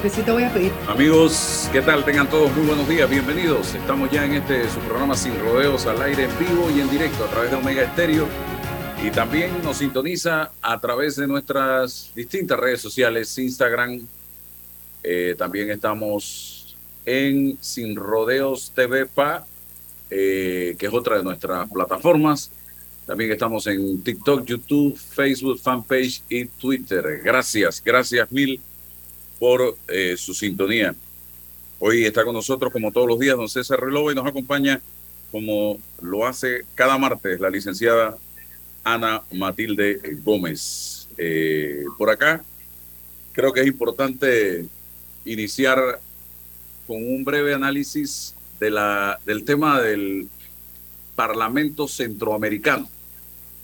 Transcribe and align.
que 0.00 0.08
sí 0.08 0.22
te 0.22 0.30
voy 0.30 0.44
a 0.44 0.52
pedir. 0.52 0.72
Amigos, 0.88 1.68
¿qué 1.72 1.82
tal? 1.82 2.04
Tengan 2.04 2.28
todos 2.28 2.50
muy 2.56 2.66
buenos 2.66 2.88
días, 2.88 3.08
bienvenidos. 3.10 3.74
Estamos 3.74 4.10
ya 4.10 4.24
en 4.24 4.34
este 4.34 4.68
su 4.70 4.78
programa 4.80 5.14
Sin 5.14 5.38
Rodeos 5.40 5.84
al 5.86 6.00
aire 6.00 6.24
en 6.24 6.38
vivo 6.38 6.70
y 6.74 6.80
en 6.80 6.88
directo 6.88 7.24
a 7.24 7.28
través 7.28 7.50
de 7.50 7.56
Omega 7.56 7.82
Estéreo. 7.82 8.26
Y 9.04 9.10
también 9.10 9.50
nos 9.62 9.78
sintoniza 9.78 10.52
a 10.62 10.80
través 10.80 11.16
de 11.16 11.26
nuestras 11.26 12.12
distintas 12.14 12.58
redes 12.58 12.80
sociales, 12.80 13.36
Instagram. 13.36 14.00
Eh, 15.02 15.34
también 15.36 15.70
estamos 15.70 16.76
en 17.04 17.58
Sin 17.60 17.94
Rodeos 17.94 18.72
TV 18.74 19.04
PA, 19.04 19.44
eh, 20.08 20.76
que 20.78 20.86
es 20.86 20.92
otra 20.94 21.18
de 21.18 21.24
nuestras 21.24 21.68
plataformas. 21.70 22.50
También 23.06 23.32
estamos 23.32 23.66
en 23.66 24.02
TikTok, 24.02 24.46
YouTube, 24.46 24.96
Facebook, 24.96 25.58
fanpage 25.58 26.22
y 26.28 26.46
Twitter. 26.46 27.20
Gracias, 27.22 27.82
gracias 27.84 28.30
mil 28.32 28.60
por 29.40 29.76
eh, 29.88 30.14
su 30.16 30.32
sintonía. 30.34 30.94
Hoy 31.80 32.04
está 32.04 32.24
con 32.24 32.34
nosotros, 32.34 32.72
como 32.72 32.92
todos 32.92 33.08
los 33.08 33.18
días, 33.18 33.36
don 33.36 33.48
César 33.48 33.80
Relova 33.80 34.12
y 34.12 34.14
nos 34.14 34.26
acompaña, 34.26 34.80
como 35.32 35.80
lo 36.00 36.24
hace 36.24 36.64
cada 36.76 36.96
martes, 36.96 37.40
la 37.40 37.50
licenciada 37.50 38.16
Ana 38.84 39.22
Matilde 39.32 40.18
Gómez. 40.22 41.08
Eh, 41.18 41.84
por 41.98 42.10
acá, 42.10 42.44
creo 43.32 43.52
que 43.52 43.62
es 43.62 43.66
importante 43.66 44.66
iniciar 45.24 46.00
con 46.86 46.96
un 46.98 47.24
breve 47.24 47.54
análisis 47.54 48.36
de 48.60 48.70
la, 48.70 49.18
del 49.26 49.44
tema 49.44 49.80
del 49.80 50.28
Parlamento 51.16 51.88
Centroamericano 51.88 52.88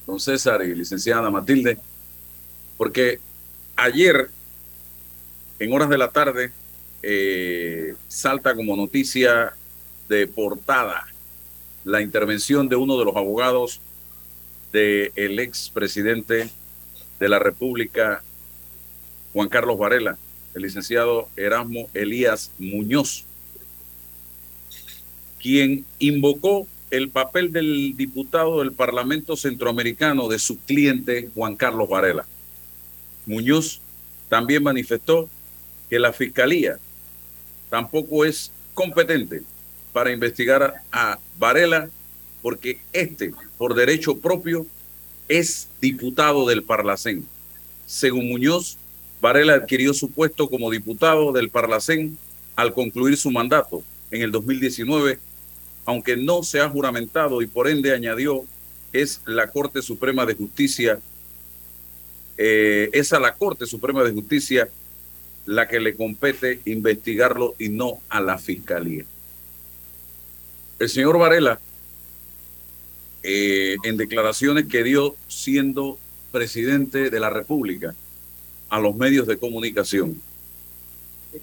don 0.07 0.21
César 0.21 0.63
y 0.65 0.75
licenciada 0.75 1.31
Matilde, 1.31 1.79
porque 2.77 3.19
ayer, 3.75 4.31
en 5.59 5.73
horas 5.73 5.89
de 5.89 5.99
la 5.99 6.11
tarde, 6.11 6.53
eh, 7.03 7.95
salta 8.09 8.55
como 8.55 8.77
noticia 8.77 9.55
de 10.09 10.27
portada 10.27 11.07
la 11.85 12.03
intervención 12.03 12.69
de 12.69 12.77
uno 12.77 12.99
de 12.99 13.05
los 13.05 13.17
abogados 13.17 13.81
del 14.73 15.39
ex 15.39 15.67
expresidente 15.67 16.51
de 17.21 17.29
la 17.29 17.39
República, 17.39 18.23
Juan 19.33 19.49
Carlos 19.49 19.79
Varela, 19.79 20.19
el 20.55 20.63
licenciado 20.63 21.29
Erasmo 21.37 21.89
Elías 21.95 22.51
Muñoz, 22.59 23.25
quien 25.41 25.85
invocó 25.99 26.67
el 26.91 27.09
papel 27.09 27.53
del 27.53 27.97
diputado 27.97 28.61
del 28.61 28.73
Parlamento 28.73 29.37
Centroamericano 29.37 30.29
de 30.29 30.39
su 30.39 30.59
cliente 30.59 31.31
Juan 31.35 31.57
Carlos 31.57 31.89
Varela. 31.89 32.27
Muñoz 33.27 33.81
también 34.29 34.63
manifestó 34.63 35.29
que 35.89 35.99
la 35.99 36.13
Fiscalía 36.13 36.79
tampoco 37.71 38.25
es 38.25 38.51
competente 38.75 39.43
para 39.93 40.13
investigar 40.13 40.83
a 40.93 41.19
Varela 41.39 41.89
porque 42.43 42.79
este, 42.93 43.33
por 43.59 43.75
derecho 43.75 44.19
propio, 44.19 44.67
es 45.29 45.69
diputado 45.81 46.47
del 46.47 46.63
Parlacén. 46.63 47.27
Según 47.87 48.29
Muñoz, 48.29 48.77
Varela 49.21 49.55
adquirió 49.55 49.93
su 49.95 50.11
puesto 50.11 50.49
como 50.49 50.71
diputado 50.71 51.33
del 51.33 51.51
Parlacén 51.51 52.17
al 52.55 52.73
concluir 52.73 53.17
su 53.17 53.31
mandato 53.31 53.83
en 54.11 54.23
el 54.23 54.31
2019 54.31 55.19
aunque 55.87 56.17
no 56.17 56.43
se 56.43 56.61
ha 56.61 56.69
juramentado 56.69 57.41
y 57.41 57.47
por 57.47 57.69
ende 57.69 57.95
añadió, 57.95 58.45
es 58.93 59.21
la 59.25 59.47
Corte 59.47 59.81
Suprema 59.81 60.27
de 60.27 60.35
Justicia, 60.35 60.99
eh, 62.37 62.91
es 62.93 63.13
a 63.13 63.21
la 63.21 63.35
Corte 63.35 63.67
Suprema 63.67 64.03
de 64.03 64.13
Justicia 64.13 64.69
la 65.47 65.69
que 65.69 65.81
le 65.81 65.97
compete 65.97 66.61
investigarlo 66.65 67.55
y 67.59 67.69
no 67.69 68.01
a 68.09 68.21
la 68.21 68.37
Fiscalía. 68.37 69.05
El 70.79 70.89
señor 70.89 71.19
Varela, 71.19 71.59
eh, 73.23 73.77
en 73.85 73.97
declaraciones 73.97 74.67
que 74.67 74.83
dio 74.83 75.17
siendo 75.29 75.99
presidente 76.33 77.11
de 77.11 77.21
la 77.21 77.31
República 77.31 77.95
a 78.69 78.81
los 78.81 78.95
medios 78.95 79.27
de 79.27 79.39
comunicación, 79.39 80.21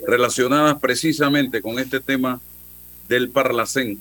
relacionadas 0.06 0.80
precisamente 0.80 1.62
con 1.62 1.80
este 1.80 2.00
tema 2.00 2.42
del 3.08 3.30
Parlacén, 3.30 4.00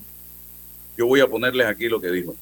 yo 0.96 1.06
voy 1.06 1.20
a 1.20 1.28
ponerles 1.28 1.66
aquí 1.66 1.88
lo 1.88 2.00
que 2.00 2.10
dijo. 2.10 2.36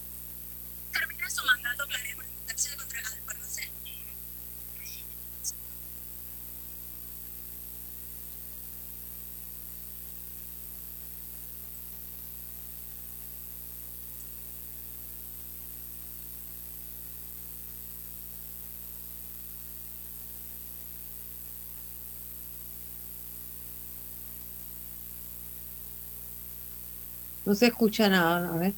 No 27.50 27.56
se 27.56 27.66
escucha 27.66 28.08
nada, 28.08 28.48
a 28.48 28.56
ver. 28.58 28.72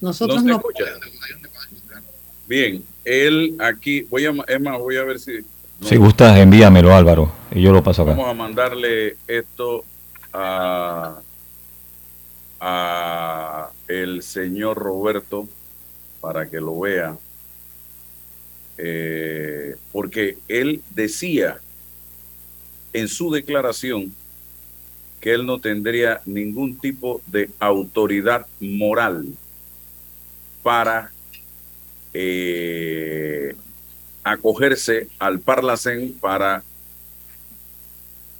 Nosotros 0.00 0.42
no. 0.42 0.62
Bien, 2.48 2.82
él 3.04 3.54
aquí, 3.60 4.00
voy 4.00 4.24
a, 4.24 4.32
es 4.48 4.60
más, 4.62 4.78
voy 4.78 4.96
a 4.96 5.04
ver 5.04 5.20
si. 5.20 5.44
Si 5.82 5.96
gustas, 5.96 6.38
envíamelo, 6.38 6.94
Álvaro, 6.94 7.30
y 7.50 7.60
yo 7.60 7.70
lo 7.70 7.82
paso 7.82 8.00
acá. 8.00 8.12
Vamos 8.12 8.30
a 8.30 8.32
mandarle 8.32 9.18
esto 9.28 9.84
a, 10.32 11.20
a 12.60 13.70
el 13.88 14.22
señor 14.22 14.78
Roberto 14.78 15.46
para 16.22 16.48
que 16.48 16.62
lo 16.62 16.80
vea. 16.80 17.18
Eh, 18.78 19.76
porque 19.92 20.38
él 20.48 20.82
decía 20.94 21.58
en 22.94 23.06
su 23.06 23.30
declaración 23.30 24.14
que 25.20 25.34
él 25.34 25.44
no 25.46 25.58
tendría 25.60 26.22
ningún 26.24 26.76
tipo 26.76 27.20
de 27.26 27.50
autoridad 27.58 28.46
moral 28.58 29.26
para 30.62 31.12
eh, 32.12 33.54
acogerse 34.24 35.08
al 35.18 35.40
Parlacén 35.40 36.14
para 36.20 36.62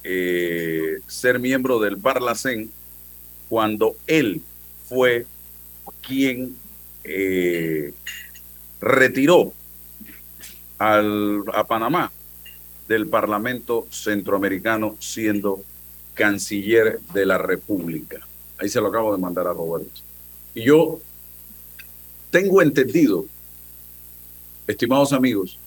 eh, 0.03 0.99
ser 1.07 1.39
miembro 1.39 1.79
del 1.79 1.97
Parlacén 1.97 2.71
cuando 3.47 3.95
él 4.07 4.41
fue 4.87 5.25
quien 6.01 6.55
eh, 7.03 7.93
retiró 8.79 9.53
al, 10.79 11.43
a 11.53 11.65
Panamá 11.65 12.11
del 12.87 13.07
Parlamento 13.07 13.87
Centroamericano 13.91 14.95
siendo 14.99 15.63
canciller 16.13 16.99
de 17.13 17.25
la 17.25 17.37
República. 17.37 18.19
Ahí 18.57 18.69
se 18.69 18.81
lo 18.81 18.87
acabo 18.87 19.15
de 19.15 19.21
mandar 19.21 19.47
a 19.47 19.53
Roberto. 19.53 20.01
Y 20.53 20.63
yo 20.63 20.99
tengo 22.29 22.61
entendido, 22.61 23.25
estimados 24.67 25.13
amigos, 25.13 25.57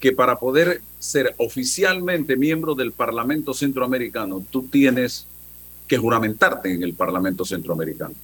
que 0.00 0.12
para 0.12 0.38
poder 0.38 0.82
ser 0.98 1.34
oficialmente 1.38 2.36
miembro 2.36 2.74
del 2.74 2.92
Parlamento 2.92 3.54
Centroamericano, 3.54 4.44
tú 4.50 4.62
tienes 4.62 5.26
que 5.86 5.96
juramentarte 5.98 6.72
en 6.72 6.82
el 6.82 6.94
Parlamento 6.94 7.44
Centroamericano. 7.44 8.14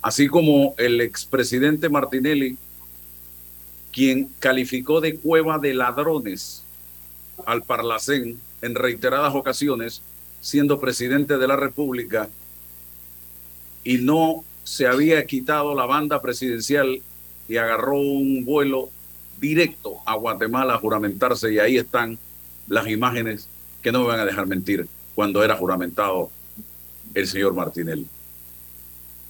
Así 0.00 0.28
como 0.28 0.74
el 0.76 1.00
expresidente 1.00 1.88
Martinelli, 1.88 2.56
quien 3.92 4.28
calificó 4.38 5.00
de 5.00 5.16
cueva 5.16 5.58
de 5.58 5.72
ladrones 5.72 6.62
al 7.46 7.62
Parlacén 7.62 8.38
en 8.64 8.74
reiteradas 8.74 9.34
ocasiones, 9.34 10.00
siendo 10.40 10.80
presidente 10.80 11.36
de 11.36 11.46
la 11.46 11.56
República, 11.56 12.30
y 13.84 13.98
no 13.98 14.42
se 14.64 14.86
había 14.86 15.26
quitado 15.26 15.74
la 15.74 15.84
banda 15.84 16.22
presidencial 16.22 17.02
y 17.46 17.56
agarró 17.58 17.98
un 17.98 18.46
vuelo 18.46 18.88
directo 19.38 19.96
a 20.06 20.14
Guatemala 20.14 20.74
a 20.74 20.78
juramentarse 20.78 21.52
y 21.52 21.58
ahí 21.58 21.76
están 21.76 22.18
las 22.66 22.88
imágenes 22.88 23.48
que 23.82 23.92
no 23.92 24.00
me 24.00 24.06
van 24.06 24.20
a 24.20 24.24
dejar 24.24 24.46
mentir 24.46 24.88
cuando 25.14 25.44
era 25.44 25.56
juramentado 25.56 26.30
el 27.12 27.26
señor 27.26 27.52
Martinelli. 27.52 28.06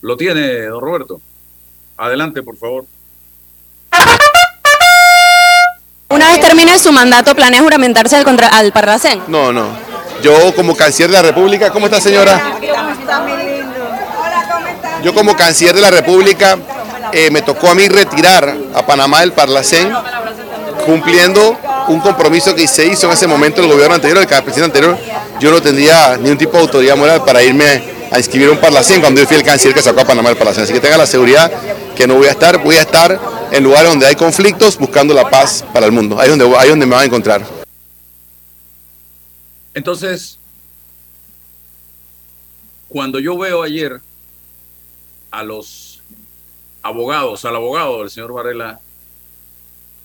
¿Lo 0.00 0.16
tiene, 0.16 0.66
don 0.66 0.80
Roberto? 0.80 1.20
Adelante, 1.96 2.44
por 2.44 2.56
favor. 2.56 2.86
Termine 6.54 6.78
su 6.78 6.92
mandato, 6.92 7.34
¿planea 7.34 7.60
juramentarse 7.60 8.14
al, 8.14 8.24
contra, 8.24 8.46
al 8.46 8.70
Parlacén? 8.70 9.20
No, 9.26 9.52
no. 9.52 9.66
Yo 10.22 10.54
como 10.54 10.76
canciller 10.76 11.10
de 11.10 11.16
la 11.16 11.22
República, 11.22 11.70
¿cómo 11.70 11.86
está 11.86 12.00
señora? 12.00 12.40
Yo 15.02 15.12
como 15.12 15.36
canciller 15.36 15.74
de 15.74 15.80
la 15.80 15.90
República 15.90 16.56
eh, 17.12 17.28
me 17.32 17.42
tocó 17.42 17.70
a 17.70 17.74
mí 17.74 17.88
retirar 17.88 18.56
a 18.72 18.86
Panamá 18.86 19.20
del 19.20 19.32
Parlacén 19.32 19.92
cumpliendo 20.86 21.58
un 21.88 22.00
compromiso 22.00 22.54
que 22.54 22.68
se 22.68 22.86
hizo 22.86 23.08
en 23.08 23.14
ese 23.14 23.26
momento 23.26 23.60
el 23.60 23.68
gobierno 23.68 23.96
anterior, 23.96 24.18
el 24.18 24.26
presidente 24.26 24.78
anterior, 24.78 24.96
yo 25.40 25.50
no 25.50 25.60
tendría 25.60 26.16
ni 26.18 26.30
un 26.30 26.38
tipo 26.38 26.52
de 26.52 26.62
autoridad 26.62 26.96
moral 26.96 27.24
para 27.24 27.42
irme 27.42 27.82
a 28.12 28.18
inscribir 28.18 28.48
un 28.48 28.58
Parlacén 28.58 29.00
cuando 29.00 29.20
yo 29.20 29.26
fui 29.26 29.36
el 29.36 29.42
canciller 29.42 29.74
que 29.74 29.82
sacó 29.82 30.02
a 30.02 30.04
Panamá 30.04 30.30
el 30.30 30.36
Parlacén. 30.36 30.62
Así 30.62 30.72
que 30.72 30.80
tenga 30.80 30.96
la 30.96 31.06
seguridad 31.06 31.50
que 31.94 32.06
no 32.06 32.16
voy 32.16 32.26
a 32.26 32.32
estar, 32.32 32.62
voy 32.62 32.76
a 32.76 32.82
estar 32.82 33.20
en 33.50 33.62
lugares 33.62 33.90
donde 33.90 34.06
hay 34.06 34.14
conflictos 34.14 34.78
buscando 34.78 35.14
la 35.14 35.28
paz 35.30 35.64
para 35.72 35.86
el 35.86 35.92
mundo. 35.92 36.18
Ahí 36.18 36.30
es 36.30 36.38
donde, 36.38 36.56
ahí 36.56 36.68
donde 36.68 36.86
me 36.86 36.92
van 36.92 37.02
a 37.02 37.06
encontrar. 37.06 37.46
Entonces, 39.72 40.38
cuando 42.88 43.18
yo 43.18 43.36
veo 43.36 43.62
ayer 43.62 44.00
a 45.30 45.42
los 45.42 46.02
abogados, 46.82 47.44
al 47.44 47.56
abogado 47.56 48.00
del 48.00 48.10
señor 48.10 48.32
Varela, 48.32 48.80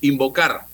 invocar 0.01 0.65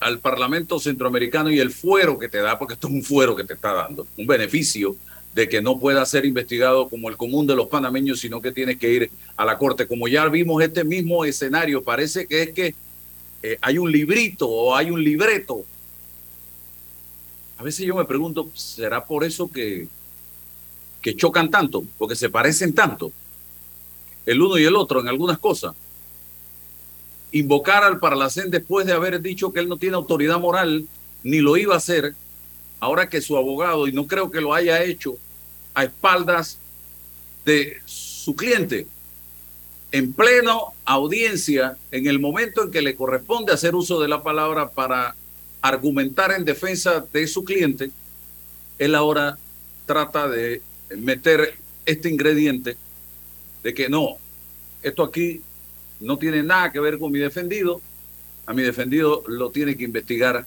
al 0.00 0.18
Parlamento 0.20 0.80
Centroamericano 0.80 1.50
y 1.50 1.60
el 1.60 1.70
fuero 1.70 2.18
que 2.18 2.28
te 2.28 2.38
da, 2.38 2.58
porque 2.58 2.74
esto 2.74 2.88
es 2.88 2.94
un 2.94 3.02
fuero 3.02 3.36
que 3.36 3.44
te 3.44 3.54
está 3.54 3.72
dando, 3.72 4.06
un 4.16 4.26
beneficio 4.26 4.96
de 5.34 5.48
que 5.48 5.62
no 5.62 5.78
pueda 5.78 6.04
ser 6.06 6.24
investigado 6.24 6.88
como 6.88 7.08
el 7.08 7.16
común 7.16 7.46
de 7.46 7.54
los 7.54 7.68
panameños, 7.68 8.20
sino 8.20 8.40
que 8.40 8.52
tiene 8.52 8.78
que 8.78 8.92
ir 8.92 9.10
a 9.36 9.44
la 9.44 9.58
corte. 9.58 9.86
Como 9.86 10.08
ya 10.08 10.26
vimos 10.28 10.62
este 10.62 10.84
mismo 10.84 11.24
escenario, 11.24 11.82
parece 11.82 12.26
que 12.26 12.42
es 12.42 12.52
que 12.52 12.74
eh, 13.42 13.58
hay 13.60 13.78
un 13.78 13.90
librito 13.90 14.48
o 14.48 14.74
hay 14.74 14.90
un 14.90 15.02
libreto. 15.02 15.64
A 17.58 17.62
veces 17.62 17.86
yo 17.86 17.94
me 17.94 18.04
pregunto, 18.04 18.48
¿será 18.54 19.04
por 19.04 19.24
eso 19.24 19.50
que, 19.50 19.88
que 21.00 21.14
chocan 21.14 21.50
tanto? 21.50 21.84
Porque 21.98 22.16
se 22.16 22.30
parecen 22.30 22.74
tanto, 22.74 23.12
el 24.26 24.40
uno 24.40 24.58
y 24.58 24.64
el 24.64 24.76
otro 24.76 25.00
en 25.00 25.08
algunas 25.08 25.38
cosas 25.38 25.74
invocar 27.32 27.84
al 27.84 27.98
Parlacén 27.98 28.50
después 28.50 28.86
de 28.86 28.92
haber 28.92 29.20
dicho 29.20 29.52
que 29.52 29.60
él 29.60 29.68
no 29.68 29.76
tiene 29.76 29.96
autoridad 29.96 30.38
moral, 30.38 30.86
ni 31.22 31.38
lo 31.38 31.56
iba 31.56 31.74
a 31.74 31.78
hacer, 31.78 32.14
ahora 32.80 33.08
que 33.08 33.20
su 33.20 33.36
abogado, 33.36 33.86
y 33.86 33.92
no 33.92 34.06
creo 34.06 34.30
que 34.30 34.40
lo 34.40 34.54
haya 34.54 34.82
hecho 34.82 35.16
a 35.74 35.84
espaldas 35.84 36.58
de 37.44 37.78
su 37.86 38.34
cliente, 38.36 38.86
en 39.90 40.12
pleno 40.12 40.74
audiencia, 40.84 41.76
en 41.90 42.06
el 42.06 42.18
momento 42.18 42.62
en 42.62 42.70
que 42.70 42.82
le 42.82 42.94
corresponde 42.94 43.52
hacer 43.52 43.74
uso 43.74 44.00
de 44.00 44.08
la 44.08 44.22
palabra 44.22 44.68
para 44.68 45.16
argumentar 45.62 46.32
en 46.32 46.44
defensa 46.44 47.04
de 47.12 47.26
su 47.26 47.44
cliente, 47.44 47.90
él 48.78 48.94
ahora 48.94 49.38
trata 49.86 50.28
de 50.28 50.62
meter 50.96 51.56
este 51.86 52.08
ingrediente 52.10 52.76
de 53.62 53.74
que 53.74 53.88
no, 53.88 54.16
esto 54.82 55.02
aquí 55.02 55.40
no 56.00 56.16
tiene 56.18 56.42
nada 56.42 56.70
que 56.70 56.80
ver 56.80 56.98
con 56.98 57.10
mi 57.10 57.18
defendido. 57.18 57.80
A 58.46 58.54
mi 58.54 58.62
defendido 58.62 59.24
lo 59.26 59.50
tiene 59.50 59.76
que 59.76 59.84
investigar 59.84 60.46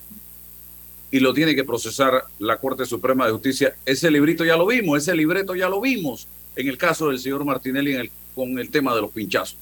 y 1.12 1.20
lo 1.20 1.34
tiene 1.34 1.54
que 1.54 1.62
procesar 1.62 2.24
la 2.38 2.56
Corte 2.56 2.86
Suprema 2.86 3.26
de 3.26 3.32
Justicia. 3.32 3.76
Ese 3.84 4.10
librito 4.10 4.44
ya 4.46 4.56
lo 4.56 4.66
vimos, 4.66 4.96
ese 4.96 5.14
libreto 5.14 5.54
ya 5.54 5.68
lo 5.68 5.80
vimos 5.80 6.26
en 6.56 6.68
el 6.68 6.78
caso 6.78 7.08
del 7.08 7.18
señor 7.18 7.44
Martinelli 7.44 8.10
con 8.34 8.58
el 8.58 8.70
tema 8.70 8.94
de 8.94 9.02
los 9.02 9.10
pinchazos. 9.10 9.58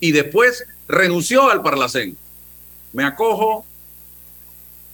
Y 0.00 0.12
después 0.12 0.66
renunció 0.88 1.50
al 1.50 1.62
Parlacén. 1.62 2.16
Me 2.94 3.04
acojo, 3.04 3.66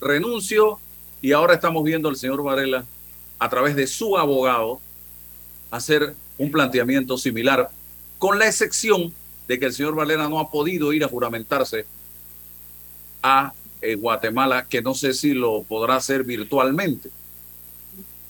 renuncio 0.00 0.80
y 1.22 1.30
ahora 1.30 1.54
estamos 1.54 1.84
viendo 1.84 2.08
al 2.08 2.16
señor 2.16 2.42
Varela 2.42 2.84
a 3.38 3.48
través 3.48 3.76
de 3.76 3.86
su 3.86 4.18
abogado 4.18 4.80
hacer 5.70 6.16
un 6.38 6.50
planteamiento 6.50 7.16
similar, 7.16 7.70
con 8.18 8.40
la 8.40 8.48
excepción 8.48 9.14
de 9.46 9.58
que 9.60 9.66
el 9.66 9.72
señor 9.72 9.94
Valera 9.94 10.28
no 10.28 10.40
ha 10.40 10.50
podido 10.50 10.92
ir 10.92 11.04
a 11.04 11.08
juramentarse 11.08 11.86
a 13.22 13.52
eh, 13.84 13.96
Guatemala, 13.96 14.66
que 14.68 14.82
no 14.82 14.94
sé 14.94 15.14
si 15.14 15.34
lo 15.34 15.62
podrá 15.62 15.96
hacer 15.96 16.24
virtualmente, 16.24 17.10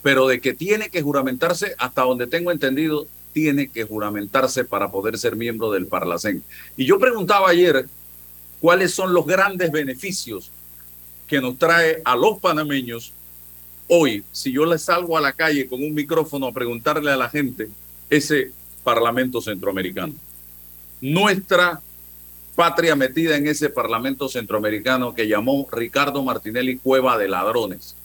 pero 0.02 0.26
de 0.26 0.40
que 0.40 0.54
tiene 0.54 0.90
que 0.90 1.02
juramentarse, 1.02 1.74
hasta 1.78 2.02
donde 2.02 2.26
tengo 2.26 2.50
entendido, 2.50 3.06
tiene 3.32 3.68
que 3.68 3.84
juramentarse 3.84 4.64
para 4.64 4.90
poder 4.90 5.18
ser 5.18 5.36
miembro 5.36 5.70
del 5.70 5.86
Parlacén. 5.86 6.42
Y 6.76 6.84
yo 6.84 6.98
preguntaba 6.98 7.50
ayer 7.50 7.86
cuáles 8.60 8.92
son 8.92 9.12
los 9.12 9.26
grandes 9.26 9.72
beneficios 9.72 10.50
que 11.26 11.40
nos 11.40 11.58
trae 11.58 12.02
a 12.04 12.16
los 12.16 12.38
panameños 12.38 13.12
hoy, 13.88 14.24
si 14.32 14.52
yo 14.52 14.64
le 14.64 14.78
salgo 14.78 15.16
a 15.16 15.20
la 15.20 15.32
calle 15.32 15.66
con 15.66 15.82
un 15.82 15.94
micrófono 15.94 16.46
a 16.46 16.52
preguntarle 16.52 17.10
a 17.10 17.16
la 17.16 17.28
gente 17.28 17.68
ese 18.10 18.52
Parlamento 18.82 19.40
Centroamericano 19.40 20.14
nuestra 21.04 21.82
patria 22.54 22.94
metida 22.94 23.36
en 23.36 23.46
ese 23.46 23.68
Parlamento 23.70 24.28
centroamericano 24.28 25.14
que 25.14 25.26
llamó 25.26 25.68
Ricardo 25.70 26.22
Martinelli 26.22 26.78
Cueva 26.78 27.18
de 27.18 27.28
Ladrones. 27.28 27.96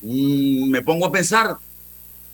Mm, 0.00 0.70
me 0.70 0.82
pongo 0.82 1.06
a 1.06 1.12
pensar, 1.12 1.56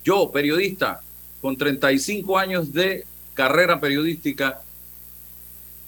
yo, 0.03 0.31
periodista, 0.31 1.01
con 1.41 1.57
35 1.57 2.37
años 2.37 2.73
de 2.73 3.05
carrera 3.33 3.79
periodística, 3.79 4.61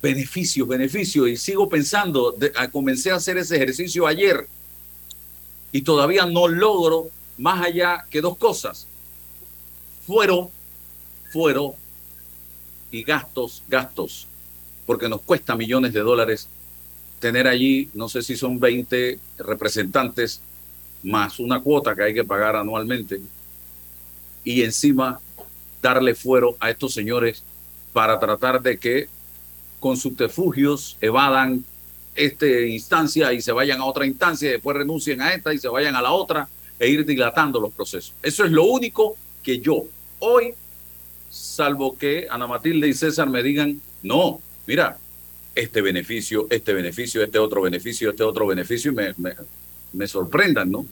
beneficios, 0.02 0.68
beneficios, 0.68 1.28
y 1.28 1.38
sigo 1.38 1.70
pensando, 1.70 2.36
comencé 2.72 3.12
a 3.12 3.16
hacer 3.16 3.38
ese 3.38 3.56
ejercicio 3.56 4.08
ayer 4.08 4.48
y 5.72 5.82
todavía 5.82 6.26
no 6.26 6.48
logro 6.48 7.10
más 7.38 7.66
allá 7.66 8.06
que 8.10 8.22
dos 8.22 8.38
cosas. 8.38 8.88
Fueron, 10.06 10.50
fueron 11.32 11.74
y 12.92 13.04
gastos, 13.04 13.64
gastos, 13.68 14.28
porque 14.86 15.10
nos 15.10 15.22
cuesta 15.22 15.56
millones 15.56 15.94
de 15.94 16.02
dólares 16.02 16.48
tener 17.20 17.48
allí, 17.48 17.90
no 17.94 18.10
sé 18.10 18.22
si 18.22 18.36
son 18.36 18.60
20 18.60 19.20
representantes 19.38 20.42
más 21.04 21.40
una 21.40 21.60
cuota 21.62 21.96
que 21.96 22.04
hay 22.04 22.14
que 22.14 22.24
pagar 22.24 22.56
anualmente 22.56 23.20
y 24.44 24.62
encima 24.64 25.20
darle 25.82 26.16
fuero 26.16 26.56
a 26.60 26.70
estos 26.70 26.94
señores 26.94 27.44
para 27.94 28.20
tratar 28.20 28.62
de 28.62 28.78
que 28.78 29.08
con 29.80 29.98
subterfugios 29.98 30.98
evadan 31.02 31.64
esta 32.16 32.48
instancia 32.48 33.34
y 33.34 33.42
se 33.42 33.52
vayan 33.52 33.82
a 33.82 33.86
otra 33.86 34.06
instancia 34.06 34.50
y 34.50 34.54
después 34.54 34.78
renuncien 34.78 35.22
a 35.22 35.34
esta 35.34 35.54
y 35.54 35.60
se 35.60 35.68
vayan 35.68 35.96
a 35.96 36.02
la 36.02 36.12
otra 36.12 36.48
e 36.78 36.88
ir 36.88 37.06
dilatando 37.06 37.60
los 37.60 37.72
procesos. 37.74 38.14
Eso 38.22 38.44
es 38.44 38.52
lo 38.52 38.66
único 38.66 39.16
que 39.44 39.60
yo 39.60 39.84
hoy 40.20 40.54
salvo 41.32 41.98
que 41.98 42.28
Ana 42.30 42.46
Matilde 42.46 42.88
y 42.88 42.94
César 42.94 43.30
me 43.30 43.42
digan, 43.42 43.82
no, 44.04 44.42
mira, 44.68 44.98
este 45.56 45.82
beneficio, 45.82 46.46
este 46.50 46.74
beneficio, 46.74 47.24
este 47.24 47.40
otro 47.40 47.62
beneficio, 47.62 48.12
este 48.12 48.24
otro 48.24 48.46
beneficio, 48.46 48.92
y 48.92 48.96
me, 48.96 49.16
me, 49.94 50.08
sorprendan, 50.08 50.70
¿no? 50.70 50.86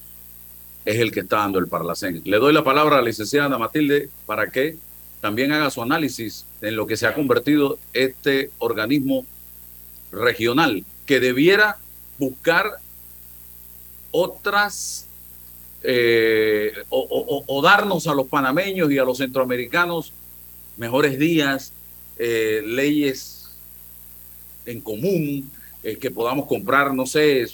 Es 0.86 0.98
el 0.98 1.12
que 1.12 1.20
está 1.20 1.38
dando 1.38 1.60
el 1.60 1.68
Parlacén. 1.68 2.22
Le 2.24 2.38
doy 2.38 2.54
la 2.54 2.64
palabra 2.64 2.98
a 2.98 3.02
la 3.02 3.08
licenciada 3.08 3.48
Ana 3.48 3.58
Matilde 3.58 4.10
para 4.26 4.50
que 4.50 4.78
también 5.22 5.52
haga 5.52 5.70
su 5.70 5.82
análisis 5.82 6.46
en 6.62 6.76
lo 6.76 6.88
que 6.88 6.96
se 6.98 7.06
ha 7.06 7.14
convertido 7.14 7.78
este 7.94 8.52
organismo 8.60 9.26
regional, 10.12 10.86
que 11.06 11.20
debiera 11.20 11.78
buscar 12.18 12.72
otras 14.12 15.08
eh, 15.84 16.74
o, 16.90 17.62
darnos 17.62 18.08
a 18.08 18.14
los 18.14 18.28
panameños 18.28 18.92
y 18.92 18.98
a 18.98 19.04
los 19.04 19.18
centroamericanos 19.18 20.14
mejores 20.80 21.20
días, 21.20 21.74
eh, 22.18 22.64
leyes 22.66 23.52
en 24.66 24.82
común, 24.82 25.52
eh, 25.84 25.98
que 25.98 26.10
podamos 26.10 26.48
comprar, 26.48 26.94
no 26.94 27.06
sé, 27.06 27.46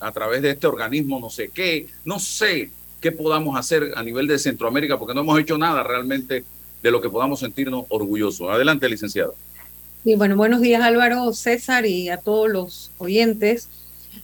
a 0.00 0.12
través 0.12 0.42
de 0.42 0.50
este 0.50 0.66
organismo, 0.66 1.18
no 1.18 1.30
sé 1.30 1.48
qué, 1.48 1.86
no 2.04 2.18
sé 2.18 2.70
qué 3.00 3.12
podamos 3.12 3.56
hacer 3.56 3.92
a 3.96 4.02
nivel 4.02 4.26
de 4.26 4.38
Centroamérica, 4.38 4.98
porque 4.98 5.14
no 5.14 5.20
hemos 5.20 5.40
hecho 5.40 5.56
nada 5.56 5.82
realmente 5.82 6.44
de 6.82 6.90
lo 6.90 7.00
que 7.00 7.08
podamos 7.08 7.40
sentirnos 7.40 7.84
orgullosos. 7.88 8.50
Adelante, 8.50 8.88
licenciado. 8.88 9.34
Y 10.04 10.16
bueno, 10.16 10.36
buenos 10.36 10.60
días 10.60 10.82
Álvaro, 10.82 11.32
César 11.32 11.86
y 11.86 12.08
a 12.08 12.16
todos 12.18 12.48
los 12.48 12.90
oyentes. 12.98 13.68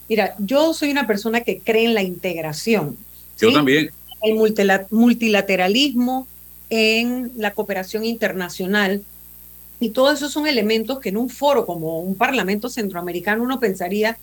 Mira, 0.09 0.35
yo 0.39 0.75
soy 0.75 0.91
una 0.91 1.07
persona 1.07 1.43
que 1.43 1.61
cree 1.61 1.85
en 1.85 1.95
la 1.95 2.03
integración. 2.03 2.97
Yo 3.39 3.53
también. 3.53 3.91
El 4.23 4.37
multilateralismo, 4.91 6.27
en 6.77 7.31
la 7.37 7.53
cooperación 7.53 8.05
internacional. 8.05 9.05
Y 9.79 9.91
todos 9.91 10.15
esos 10.15 10.33
son 10.33 10.49
elementos 10.49 10.99
que 10.99 11.11
en 11.11 11.17
un 11.17 11.29
foro 11.29 11.67
como 11.67 12.01
un 12.01 12.17
Parlamento 12.17 12.69
Centroamericano 12.69 13.45
uno 13.45 13.61
pensaría, 13.61 14.19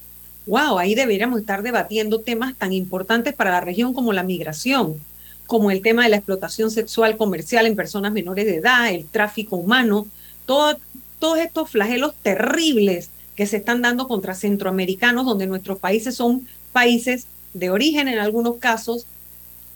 wow, 0.48 0.78
ahí 0.78 0.94
deberíamos 0.94 1.40
estar 1.40 1.64
debatiendo 1.64 2.20
temas 2.20 2.54
tan 2.58 2.74
importantes 2.74 3.34
para 3.34 3.52
la 3.52 3.62
región 3.62 3.94
como 3.94 4.12
la 4.12 4.24
migración, 4.24 4.98
como 5.48 5.72
el 5.72 5.82
tema 5.82 6.04
de 6.04 6.10
la 6.10 6.18
explotación 6.18 6.72
sexual 6.72 7.16
comercial 7.16 7.68
en 7.68 7.78
personas 7.78 8.12
menores 8.12 8.46
de 8.46 8.56
edad, 8.56 8.90
el 8.90 9.06
tráfico 9.06 9.56
humano, 9.56 10.08
todos 10.46 10.78
estos 11.40 11.70
flagelos 11.70 12.16
terribles 12.22 13.12
que 13.38 13.46
se 13.46 13.58
están 13.58 13.82
dando 13.82 14.10
contra 14.10 14.36
centroamericanos, 14.36 15.26
donde 15.26 15.48
nuestros 15.48 15.80
países 15.80 16.16
son 16.16 16.46
países 16.74 17.28
de 17.54 17.70
origen 17.70 18.10
en 18.10 18.20
algunos 18.20 18.58
casos 18.58 19.06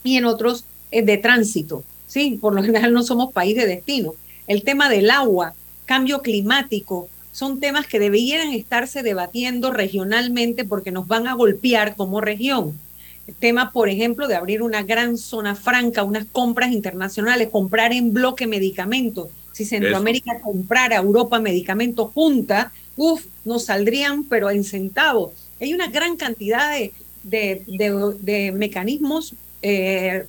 y 0.04 0.18
en 0.18 0.26
otros 0.26 0.66
eh, 0.92 1.04
de 1.04 1.18
tránsito. 1.18 1.86
Sí, 2.16 2.40
por 2.40 2.56
lo 2.56 2.64
general 2.64 2.94
no 2.94 3.04
somos 3.04 3.34
país 3.34 3.58
de 3.58 3.68
destino. 3.68 4.14
El 4.48 4.64
tema 4.64 4.88
del 4.88 5.12
agua, 5.12 5.54
cambio 5.84 6.22
climático, 6.22 7.10
son 7.34 7.60
temas 7.60 7.88
que 7.88 8.00
debieran 8.00 8.54
estarse 8.54 9.04
debatiendo 9.04 9.70
regionalmente 9.70 10.64
porque 10.64 10.94
nos 10.94 11.10
van 11.10 11.28
a 11.28 11.34
golpear 11.34 11.98
como 11.98 12.22
región. 12.22 12.80
El 13.28 13.36
tema, 13.36 13.74
por 13.74 13.90
ejemplo, 13.90 14.30
de 14.30 14.36
abrir 14.36 14.62
una 14.62 14.82
gran 14.82 15.18
zona 15.18 15.56
franca, 15.56 16.04
unas 16.04 16.26
compras 16.28 16.72
internacionales, 16.72 17.50
comprar 17.52 17.92
en 17.92 18.14
bloque 18.14 18.48
medicamentos. 18.48 19.28
Si 19.52 19.66
Centroamérica 19.66 20.40
comprara 20.40 20.96
Europa 20.96 21.42
medicamentos 21.42 22.14
junta, 22.14 22.72
uff, 22.96 23.26
nos 23.44 23.66
saldrían, 23.66 24.24
pero 24.24 24.50
en 24.50 24.64
centavos. 24.64 25.34
Hay 25.60 25.74
una 25.74 25.88
gran 25.88 26.16
cantidad 26.16 26.72
de, 26.72 26.94
de, 27.26 28.54
mecanismos 28.54 29.34
eh, 29.62 30.26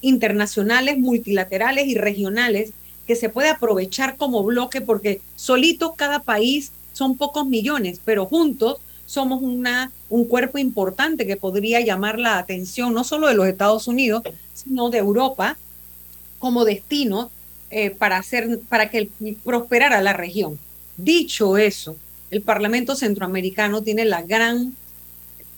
internacionales, 0.00 0.98
multilaterales 0.98 1.86
y 1.86 1.94
regionales 1.94 2.72
que 3.06 3.16
se 3.16 3.28
puede 3.28 3.48
aprovechar 3.48 4.16
como 4.16 4.42
bloque 4.42 4.80
porque 4.80 5.20
solitos 5.36 5.92
cada 5.96 6.20
país 6.20 6.72
son 6.92 7.16
pocos 7.16 7.46
millones, 7.46 8.00
pero 8.04 8.26
juntos 8.26 8.78
somos 9.06 9.42
una, 9.42 9.90
un 10.08 10.24
cuerpo 10.24 10.58
importante 10.58 11.26
que 11.26 11.36
podría 11.36 11.80
llamar 11.80 12.18
la 12.18 12.38
atención 12.38 12.94
no 12.94 13.02
solo 13.02 13.26
de 13.26 13.34
los 13.34 13.48
Estados 13.48 13.88
Unidos, 13.88 14.22
sino 14.54 14.90
de 14.90 14.98
Europa 14.98 15.58
como 16.38 16.64
destino 16.64 17.30
eh, 17.70 17.90
para, 17.90 18.18
hacer, 18.18 18.60
para 18.68 18.90
que 18.90 19.08
prosperara 19.42 20.00
la 20.00 20.12
región. 20.12 20.58
Dicho 20.96 21.58
eso, 21.58 21.96
el 22.30 22.42
Parlamento 22.42 22.94
Centroamericano 22.94 23.82
tiene 23.82 24.04
la 24.04 24.22
gran 24.22 24.74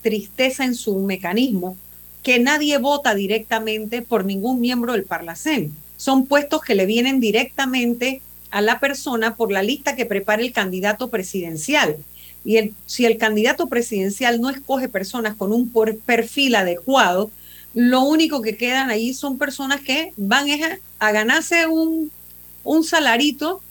tristeza 0.00 0.64
en 0.64 0.74
su 0.74 0.98
mecanismo 1.00 1.76
que 2.22 2.38
nadie 2.38 2.78
vota 2.78 3.14
directamente 3.14 4.02
por 4.02 4.24
ningún 4.24 4.60
miembro 4.60 4.92
del 4.92 5.04
Parlacén 5.04 5.74
son 5.96 6.26
puestos 6.26 6.62
que 6.62 6.74
le 6.74 6.86
vienen 6.86 7.20
directamente 7.20 8.22
a 8.50 8.60
la 8.60 8.80
persona 8.80 9.34
por 9.34 9.50
la 9.50 9.62
lista 9.62 9.96
que 9.96 10.06
prepara 10.06 10.42
el 10.42 10.52
candidato 10.52 11.08
presidencial. 11.08 11.96
Y 12.44 12.56
el, 12.56 12.74
si 12.86 13.06
el 13.06 13.18
candidato 13.18 13.68
presidencial 13.68 14.40
no 14.40 14.50
escoge 14.50 14.88
personas 14.88 15.36
con 15.36 15.52
un 15.52 15.70
perfil 16.04 16.56
adecuado, 16.56 17.30
lo 17.74 18.02
único 18.02 18.42
que 18.42 18.56
quedan 18.56 18.90
ahí 18.90 19.14
son 19.14 19.38
personas 19.38 19.80
que 19.80 20.12
van 20.16 20.46
a, 20.98 21.12
ganarse 21.12 21.66
un, 21.66 22.10
un 22.64 22.84
salarito 22.84 23.62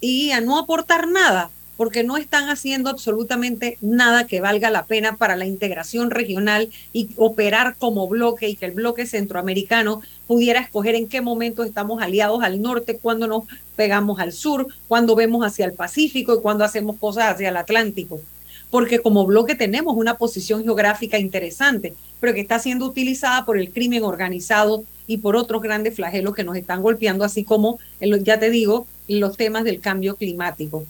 y 0.00 0.30
a 0.30 0.40
no 0.40 0.58
aportar 0.58 1.08
nada 1.08 1.50
porque 1.80 2.04
no 2.04 2.18
están 2.18 2.50
haciendo 2.50 2.90
absolutamente 2.90 3.78
nada 3.80 4.26
que 4.26 4.42
valga 4.42 4.68
la 4.68 4.84
pena 4.84 5.16
para 5.16 5.34
la 5.34 5.46
integración 5.46 6.10
regional 6.10 6.68
y 6.92 7.08
operar 7.16 7.74
como 7.78 8.06
bloque 8.06 8.50
y 8.50 8.56
que 8.56 8.66
el 8.66 8.72
bloque 8.72 9.06
centroamericano 9.06 10.02
pudiera 10.26 10.60
escoger 10.60 10.94
en 10.94 11.08
qué 11.08 11.22
momento 11.22 11.64
estamos 11.64 12.02
aliados 12.02 12.42
al 12.42 12.60
norte, 12.60 12.98
cuando 12.98 13.26
nos 13.26 13.44
pegamos 13.76 14.20
al 14.20 14.32
sur, 14.32 14.66
cuando 14.88 15.16
vemos 15.16 15.42
hacia 15.42 15.64
el 15.64 15.72
Pacífico 15.72 16.34
y 16.34 16.42
cuando 16.42 16.64
hacemos 16.64 16.98
cosas 16.98 17.32
hacia 17.32 17.48
el 17.48 17.56
Atlántico. 17.56 18.20
Porque 18.68 18.98
como 18.98 19.24
bloque 19.24 19.54
tenemos 19.54 19.96
una 19.96 20.18
posición 20.18 20.62
geográfica 20.62 21.18
interesante, 21.18 21.94
pero 22.20 22.34
que 22.34 22.42
está 22.42 22.58
siendo 22.58 22.84
utilizada 22.84 23.46
por 23.46 23.56
el 23.56 23.72
crimen 23.72 24.02
organizado 24.02 24.84
y 25.06 25.16
por 25.16 25.34
otros 25.34 25.62
grandes 25.62 25.96
flagelos 25.96 26.34
que 26.34 26.44
nos 26.44 26.58
están 26.58 26.82
golpeando, 26.82 27.24
así 27.24 27.42
como, 27.42 27.78
ya 28.22 28.38
te 28.38 28.50
digo, 28.50 28.86
los 29.08 29.38
temas 29.38 29.64
del 29.64 29.80
cambio 29.80 30.16
climático. 30.16 30.84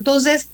Entonces, 0.00 0.48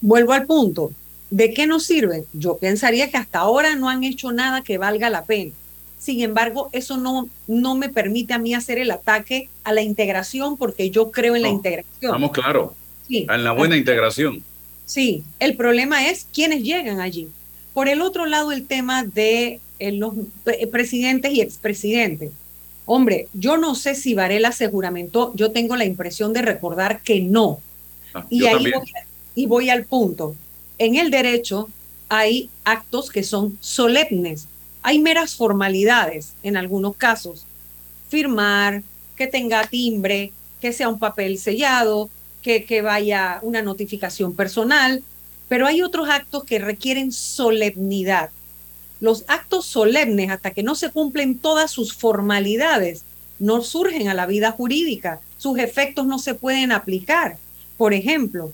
vuelvo 0.00 0.32
al 0.32 0.46
punto. 0.46 0.92
¿De 1.30 1.52
qué 1.52 1.66
nos 1.66 1.84
sirve? 1.84 2.24
Yo 2.32 2.56
pensaría 2.56 3.10
que 3.10 3.16
hasta 3.16 3.40
ahora 3.40 3.74
no 3.74 3.88
han 3.88 4.04
hecho 4.04 4.32
nada 4.32 4.62
que 4.62 4.78
valga 4.78 5.10
la 5.10 5.24
pena. 5.24 5.52
Sin 5.98 6.20
embargo, 6.20 6.68
eso 6.72 6.96
no, 6.96 7.28
no 7.46 7.74
me 7.74 7.88
permite 7.88 8.34
a 8.34 8.38
mí 8.38 8.54
hacer 8.54 8.78
el 8.78 8.90
ataque 8.90 9.48
a 9.64 9.72
la 9.72 9.82
integración 9.82 10.56
porque 10.56 10.90
yo 10.90 11.10
creo 11.10 11.36
en 11.36 11.42
la 11.42 11.48
integración. 11.48 12.12
Vamos 12.12 12.32
claro. 12.32 12.74
Sí. 13.06 13.26
En 13.28 13.44
la 13.44 13.52
buena 13.52 13.76
integración. 13.76 14.42
Sí, 14.84 15.24
el 15.38 15.56
problema 15.56 16.08
es 16.08 16.26
quiénes 16.32 16.62
llegan 16.62 17.00
allí. 17.00 17.28
Por 17.72 17.88
el 17.88 18.02
otro 18.02 18.26
lado, 18.26 18.52
el 18.52 18.66
tema 18.66 19.04
de 19.04 19.60
eh, 19.78 19.92
los 19.92 20.14
presidentes 20.70 21.32
y 21.32 21.40
expresidentes. 21.40 22.30
Hombre, 22.84 23.28
yo 23.32 23.56
no 23.56 23.74
sé 23.74 23.94
si 23.94 24.14
Varela 24.14 24.52
se 24.52 24.68
juramentó, 24.68 25.32
yo 25.34 25.52
tengo 25.52 25.76
la 25.76 25.84
impresión 25.84 26.32
de 26.32 26.42
recordar 26.42 27.00
que 27.00 27.20
no. 27.20 27.60
Ah, 28.14 28.26
y 28.28 28.46
ahí 28.46 28.70
voy, 28.70 28.92
y 29.34 29.46
voy 29.46 29.70
al 29.70 29.84
punto. 29.84 30.36
En 30.78 30.96
el 30.96 31.10
derecho 31.10 31.68
hay 32.08 32.50
actos 32.64 33.10
que 33.10 33.22
son 33.22 33.56
solemnes. 33.60 34.48
Hay 34.82 34.98
meras 34.98 35.34
formalidades 35.34 36.34
en 36.42 36.56
algunos 36.56 36.96
casos. 36.96 37.46
Firmar, 38.08 38.82
que 39.16 39.26
tenga 39.26 39.66
timbre, 39.66 40.32
que 40.60 40.72
sea 40.72 40.88
un 40.88 40.98
papel 40.98 41.38
sellado, 41.38 42.10
que, 42.42 42.64
que 42.64 42.82
vaya 42.82 43.38
una 43.42 43.62
notificación 43.62 44.34
personal, 44.34 45.02
pero 45.48 45.66
hay 45.66 45.82
otros 45.82 46.08
actos 46.08 46.44
que 46.44 46.58
requieren 46.58 47.12
solemnidad. 47.12 48.30
Los 49.00 49.24
actos 49.28 49.66
solemnes, 49.66 50.30
hasta 50.30 50.50
que 50.52 50.62
no 50.62 50.74
se 50.74 50.90
cumplen 50.90 51.38
todas 51.38 51.70
sus 51.70 51.94
formalidades, 51.94 53.04
no 53.38 53.62
surgen 53.62 54.08
a 54.08 54.14
la 54.14 54.26
vida 54.26 54.52
jurídica, 54.52 55.20
sus 55.38 55.58
efectos 55.58 56.06
no 56.06 56.18
se 56.18 56.34
pueden 56.34 56.72
aplicar. 56.72 57.38
Por 57.82 57.94
ejemplo, 57.94 58.52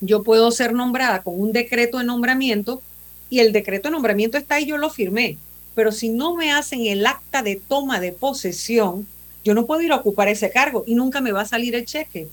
yo 0.00 0.24
puedo 0.24 0.50
ser 0.50 0.72
nombrada 0.72 1.22
con 1.22 1.40
un 1.40 1.52
decreto 1.52 1.98
de 1.98 2.04
nombramiento 2.04 2.82
y 3.28 3.38
el 3.38 3.52
decreto 3.52 3.86
de 3.86 3.92
nombramiento 3.92 4.36
está 4.36 4.56
ahí, 4.56 4.66
yo 4.66 4.76
lo 4.76 4.90
firmé. 4.90 5.38
Pero 5.76 5.92
si 5.92 6.08
no 6.08 6.34
me 6.34 6.50
hacen 6.50 6.84
el 6.86 7.06
acta 7.06 7.44
de 7.44 7.54
toma 7.54 8.00
de 8.00 8.10
posesión, 8.10 9.06
yo 9.44 9.54
no 9.54 9.66
puedo 9.66 9.82
ir 9.82 9.92
a 9.92 9.98
ocupar 9.98 10.26
ese 10.26 10.50
cargo 10.50 10.82
y 10.84 10.96
nunca 10.96 11.20
me 11.20 11.30
va 11.30 11.42
a 11.42 11.46
salir 11.46 11.76
el 11.76 11.84
cheque. 11.84 12.26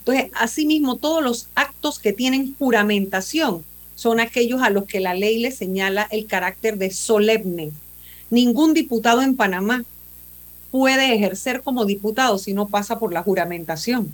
Entonces, 0.00 0.30
asimismo, 0.34 0.96
todos 0.96 1.24
los 1.24 1.48
actos 1.54 1.98
que 1.98 2.12
tienen 2.12 2.54
juramentación 2.58 3.64
son 3.94 4.20
aquellos 4.20 4.60
a 4.60 4.68
los 4.68 4.84
que 4.84 5.00
la 5.00 5.14
ley 5.14 5.38
le 5.38 5.50
señala 5.50 6.06
el 6.10 6.26
carácter 6.26 6.76
de 6.76 6.90
solemne. 6.90 7.70
Ningún 8.28 8.74
diputado 8.74 9.22
en 9.22 9.34
Panamá 9.34 9.82
puede 10.70 11.14
ejercer 11.14 11.62
como 11.62 11.86
diputado 11.86 12.36
si 12.36 12.52
no 12.52 12.68
pasa 12.68 12.98
por 12.98 13.14
la 13.14 13.22
juramentación 13.22 14.12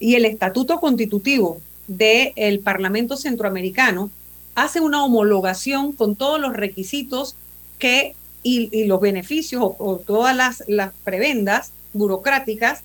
y 0.00 0.14
el 0.16 0.24
estatuto 0.24 0.80
constitutivo 0.80 1.60
del 1.86 2.60
Parlamento 2.60 3.16
Centroamericano 3.16 4.10
hace 4.54 4.80
una 4.80 5.04
homologación 5.04 5.92
con 5.92 6.16
todos 6.16 6.40
los 6.40 6.54
requisitos 6.54 7.36
que 7.78 8.14
y, 8.42 8.84
los 8.84 9.00
beneficios 9.00 9.62
o, 9.62 9.96
todas 10.04 10.34
las, 10.34 10.64
las 10.66 10.92
prebendas 11.04 11.72
burocráticas 11.92 12.80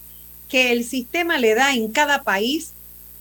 que 0.49 0.71
el 0.71 0.83
sistema 0.83 1.37
le 1.37 1.55
da 1.55 1.73
en 1.73 1.91
cada 1.91 2.23
país 2.23 2.71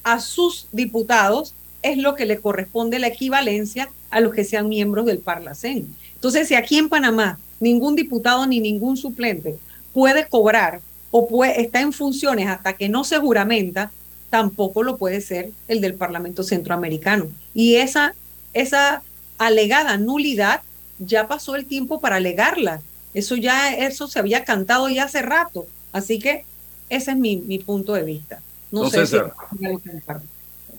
a 0.02 0.20
sus 0.20 0.66
diputados 0.72 1.54
es 1.82 1.96
lo 1.96 2.14
que 2.14 2.26
le 2.26 2.40
corresponde 2.40 2.98
la 2.98 3.06
equivalencia 3.06 3.88
a 4.10 4.20
los 4.20 4.34
que 4.34 4.44
sean 4.44 4.68
miembros 4.68 5.06
del 5.06 5.18
Parlacén. 5.18 5.94
Entonces, 6.14 6.48
si 6.48 6.54
aquí 6.54 6.78
en 6.78 6.88
Panamá 6.88 7.38
ningún 7.60 7.94
diputado 7.94 8.46
ni 8.46 8.60
ningún 8.60 8.96
suplente 8.96 9.56
puede 9.92 10.26
cobrar 10.26 10.80
o 11.16 11.28
puede, 11.28 11.60
está 11.60 11.80
en 11.80 11.92
funciones 11.92 12.48
hasta 12.48 12.72
que 12.72 12.88
no 12.88 13.04
se 13.04 13.18
juramenta, 13.18 13.92
tampoco 14.30 14.82
lo 14.82 14.96
puede 14.96 15.20
ser 15.20 15.52
el 15.68 15.80
del 15.80 15.94
Parlamento 15.94 16.42
Centroamericano. 16.42 17.28
Y 17.54 17.76
esa, 17.76 18.16
esa 18.52 19.00
alegada 19.38 19.96
nulidad 19.96 20.62
ya 20.98 21.28
pasó 21.28 21.54
el 21.54 21.66
tiempo 21.66 22.00
para 22.00 22.16
alegarla. 22.16 22.80
Eso 23.14 23.36
ya, 23.36 23.72
eso 23.72 24.08
se 24.08 24.18
había 24.18 24.42
cantado 24.42 24.88
ya 24.88 25.04
hace 25.04 25.22
rato. 25.22 25.68
Así 25.92 26.18
que 26.18 26.44
ese 26.88 27.12
es 27.12 27.16
mi, 27.16 27.36
mi 27.36 27.60
punto 27.60 27.92
de 27.92 28.02
vista. 28.02 28.40
No, 28.72 28.90
sé 28.90 29.06
si 29.06 29.16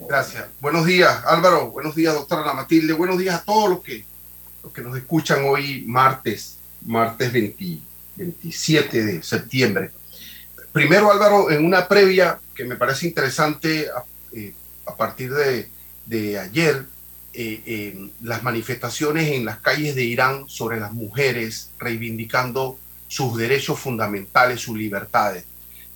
Gracias. 0.06 0.48
Buenos 0.60 0.86
días, 0.86 1.18
Álvaro. 1.26 1.72
Buenos 1.72 1.96
días, 1.96 2.14
doctora 2.14 2.42
Ana 2.42 2.52
Matilde. 2.52 2.92
Buenos 2.92 3.20
días 3.20 3.36
a 3.36 3.44
todos 3.46 3.70
los 3.70 3.80
que, 3.80 4.04
los 4.62 4.74
que 4.74 4.82
nos 4.82 4.98
escuchan 4.98 5.46
hoy, 5.46 5.86
martes, 5.88 6.58
martes 6.86 7.32
27 7.32 9.06
de 9.06 9.24
septiembre. 9.24 9.92
Primero, 10.76 11.10
Álvaro, 11.10 11.50
en 11.52 11.64
una 11.64 11.88
previa 11.88 12.38
que 12.54 12.66
me 12.66 12.76
parece 12.76 13.08
interesante 13.08 13.88
a, 13.88 14.04
eh, 14.34 14.54
partir 14.98 15.32
de, 15.34 16.38
ayer, 16.38 16.86
eh, 17.34 18.10
las 18.22 18.44
manifestaciones 18.44 19.32
en 19.32 19.46
las 19.46 19.60
calles 19.60 19.96
de 19.96 20.04
Irán 20.04 20.50
sobre 20.50 20.82
las 20.82 20.92
mujeres 20.92 21.72
reivindicando 21.80 22.78
sus 23.08 23.38
derechos 23.38 23.80
fundamentales, 23.80 24.60
sus 24.60 24.78
libertades. 24.78 25.46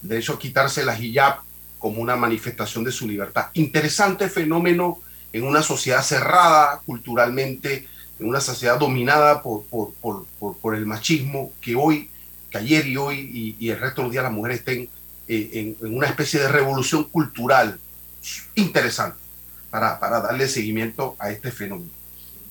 El 0.01 0.07
derecho 0.07 0.35
a 0.35 0.39
quitarse 0.39 0.85
la 0.85 0.97
hijab 0.97 1.41
como 1.77 2.01
una 2.01 2.15
manifestación 2.15 2.85
de 2.85 2.93
su 2.93 3.05
libertad. 3.05 3.47
Interesante 3.55 4.29
fenómeno 4.29 4.99
en 5.33 5.43
una 5.43 5.61
sociedad 5.61 6.03
cerrada 6.03 6.79
culturalmente, 6.85 7.85
en 8.17 8.29
una 8.29 8.39
sociedad 8.39 8.79
dominada 8.79 9.43
por, 9.43 9.65
por, 9.65 9.91
por, 9.95 10.25
por 10.57 10.73
el 10.73 10.85
machismo 10.85 11.51
que 11.59 11.75
hoy 11.75 12.09
que 12.49 12.57
ayer 12.57 12.87
y 12.87 12.97
hoy 12.97 13.55
y, 13.59 13.69
el 13.69 13.79
resto 13.79 14.01
de 14.01 14.07
los 14.07 14.11
días 14.11 14.23
las 14.23 14.33
mujeres 14.33 14.59
estén 14.59 14.89
eh, 15.27 15.75
en, 15.81 15.95
una 15.95 16.07
especie 16.07 16.39
de 16.39 16.47
revolución 16.47 17.03
cultural 17.05 17.79
interesante 18.55 19.17
para, 19.69 19.99
para 19.99 20.19
darle 20.19 20.47
seguimiento 20.47 21.15
a 21.19 21.31
este 21.31 21.51
fenómeno. 21.51 21.91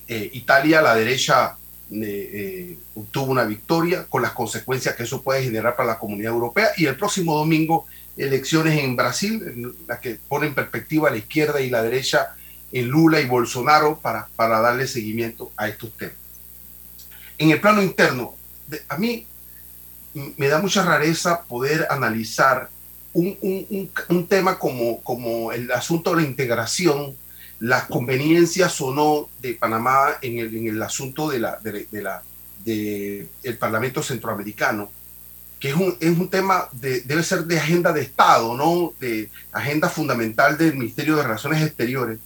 Eh, 0.07 0.29
Italia, 0.33 0.81
la 0.81 0.95
derecha 0.95 1.55
eh, 1.91 2.77
obtuvo 2.95 3.31
una 3.31 3.43
victoria 3.43 4.05
con 4.07 4.21
las 4.21 4.31
consecuencias 4.31 4.95
que 4.95 5.03
eso 5.03 5.21
puede 5.21 5.43
generar 5.43 5.75
para 5.75 5.89
la 5.89 5.99
comunidad 5.99 6.33
europea. 6.33 6.69
Y 6.77 6.85
el 6.85 6.95
próximo 6.95 7.35
domingo, 7.35 7.85
elecciones 8.17 8.79
en 8.79 8.95
Brasil, 8.95 9.43
en 9.45 9.75
las 9.87 9.99
que 9.99 10.17
ponen 10.27 10.49
en 10.49 10.55
perspectiva 10.55 11.09
la 11.09 11.17
izquierda 11.17 11.61
y 11.61 11.69
la 11.69 11.83
derecha 11.83 12.35
en 12.71 12.87
Lula 12.87 13.19
y 13.19 13.25
Bolsonaro 13.25 13.99
para, 13.99 14.27
para 14.35 14.59
darle 14.61 14.87
seguimiento 14.87 15.51
a 15.57 15.67
estos 15.67 15.95
temas. 15.97 16.15
En 17.37 17.51
el 17.51 17.59
plano 17.59 17.81
interno, 17.81 18.35
a 18.87 18.97
mí 18.97 19.25
me 20.13 20.47
da 20.47 20.59
mucha 20.59 20.83
rareza 20.83 21.43
poder 21.43 21.87
analizar 21.89 22.69
un, 23.13 23.37
un, 23.41 23.91
un, 24.09 24.27
tema 24.27 24.57
como, 24.59 25.01
como 25.01 25.51
el 25.51 25.71
asunto 25.71 26.11
de 26.11 26.21
la 26.21 26.27
integración, 26.27 27.15
las 27.59 27.85
conveniencias 27.85 28.79
o 28.81 28.93
no 28.93 29.29
de 29.41 29.53
Panamá 29.53 30.17
en 30.21 30.39
el, 30.39 30.55
en 30.55 30.67
el 30.67 30.81
asunto 30.81 31.29
de 31.29 31.39
la, 31.39 31.57
de, 31.57 31.87
la, 32.01 32.23
de 32.63 33.27
el 33.43 33.57
Parlamento 33.57 34.01
Centroamericano, 34.01 34.91
que 35.59 35.69
es 35.69 35.75
un, 35.75 35.95
es 35.99 36.17
un 36.17 36.29
tema, 36.29 36.69
de, 36.71 37.01
debe 37.01 37.23
ser 37.23 37.45
de 37.45 37.59
agenda 37.59 37.91
de 37.91 38.01
Estado, 38.01 38.55
no 38.55 38.93
de 38.99 39.29
agenda 39.51 39.89
fundamental 39.89 40.57
del 40.57 40.75
Ministerio 40.75 41.15
de 41.15 41.23
Relaciones 41.23 41.61
Exteriores 41.63 42.19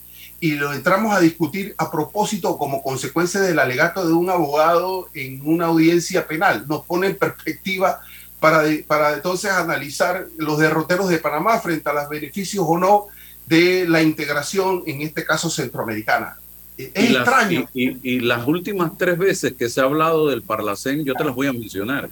y 0.43 0.55
lo 0.55 0.73
entramos 0.73 1.15
a 1.15 1.21
discutir 1.21 1.73
a 1.77 1.89
propósito 1.89 2.57
como 2.57 2.83
consecuencia 2.83 3.39
del 3.39 3.59
alegato 3.59 4.05
de 4.05 4.11
un 4.11 4.29
abogado 4.29 5.07
en 5.13 5.39
una 5.45 5.67
audiencia 5.67 6.27
penal. 6.27 6.65
Nos 6.67 6.83
pone 6.83 7.07
en 7.07 7.15
perspectiva 7.15 8.01
para, 8.41 8.63
para 8.85 9.13
entonces 9.13 9.51
analizar 9.51 10.27
los 10.35 10.59
derroteros 10.59 11.07
de 11.07 11.19
Panamá 11.19 11.59
frente 11.59 11.89
a 11.89 11.93
los 11.93 12.09
beneficios 12.09 12.65
o 12.67 12.77
no 12.77 13.05
de 13.45 13.87
la 13.87 14.03
integración, 14.03 14.83
en 14.85 15.03
este 15.03 15.23
caso 15.23 15.49
centroamericana. 15.49 16.35
Es 16.77 16.89
extraño. 16.93 17.69
y, 17.73 18.19
las 18.19 18.45
últimas 18.45 18.97
tres 18.97 19.17
veces 19.17 19.53
que 19.53 19.69
se 19.69 19.79
ha 19.79 19.85
hablado 19.85 20.27
del 20.27 20.41
Parlacén, 20.41 21.05
yo 21.05 21.13
te 21.13 21.23
las 21.23 21.33
voy 21.33 21.47
a 21.47 21.53
mencionar. 21.53 22.09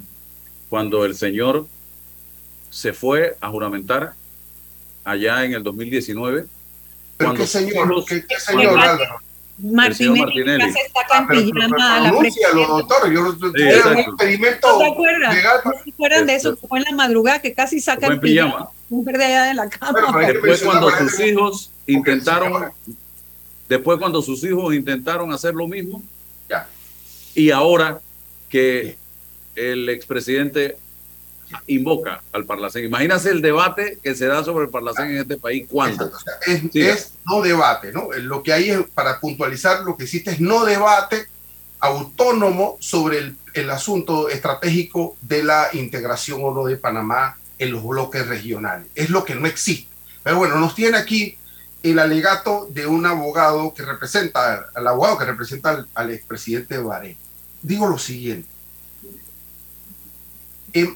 Cuando 0.69 1.03
el 1.03 1.17
señor 1.17 1.67
se 2.69 2.93
fue 2.93 3.35
a 3.41 3.49
juramentar 3.49 4.13
allá 5.03 5.43
en 5.43 5.51
el 5.51 5.63
2019 5.63 6.45
¿Pero 7.21 7.33
qué 7.35 7.47
señor? 7.47 8.05
¿Qué, 8.05 8.25
qué 8.25 8.39
señor, 8.39 8.79
Álvaro? 8.79 9.19
Martínez, 9.63 10.19
Martinelli. 10.19 10.73
se 10.73 10.79
está 10.79 11.01
ah, 11.11 11.25
pero, 11.27 11.43
pero, 11.45 12.19
pero, 12.51 12.67
doctor. 12.67 13.11
Yo 13.11 13.31
sí, 13.33 13.37
un 13.43 13.97
experimento 13.99 14.67
¿No 14.67 14.79
se 14.79 14.85
acuerdan? 14.87 15.35
Legal. 15.35 15.61
¿No 15.63 15.71
se 15.83 15.89
acuerdan 15.91 16.25
de 16.25 16.35
eso? 16.35 16.57
Fue 16.57 16.79
en 16.79 16.85
la 16.85 16.91
madrugada 16.91 17.41
que 17.41 17.53
casi 17.53 17.79
saca 17.79 18.07
el 18.07 18.19
pijama. 18.19 18.69
Un 18.89 19.05
verde 19.05 19.25
allá 19.25 19.43
de 19.43 19.53
la 19.53 19.69
cama. 19.69 20.19
después 20.25 20.63
cuando 20.63 20.89
sus 20.89 21.19
hijos 21.19 21.71
intentaron, 21.85 22.71
después 23.69 23.99
cuando 23.99 24.21
sus 24.21 24.43
hijos 24.43 24.73
intentaron 24.73 25.31
hacer 25.31 25.53
lo 25.53 25.67
mismo, 25.67 26.01
ya. 26.49 26.67
y 27.35 27.51
ahora 27.51 28.01
que 28.49 28.97
el 29.55 29.89
expresidente 29.89 30.77
invoca 31.67 32.21
al 32.31 32.45
Parlacén. 32.45 32.85
Imagínate 32.85 33.29
el 33.29 33.41
debate 33.41 33.99
que 34.01 34.15
se 34.15 34.25
da 34.25 34.43
sobre 34.43 34.65
el 34.65 34.71
Parlacén 34.71 35.11
en 35.11 35.17
este 35.17 35.37
país. 35.37 35.67
¿Cuándo? 35.69 36.11
Es, 36.73 37.13
no 37.25 37.41
debate, 37.41 37.91
¿no? 37.91 38.09
Lo 38.19 38.43
que 38.43 38.53
hay 38.53 38.69
es, 38.69 38.79
para 38.93 39.19
puntualizar, 39.19 39.81
lo 39.81 39.95
que 39.97 40.03
existe 40.03 40.31
es 40.31 40.39
no 40.39 40.65
debate 40.65 41.27
autónomo 41.79 42.77
sobre 42.79 43.17
el, 43.17 43.35
el 43.53 43.69
asunto 43.69 44.29
estratégico 44.29 45.17
de 45.21 45.43
la 45.43 45.69
integración 45.73 46.41
o 46.43 46.53
no 46.53 46.65
de 46.65 46.77
Panamá 46.77 47.37
en 47.57 47.71
los 47.71 47.83
bloques 47.83 48.27
regionales. 48.27 48.87
Es 48.95 49.09
lo 49.09 49.25
que 49.25 49.35
no 49.35 49.47
existe. 49.47 49.91
Pero 50.23 50.37
bueno, 50.37 50.57
nos 50.59 50.75
tiene 50.75 50.97
aquí 50.97 51.37
el 51.83 51.97
alegato 51.97 52.67
de 52.69 52.85
un 52.85 53.05
abogado 53.05 53.73
que 53.73 53.83
representa, 53.83 54.67
al 54.73 54.87
abogado 54.87 55.17
que 55.17 55.25
representa 55.25 55.71
al, 55.71 55.87
al 55.95 56.11
expresidente 56.11 56.77
Baré. 56.77 57.17
Digo 57.63 57.87
lo 57.87 57.97
siguiente. 57.97 58.47
En, 60.73 60.95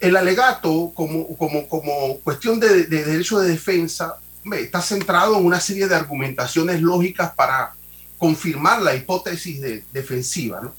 el 0.00 0.16
alegato 0.16 0.92
como, 0.94 1.36
como, 1.36 1.68
como 1.68 2.18
cuestión 2.20 2.58
de, 2.58 2.84
derecho 2.84 3.38
de 3.38 3.50
defensa 3.50 4.16
está 4.52 4.80
centrado 4.80 5.38
en 5.38 5.44
una 5.44 5.60
serie 5.60 5.86
de 5.88 5.94
argumentaciones 5.94 6.80
lógicas 6.80 7.32
para 7.34 7.74
confirmar 8.16 8.82
la 8.82 8.94
hipótesis 8.94 9.60
de, 9.60 9.84
defensiva. 9.92 10.60
¿no? 10.62 10.74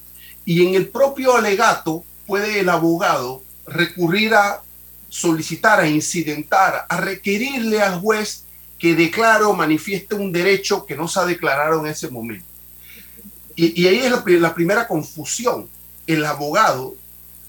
Y 0.45 0.65
en 0.67 0.75
el 0.75 0.87
propio 0.87 1.35
alegato 1.35 2.03
puede 2.25 2.59
el 2.59 2.69
abogado 2.69 3.43
recurrir 3.67 4.33
a 4.33 4.61
solicitar, 5.07 5.79
a 5.79 5.87
incidentar, 5.87 6.85
a 6.87 6.97
requerirle 6.97 7.81
al 7.81 7.99
juez 7.99 8.43
que 8.77 8.95
declare 8.95 9.43
o 9.43 9.53
manifieste 9.53 10.15
un 10.15 10.31
derecho 10.31 10.85
que 10.85 10.95
no 10.95 11.07
se 11.07 11.19
ha 11.19 11.25
declarado 11.25 11.79
en 11.81 11.91
ese 11.91 12.09
momento. 12.09 12.45
Y, 13.55 13.85
ahí 13.87 13.97
es 13.97 14.39
la 14.39 14.53
primera 14.55 14.87
confusión. 14.87 15.67
El 16.07 16.23
abogado 16.23 16.95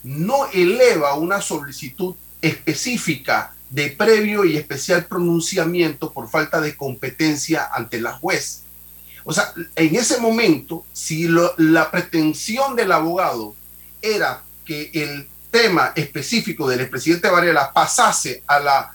no 0.02 0.46
eleva 0.52 1.14
una 1.14 1.40
solicitud 1.40 2.14
específica 2.40 3.52
de 3.68 3.90
previo 3.90 4.44
y 4.44 4.56
especial 4.56 5.06
pronunciamiento 5.06 6.12
por 6.12 6.28
falta 6.28 6.60
de 6.60 6.76
competencia 6.76 7.68
ante 7.72 8.00
la 8.00 8.12
juez. 8.12 8.62
O 9.24 9.32
sea, 9.32 9.52
en 9.76 9.94
ese 9.94 10.18
momento, 10.18 10.84
si 10.92 11.28
la 11.28 11.90
pretensión 11.90 12.74
del 12.74 12.90
abogado 12.90 13.54
era 14.02 14.42
que 14.64 14.90
el 14.94 15.28
tema 15.50 15.92
específico 15.94 16.68
del 16.68 16.80
expresidente 16.80 17.28
Varela 17.28 17.72
pasase 17.72 18.42
a 18.46 18.60
la, 18.60 18.92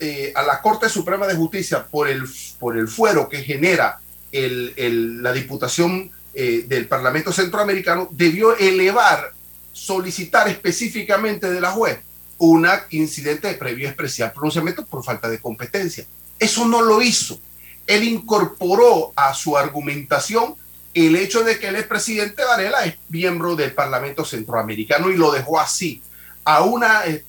eh, 0.00 0.32
a 0.34 0.42
la 0.42 0.60
Corte 0.60 0.88
Suprema 0.88 1.26
de 1.26 1.36
Justicia 1.36 1.86
por 1.86 2.08
el, 2.08 2.24
por 2.58 2.76
el 2.76 2.88
fuero 2.88 3.28
que 3.28 3.42
genera 3.42 4.00
la 4.30 5.32
Diputación 5.32 6.10
eh, 6.34 6.64
del 6.66 6.86
Parlamento 6.86 7.32
Centroamericano, 7.32 8.08
debió 8.10 8.56
elevar 8.56 9.32
solicitar 9.78 10.48
específicamente 10.48 11.50
de 11.50 11.60
la 11.60 11.70
juez 11.70 12.00
un 12.38 12.68
incidente 12.90 13.48
de 13.48 13.54
previo 13.54 13.88
especial 13.88 14.32
pronunciamiento 14.32 14.84
por 14.84 15.04
falta 15.04 15.28
de 15.28 15.40
competencia. 15.40 16.04
Eso 16.38 16.66
no 16.66 16.82
lo 16.82 17.02
hizo. 17.02 17.38
Él 17.86 18.04
incorporó 18.04 19.12
a 19.16 19.34
su 19.34 19.56
argumentación 19.56 20.54
el 20.94 21.16
hecho 21.16 21.42
de 21.42 21.58
que 21.58 21.68
el 21.68 21.76
expresidente 21.76 22.44
Varela 22.44 22.84
es 22.84 22.96
miembro 23.08 23.56
del 23.56 23.72
Parlamento 23.72 24.24
Centroamericano 24.24 25.10
y 25.10 25.16
lo 25.16 25.32
dejó 25.32 25.58
así, 25.58 26.02
a 26.44 26.62
una, 26.62 27.06
eh, 27.06 27.24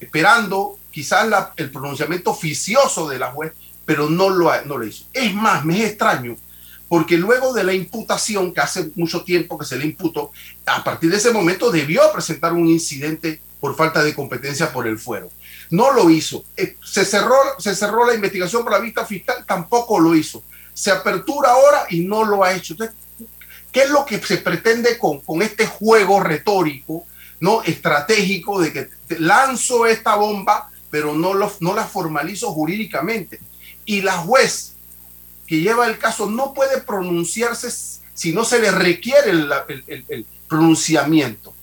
esperando 0.00 0.78
quizás 0.90 1.28
el 1.56 1.70
pronunciamiento 1.70 2.30
oficioso 2.30 3.08
de 3.08 3.18
la 3.18 3.32
juez, 3.32 3.52
pero 3.84 4.08
no 4.08 4.30
lo, 4.30 4.50
no 4.64 4.78
lo 4.78 4.86
hizo. 4.86 5.04
Es 5.12 5.34
más, 5.34 5.64
me 5.64 5.78
es 5.78 5.90
extraño 5.90 6.36
porque 6.88 7.16
luego 7.16 7.52
de 7.52 7.64
la 7.64 7.72
imputación, 7.72 8.52
que 8.52 8.60
hace 8.60 8.90
mucho 8.94 9.24
tiempo 9.24 9.58
que 9.58 9.64
se 9.64 9.76
le 9.76 9.86
imputó, 9.86 10.30
a 10.66 10.84
partir 10.84 11.10
de 11.10 11.16
ese 11.16 11.32
momento 11.32 11.70
debió 11.70 12.02
presentar 12.12 12.52
un 12.52 12.68
incidente 12.68 13.40
por 13.60 13.74
falta 13.74 14.04
de 14.04 14.14
competencia 14.14 14.72
por 14.72 14.86
el 14.86 14.98
fuero. 14.98 15.30
No 15.70 15.92
lo 15.92 16.10
hizo. 16.10 16.44
Eh, 16.56 16.76
se 16.84 17.04
cerró, 17.04 17.34
se 17.58 17.74
cerró 17.74 18.06
la 18.06 18.14
investigación 18.14 18.62
por 18.62 18.72
la 18.72 18.78
vista 18.78 19.06
fiscal, 19.06 19.44
tampoco 19.46 19.98
lo 19.98 20.14
hizo. 20.14 20.42
Se 20.74 20.90
apertura 20.90 21.50
ahora 21.50 21.86
y 21.88 22.00
no 22.00 22.24
lo 22.24 22.44
ha 22.44 22.52
hecho. 22.52 22.74
Entonces, 22.74 22.94
¿qué 23.72 23.84
es 23.84 23.90
lo 23.90 24.04
que 24.04 24.20
se 24.20 24.36
pretende 24.36 24.98
con, 24.98 25.20
con 25.20 25.40
este 25.40 25.66
juego 25.66 26.20
retórico, 26.20 27.06
no 27.40 27.62
estratégico 27.62 28.60
de 28.60 28.72
que 28.72 28.90
lanzo 29.18 29.86
esta 29.86 30.16
bomba, 30.16 30.70
pero 30.90 31.14
no, 31.14 31.32
lo, 31.32 31.50
no 31.60 31.74
la 31.74 31.86
formalizo 31.86 32.52
jurídicamente? 32.52 33.40
Y 33.86 34.02
la 34.02 34.18
juez 34.18 34.73
que 35.54 35.60
lleva 35.60 35.86
el 35.86 35.98
caso 35.98 36.28
no 36.28 36.52
puede 36.52 36.80
pronunciarse 36.80 37.70
si 38.12 38.32
no 38.32 38.44
se 38.44 38.60
le 38.60 38.72
requiere 38.72 39.30
el, 39.30 40.26
pronunciamiento. 40.48 41.54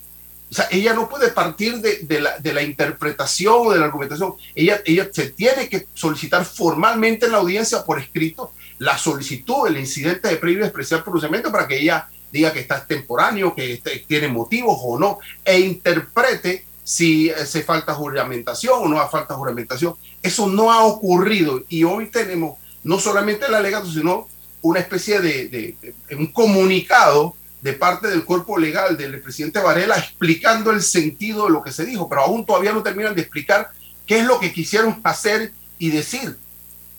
O 0.50 0.54
sea, 0.54 0.68
ella 0.72 0.94
no 0.94 1.08
puede 1.10 1.30
partir 1.30 1.80
de, 1.80 2.22
la, 2.22 2.62
interpretación 2.62 3.68
o 3.68 3.72
de 3.72 3.80
la 3.80 3.86
argumentación. 3.86 4.36
Ella, 4.56 4.82
ella 4.86 5.10
se 5.12 5.32
tiene 5.32 5.68
que 5.68 5.88
solicitar 5.94 6.46
formalmente 6.46 7.26
en 7.26 7.34
la 7.34 7.40
audiencia 7.40 7.84
por 7.84 8.00
escrito 8.00 8.54
la 8.80 8.98
solicitud 8.98 9.66
del 9.66 9.78
incidente 9.78 10.30
de 10.30 10.38
previo 10.38 10.66
especial 10.66 11.04
pronunciamiento 11.04 11.52
para 11.52 11.68
que 11.68 11.80
ella 11.80 12.10
diga 12.32 12.54
que 12.54 12.62
está 12.62 12.78
extemporáneo, 12.78 13.54
que 13.54 13.74
este, 13.74 14.06
tiene 14.08 14.30
motivos 14.30 14.78
o 14.82 14.98
no, 14.98 15.20
e 15.44 15.60
interprete 15.60 16.66
si 16.84 17.30
hace 17.30 17.62
falta 17.62 17.94
juramentación 17.94 18.80
o 18.82 18.88
no 18.88 19.00
hace 19.00 19.12
falta 19.12 19.36
juramentación. 19.36 19.96
Eso 20.22 20.48
no 20.48 20.72
ha 20.72 20.84
ocurrido 20.86 21.62
y 21.70 21.84
hoy 21.84 22.08
tenemos 22.08 22.58
no 22.84 23.00
solamente 23.00 23.46
el 23.46 23.56
alegato, 23.56 23.90
sino 23.92 24.28
una 24.62 24.80
especie 24.80 25.20
de, 25.20 25.76
un 26.18 26.28
comunicado 26.28 27.36
de 27.62 27.74
parte 27.74 28.08
del 28.08 28.26
cuerpo 28.26 28.58
legal 28.58 28.98
del 28.98 29.22
presidente 29.22 29.60
Varela 29.60 29.98
explicando 29.98 30.72
el 30.72 30.82
sentido 30.82 31.46
de 31.46 31.52
lo 31.52 31.62
que 31.62 31.72
se 31.72 31.86
dijo, 31.86 32.10
pero 32.10 32.22
aún 32.22 32.46
todavía 32.46 32.74
no 32.74 32.84
terminan 32.84 33.16
de 33.16 33.22
explicar 33.22 33.72
qué 34.06 34.20
es 34.20 34.26
lo 34.26 34.40
que 34.40 34.52
quisieron 34.52 35.00
hacer 35.04 35.52
y 35.78 35.90
decir. 35.90 36.38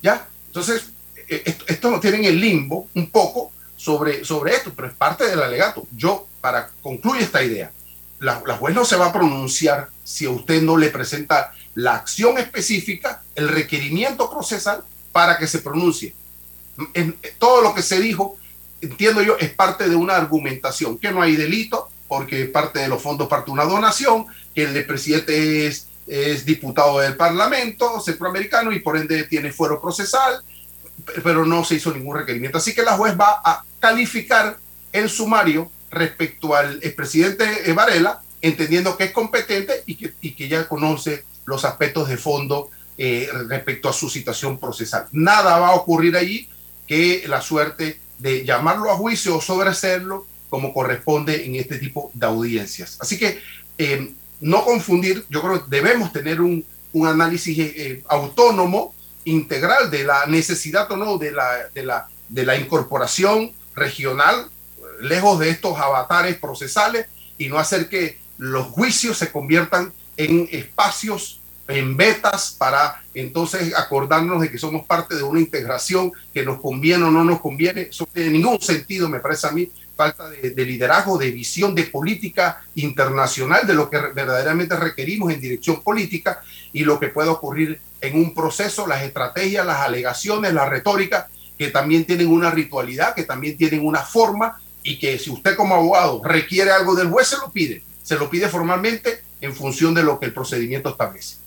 ¿Ya? 0.02 0.28
Entonces, 0.46 0.90
e, 1.28 1.42
esto, 1.44 1.64
esto 1.66 1.90
nos 1.90 2.00
tiene 2.00 2.18
en 2.18 2.24
el 2.26 2.40
limbo 2.40 2.88
un 2.94 3.10
poco 3.10 3.52
sobre, 3.76 4.24
sobre 4.24 4.54
esto, 4.54 4.72
pero 4.74 4.88
es 4.88 4.94
parte 4.94 5.26
del 5.26 5.42
alegato. 5.42 5.86
Yo, 5.96 6.26
para 6.40 6.70
concluir 6.80 7.22
esta 7.22 7.42
idea, 7.42 7.72
la, 8.20 8.42
la 8.46 8.56
juez 8.56 8.74
no 8.74 8.84
se 8.84 8.96
va 8.96 9.06
a 9.06 9.12
pronunciar 9.12 9.88
si 10.04 10.26
a 10.26 10.30
usted 10.30 10.62
no 10.62 10.76
le 10.76 10.90
presenta 10.90 11.52
la 11.74 11.94
acción 11.94 12.38
específica, 12.38 13.22
el 13.34 13.48
requerimiento 13.48 14.30
procesal 14.30 14.84
para 15.12 15.38
que 15.38 15.46
se 15.46 15.61
pronuncie. 15.61 16.14
Todo 17.38 17.62
lo 17.62 17.75
que 17.75 17.83
se 17.83 18.01
dijo 18.01 18.38
entiendo 18.83 19.22
yo, 19.22 19.38
es 19.38 19.51
parte 19.51 19.88
de 19.88 19.96
una 19.96 20.16
argumentación, 20.16 20.98
que 20.98 21.12
no 21.12 21.22
hay 21.22 21.37
delito, 21.37 21.88
porque 22.09 22.44
parte 22.46 22.81
de 22.81 22.88
los 22.88 23.01
fondos 23.01 23.29
parte 23.29 23.46
de 23.46 23.53
una 23.53 23.64
donación, 23.64 24.27
que 24.55 24.64
el 24.64 24.85
presidente 24.85 25.66
es, 25.66 25.87
es 26.07 26.44
diputado 26.44 26.98
del 26.98 27.16
Parlamento 27.16 28.01
centroamericano 28.01 28.72
y 28.72 28.81
por 28.81 28.98
ende 28.98 29.25
tiene 29.25 29.53
fuero 29.53 29.81
procesal, 29.81 30.42
pero 31.22 31.46
no 31.46 31.64
se 31.64 31.77
hizo 31.77 31.92
ningún 31.92 32.18
requerimiento. 32.18 32.59
Así 32.59 32.75
que 32.75 32.83
la 32.83 32.96
juez 32.96 33.18
va 33.18 33.40
a 33.44 33.64
calificar 33.81 34.59
el 34.92 35.09
sumario 35.09 35.70
respecto 35.90 36.55
al 36.55 36.81
expresidente 36.83 37.72
Varela, 37.72 38.20
entendiendo 38.40 38.96
que 38.96 39.05
es 39.05 39.12
competente 39.12 39.85
y 39.87 39.94
que, 39.94 40.12
y 40.20 40.35
que 40.35 40.48
ya 40.48 40.68
conoce 40.68 41.25
los 41.44 41.64
aspectos 41.64 42.09
de 42.09 42.16
fondo 42.16 42.70
eh, 42.98 43.28
respecto 43.48 43.88
a 43.88 43.92
su 43.92 44.09
situación 44.09 44.59
procesal. 44.59 45.07
Nada 45.12 45.59
va 45.59 45.68
a 45.68 45.74
ocurrir 45.74 46.16
allí 46.16 46.48
que 46.87 47.24
la 47.26 47.40
suerte 47.40 48.00
de 48.18 48.44
llamarlo 48.44 48.90
a 48.90 48.96
juicio 48.96 49.37
o 49.37 49.40
sobreserlo 49.40 50.26
como 50.48 50.74
corresponde 50.74 51.46
en 51.46 51.57
este 51.57 51.78
tipo 51.78 52.11
de 52.14 52.26
audiencias. 52.26 52.98
Así 53.00 53.18
que 53.18 53.40
eh, 53.78 54.12
no 54.40 54.64
confundir, 54.64 55.24
yo 55.31 55.40
creo 55.40 55.64
que 55.64 55.70
debemos 55.70 56.12
tener 56.12 56.40
un, 56.40 56.64
un 56.92 57.07
análisis 57.07 57.59
eh, 57.59 58.05
autónomo, 58.09 58.94
integral 59.24 59.90
de 59.90 60.05
la 60.05 60.26
necesidad 60.26 60.90
o 60.90 60.96
no 60.96 61.16
de 61.16 61.31
la, 61.31 61.68
de 61.72 61.85
la, 61.85 62.09
de 62.28 62.44
la 62.44 62.57
incorporación 62.57 63.52
regional, 63.74 64.50
lejos 65.00 65.38
de 65.38 65.50
estos 65.50 65.78
avatares 65.78 66.37
procesales, 66.37 67.07
y 67.38 67.48
no 67.48 67.59
hacer 67.59 67.88
que 67.88 68.18
los 68.38 68.66
juicios 68.66 69.18
se 69.18 69.31
conviertan 69.31 69.92
en 70.16 70.48
espacios 70.52 71.40
en 71.68 71.96
betas 71.96 72.57
para 72.59 73.03
entonces 73.14 73.75
acordarnos 73.75 74.40
de 74.40 74.51
que 74.51 74.59
somos 74.59 74.85
parte 74.85 75.14
de 75.14 75.22
una 75.22 75.40
integración 75.40 76.12
que 76.33 76.44
nos 76.44 76.61
conviene 76.61 77.05
o 77.05 77.11
no 77.11 77.25
nos 77.25 77.40
conviene. 77.40 77.83
Eso 77.83 78.09
en 78.14 78.33
ningún 78.33 78.61
sentido 78.61 79.09
me 79.09 79.20
parece 79.20 79.46
a 79.46 79.53
mí 79.53 79.70
falta 79.96 80.29
de, 80.29 80.51
de, 80.51 80.64
liderazgo, 80.64 81.18
de 81.18 81.31
visión, 81.31 81.75
de 81.75 81.85
política 81.85 82.62
internacional, 82.75 83.66
de 83.66 83.75
lo 83.75 83.88
que 83.88 83.98
verdaderamente 83.98 84.75
requerimos 84.77 85.33
en 85.33 85.40
dirección 85.40 85.83
política 85.83 86.40
y 86.72 86.85
lo 86.85 86.98
que 86.98 87.09
puede 87.09 87.29
ocurrir 87.29 87.81
en 88.01 88.16
un 88.16 88.35
proceso, 88.35 88.87
las 88.87 89.03
estrategias, 89.03 89.64
las 89.64 89.81
alegaciones, 89.81 90.53
la 90.53 90.68
retórica, 90.68 91.29
que 91.57 91.68
también 91.68 92.05
tienen 92.05 92.29
una 92.29 92.51
ritualidad, 92.51 93.14
que 93.14 93.22
también 93.22 93.57
tienen 93.57 93.87
una 93.87 94.03
forma 94.03 94.59
y 94.83 94.98
que 94.98 95.18
si 95.18 95.31
usted 95.31 95.55
como 95.57 95.77
abogado 95.77 96.20
requiere 96.25 96.72
algo 96.72 96.94
del 96.96 97.09
juez, 97.09 97.29
se 97.29 97.37
lo 97.37 97.53
pide, 97.53 97.85
se 98.03 98.16
lo 98.16 98.29
pide 98.29 98.48
formalmente 98.48 99.22
en 99.40 99.55
función 99.55 99.94
de 99.94 100.03
lo 100.03 100.18
que 100.18 100.27
el 100.27 100.35
procedimiento 100.35 100.90
establece. 100.90 101.41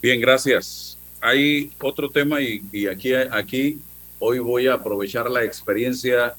Bien, 0.00 0.20
gracias. 0.20 0.96
Hay 1.20 1.72
otro 1.80 2.08
tema 2.08 2.40
y, 2.40 2.62
y 2.70 2.86
aquí, 2.86 3.14
aquí 3.14 3.80
hoy 4.20 4.38
voy 4.38 4.68
a 4.68 4.74
aprovechar 4.74 5.28
la 5.28 5.42
experiencia 5.42 6.34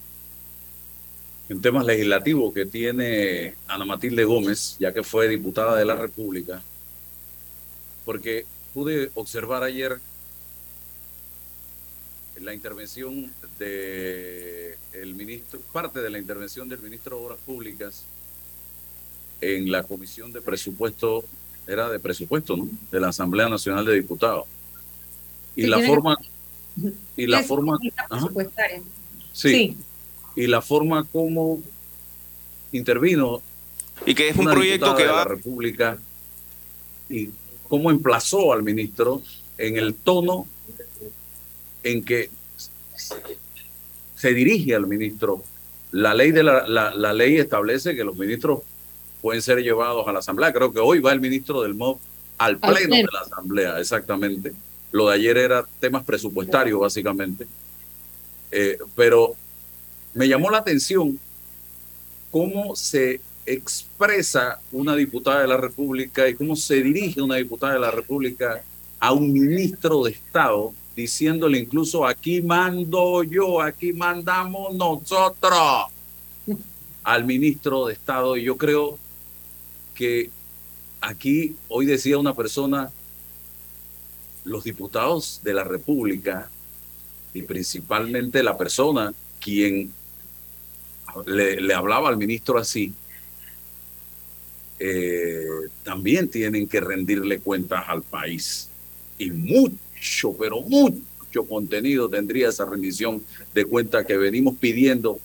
en 1.50 1.60
temas 1.62 1.86
legislativos 1.86 2.54
que 2.54 2.66
tiene 2.66 3.56
Ana 3.68 3.84
Matilde 3.84 4.24
Gómez, 4.24 4.78
ya 4.80 4.94
que 4.94 5.04
fue 5.04 5.28
diputada 5.28 5.76
de 5.76 5.84
la 5.84 5.96
República, 5.96 6.62
porque 8.06 8.46
pude 8.74 9.12
observar 9.16 9.64
ayer 9.64 10.00
la 12.40 12.54
intervención 12.54 13.34
de 13.58 14.78
el 14.94 15.16
ministro, 15.16 15.60
parte 15.74 16.00
de 16.00 16.10
la 16.10 16.20
intervención 16.20 16.70
del 16.70 16.80
ministro 16.80 17.18
de 17.18 17.26
Obras 17.26 17.40
Públicas 17.46 18.06
en 19.42 19.70
la 19.70 19.84
comisión 19.84 20.32
de 20.32 20.42
presupuesto 20.42 21.26
era 21.70 21.90
de 21.90 22.00
presupuesto, 22.00 22.58
¿no? 22.58 22.68
De 22.92 23.00
la 23.00 23.10
Asamblea 23.10 23.48
Nacional 23.48 23.86
de 23.86 23.94
Diputados. 23.94 24.46
Y 25.56 25.68
la 25.68 25.80
forma 25.82 26.18
y 27.16 27.28
la 27.28 27.44
forma 27.44 27.78
sí, 29.34 29.50
sí, 29.52 29.78
y 30.36 30.48
la 30.48 30.62
forma 30.62 31.06
como 31.06 31.62
intervino 32.72 33.42
y 34.06 34.16
que 34.16 34.30
es 34.30 34.38
un 34.38 34.46
proyecto 34.46 34.96
que 34.96 35.06
va 35.06 35.22
a 35.22 35.26
la 35.26 35.26
República 35.26 35.98
y 37.10 37.30
cómo 37.68 37.92
emplazó 37.92 38.54
al 38.54 38.64
ministro 38.64 39.22
en 39.58 39.78
el 39.78 39.94
tono 39.96 40.48
en 41.84 42.04
que 42.04 42.30
se 44.16 44.34
dirige 44.34 44.76
al 44.76 44.88
ministro. 44.88 45.44
La 45.92 46.14
ley 46.14 46.32
de 46.32 46.44
la, 46.44 46.68
la, 46.68 46.94
la 46.94 47.14
ley 47.14 47.38
establece 47.38 47.96
que 47.96 48.04
los 48.04 48.16
ministros 48.16 48.62
pueden 49.22 49.42
ser 49.42 49.60
llevados 49.60 50.08
a 50.08 50.12
la 50.12 50.20
Asamblea. 50.20 50.54
Creo 50.54 50.72
que 50.72 50.80
hoy 50.80 51.00
va 51.00 51.12
el 51.12 51.22
ministro 51.22 51.62
del 51.62 51.74
MOB 51.74 51.98
al 52.38 52.58
pleno 52.58 52.96
de 52.96 53.06
la 53.12 53.22
Asamblea, 53.22 53.80
exactamente. 53.80 54.54
Lo 54.92 55.10
de 55.10 55.16
ayer 55.16 55.38
era 55.38 55.66
temas 55.80 56.04
presupuestarios, 56.04 56.80
básicamente. 56.80 57.48
Eh, 58.52 58.80
pero 58.96 59.36
me 60.14 60.28
llamó 60.28 60.50
la 60.50 60.60
atención 60.60 61.20
cómo 62.32 62.76
se 62.76 63.22
expresa 63.46 64.60
una 64.72 64.96
diputada 64.96 65.42
de 65.42 65.48
la 65.48 65.58
República 65.58 66.28
y 66.28 66.36
cómo 66.36 66.56
se 66.56 66.82
dirige 66.82 67.22
una 67.22 67.36
diputada 67.36 67.74
de 67.74 67.80
la 67.80 67.92
República 67.92 68.64
a 69.00 69.12
un 69.12 69.32
ministro 69.32 70.04
de 70.04 70.12
Estado, 70.12 70.74
diciéndole 70.96 71.60
incluso 71.60 72.06
aquí 72.06 72.42
mando 72.42 73.24
yo, 73.24 73.62
aquí 73.62 73.94
mandamos 73.94 74.76
nosotros 74.76 75.86
al 77.04 77.26
ministro 77.26 77.88
de 77.88 77.94
Estado. 77.94 78.38
Y 78.38 78.44
yo 78.44 78.58
creo 78.58 78.98
que 80.00 80.30
aquí 81.02 81.58
hoy 81.68 81.86
decía 81.86 82.18
una 82.18 82.34
persona, 82.34 82.90
los 84.46 84.64
diputados 84.64 85.42
de 85.44 85.54
la 85.54 85.66
República 85.66 86.50
y 87.34 87.42
principalmente 87.42 88.42
la 88.42 88.58
persona 88.58 89.14
quien 89.42 89.92
le, 91.26 91.74
hablaba 91.74 92.08
al 92.08 92.16
ministro 92.16 92.58
así, 92.58 92.94
eh, 94.80 95.44
también 95.84 96.30
tienen 96.30 96.66
que 96.66 96.80
rendirle 96.80 97.42
cuentas 97.42 97.84
al 97.90 98.02
país. 98.02 98.70
Y 99.18 99.32
mucho, 99.32 100.34
pero 100.40 100.62
mucho 100.62 101.44
contenido 101.46 102.08
tendría 102.08 102.48
esa 102.48 102.64
rendición 102.64 103.22
de 103.54 103.66
cuentas 103.66 104.06
que 104.06 104.16
venimos 104.16 104.56
pidiendo 104.56 105.20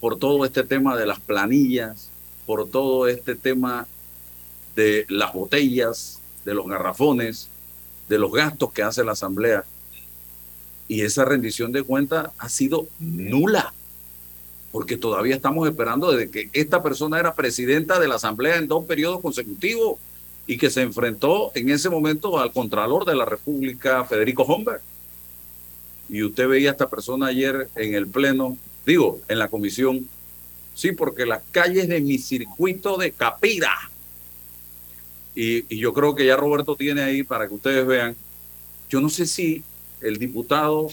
por 0.00 0.18
todo 0.18 0.44
este 0.44 0.64
tema 0.64 0.96
de 0.96 1.06
las 1.06 1.20
planillas, 1.20 2.10
por 2.46 2.68
todo 2.68 3.08
este 3.08 3.34
tema 3.34 3.86
de 4.76 5.06
las 5.08 5.32
botellas, 5.32 6.20
de 6.44 6.54
los 6.54 6.66
garrafones, 6.66 7.48
de 8.08 8.18
los 8.18 8.32
gastos 8.32 8.72
que 8.72 8.82
hace 8.82 9.04
la 9.04 9.12
Asamblea. 9.12 9.64
Y 10.88 11.02
esa 11.02 11.24
rendición 11.24 11.72
de 11.72 11.82
cuentas 11.82 12.30
ha 12.38 12.48
sido 12.48 12.86
nula, 13.00 13.72
porque 14.72 14.96
todavía 14.96 15.36
estamos 15.36 15.66
esperando 15.68 16.12
desde 16.12 16.30
que 16.30 16.50
esta 16.52 16.82
persona 16.82 17.18
era 17.18 17.34
presidenta 17.34 17.98
de 17.98 18.08
la 18.08 18.16
Asamblea 18.16 18.56
en 18.56 18.68
dos 18.68 18.84
periodos 18.84 19.20
consecutivos 19.20 19.98
y 20.46 20.58
que 20.58 20.68
se 20.68 20.82
enfrentó 20.82 21.52
en 21.54 21.70
ese 21.70 21.88
momento 21.88 22.38
al 22.38 22.52
Contralor 22.52 23.06
de 23.06 23.14
la 23.14 23.24
República, 23.24 24.04
Federico 24.04 24.42
Homberg. 24.42 24.82
Y 26.10 26.22
usted 26.22 26.46
veía 26.46 26.70
a 26.70 26.72
esta 26.72 26.90
persona 26.90 27.28
ayer 27.28 27.70
en 27.76 27.94
el 27.94 28.06
Pleno, 28.06 28.58
digo, 28.84 29.20
en 29.28 29.38
la 29.38 29.48
comisión, 29.48 30.06
Sí, 30.74 30.92
porque 30.92 31.24
las 31.24 31.42
calles 31.52 31.88
de 31.88 32.00
mi 32.00 32.18
circuito 32.18 32.96
de 32.96 33.12
Capira. 33.12 33.90
Y, 35.34 35.76
yo 35.76 35.92
creo 35.92 36.14
que 36.14 36.26
ya 36.26 36.36
Roberto 36.36 36.76
tiene 36.76 37.02
ahí 37.02 37.22
para 37.22 37.46
que 37.48 37.54
ustedes 37.54 37.86
vean. 37.86 38.16
Yo 38.88 39.00
no 39.00 39.08
sé 39.08 39.26
si 39.26 39.62
el 40.00 40.18
diputado 40.18 40.88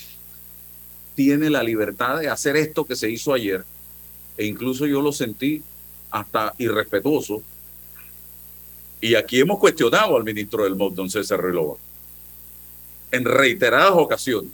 tiene 1.15 1.49
la 1.49 1.63
libertad 1.63 2.19
de 2.19 2.29
hacer 2.29 2.55
esto 2.55 2.85
que 2.85 2.95
se 2.95 3.09
hizo 3.09 3.33
ayer. 3.33 3.65
E 4.37 4.45
incluso 4.45 4.85
yo 4.85 5.01
lo 5.01 5.11
sentí 5.11 5.61
hasta 6.09 6.53
irrespetuoso. 6.57 7.41
Y 9.01 9.15
aquí 9.15 9.39
hemos 9.39 9.57
cuestionado 9.57 10.15
al 10.15 10.23
ministro 10.23 10.63
del 10.63 10.75
MOD, 10.75 10.93
don 10.93 11.09
César 11.09 11.41
Relova, 11.41 11.75
en 13.11 13.25
reiteradas 13.25 13.93
ocasiones. 13.93 14.51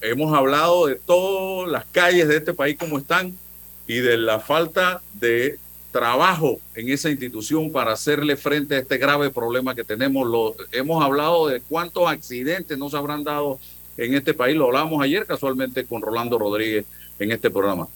Hemos 0.00 0.36
hablado 0.36 0.86
de 0.86 0.96
todas 0.96 1.70
las 1.70 1.84
calles 1.86 2.26
de 2.26 2.38
este 2.38 2.52
país 2.52 2.76
como 2.76 2.98
están 2.98 3.38
y 3.86 3.98
de 3.98 4.16
la 4.16 4.40
falta 4.40 5.02
de 5.14 5.58
trabajo 5.92 6.58
en 6.74 6.88
esa 6.90 7.10
institución 7.10 7.70
para 7.70 7.92
hacerle 7.92 8.36
frente 8.36 8.74
a 8.74 8.78
este 8.78 8.96
grave 8.96 9.30
problema 9.30 9.74
que 9.74 9.84
tenemos. 9.84 10.26
Lo, 10.26 10.56
hemos 10.72 11.04
hablado 11.04 11.48
de 11.48 11.60
cuántos 11.60 12.08
accidentes 12.08 12.76
no 12.78 12.88
se 12.90 12.96
habrán 12.96 13.22
dado 13.22 13.60
en 13.96 14.14
este 14.14 14.34
país. 14.34 14.56
Lo 14.56 14.66
hablamos 14.66 15.02
ayer 15.02 15.26
casualmente 15.26 15.84
con 15.84 16.02
Rolando 16.02 16.38
Rodríguez 16.38 16.86
en 17.18 17.30
este 17.30 17.50
programa. 17.50 17.86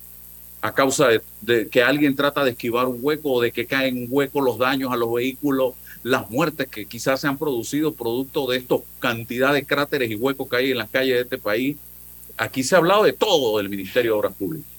A 0.60 0.72
causa 0.72 1.08
de, 1.08 1.22
de 1.40 1.68
que 1.68 1.82
alguien 1.82 2.14
trata 2.14 2.44
de 2.44 2.50
esquivar 2.50 2.86
un 2.86 2.98
hueco 3.00 3.32
o 3.32 3.40
de 3.40 3.50
que 3.50 3.66
caen 3.66 3.96
un 3.96 4.06
hueco 4.10 4.40
los 4.40 4.58
daños 4.58 4.92
a 4.92 4.96
los 4.96 5.12
vehículos, 5.12 5.74
las 6.02 6.30
muertes 6.30 6.68
que 6.68 6.86
quizás 6.86 7.20
se 7.20 7.28
han 7.28 7.38
producido 7.38 7.94
producto 7.94 8.46
de 8.46 8.58
esta 8.58 8.76
cantidad 8.98 9.54
de 9.54 9.64
cráteres 9.64 10.10
y 10.10 10.16
huecos 10.16 10.48
que 10.48 10.56
hay 10.56 10.70
en 10.70 10.78
las 10.78 10.90
calles 10.90 11.14
de 11.14 11.22
este 11.22 11.38
país. 11.38 11.76
Aquí 12.36 12.62
se 12.62 12.74
ha 12.74 12.78
hablado 12.78 13.04
de 13.04 13.14
todo 13.14 13.56
del 13.56 13.70
Ministerio 13.70 14.12
de 14.12 14.18
Obras 14.18 14.34
Públicas 14.34 14.75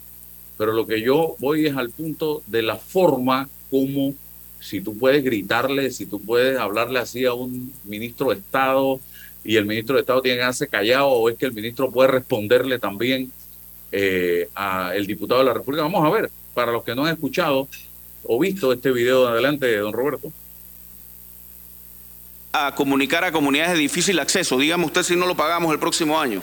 pero 0.58 0.74
lo 0.74 0.88
que 0.88 1.02
yo 1.02 1.36
voy 1.40 1.68
es 1.68 1.76
al 1.76 1.92
punto 1.92 2.42
de 2.48 2.64
la 2.64 2.78
forma 2.78 3.48
como 3.70 4.16
si 4.60 4.82
tú 4.82 4.98
puedes 4.98 5.24
gritarle, 5.24 5.92
si 5.92 6.06
tú 6.06 6.20
puedes 6.20 6.58
hablarle 6.58 7.00
así 7.00 7.26
a 7.26 7.34
un 7.34 7.74
ministro 7.84 8.30
de 8.30 8.38
Estado 8.38 9.00
y 9.44 9.56
el 9.56 9.66
ministro 9.66 9.96
de 9.96 10.02
Estado 10.02 10.22
tiene 10.22 10.38
que 10.38 10.42
quedarse 10.42 10.68
callado 10.68 11.10
o 11.10 11.30
es 11.30 11.38
que 11.38 11.46
el 11.46 11.54
ministro 11.54 11.92
puede 11.92 12.10
responderle 12.10 12.80
también 12.80 13.32
eh, 13.92 14.50
al 14.56 15.06
diputado 15.06 15.42
de 15.42 15.46
la 15.46 15.54
República. 15.54 15.84
Vamos 15.84 16.06
a 16.06 16.10
ver, 16.10 16.32
para 16.54 16.72
los 16.72 16.84
que 16.84 16.96
no 16.96 17.06
han 17.06 17.14
escuchado 17.14 17.68
o 18.24 18.40
visto 18.40 18.74
este 18.74 18.92
video 18.92 19.26
de 19.26 19.32
adelante, 19.32 19.78
don 19.78 19.94
Roberto. 19.94 20.32
A 22.52 22.74
comunicar 22.74 23.24
a 23.24 23.32
comunidades 23.32 23.74
de 23.74 23.80
difícil 23.80 24.20
acceso. 24.20 24.58
Dígame 24.58 24.86
usted 24.86 25.04
si 25.04 25.16
no 25.16 25.28
lo 25.28 25.36
pagamos 25.36 25.72
el 25.72 25.80
próximo 25.80 26.20
año 26.20 26.42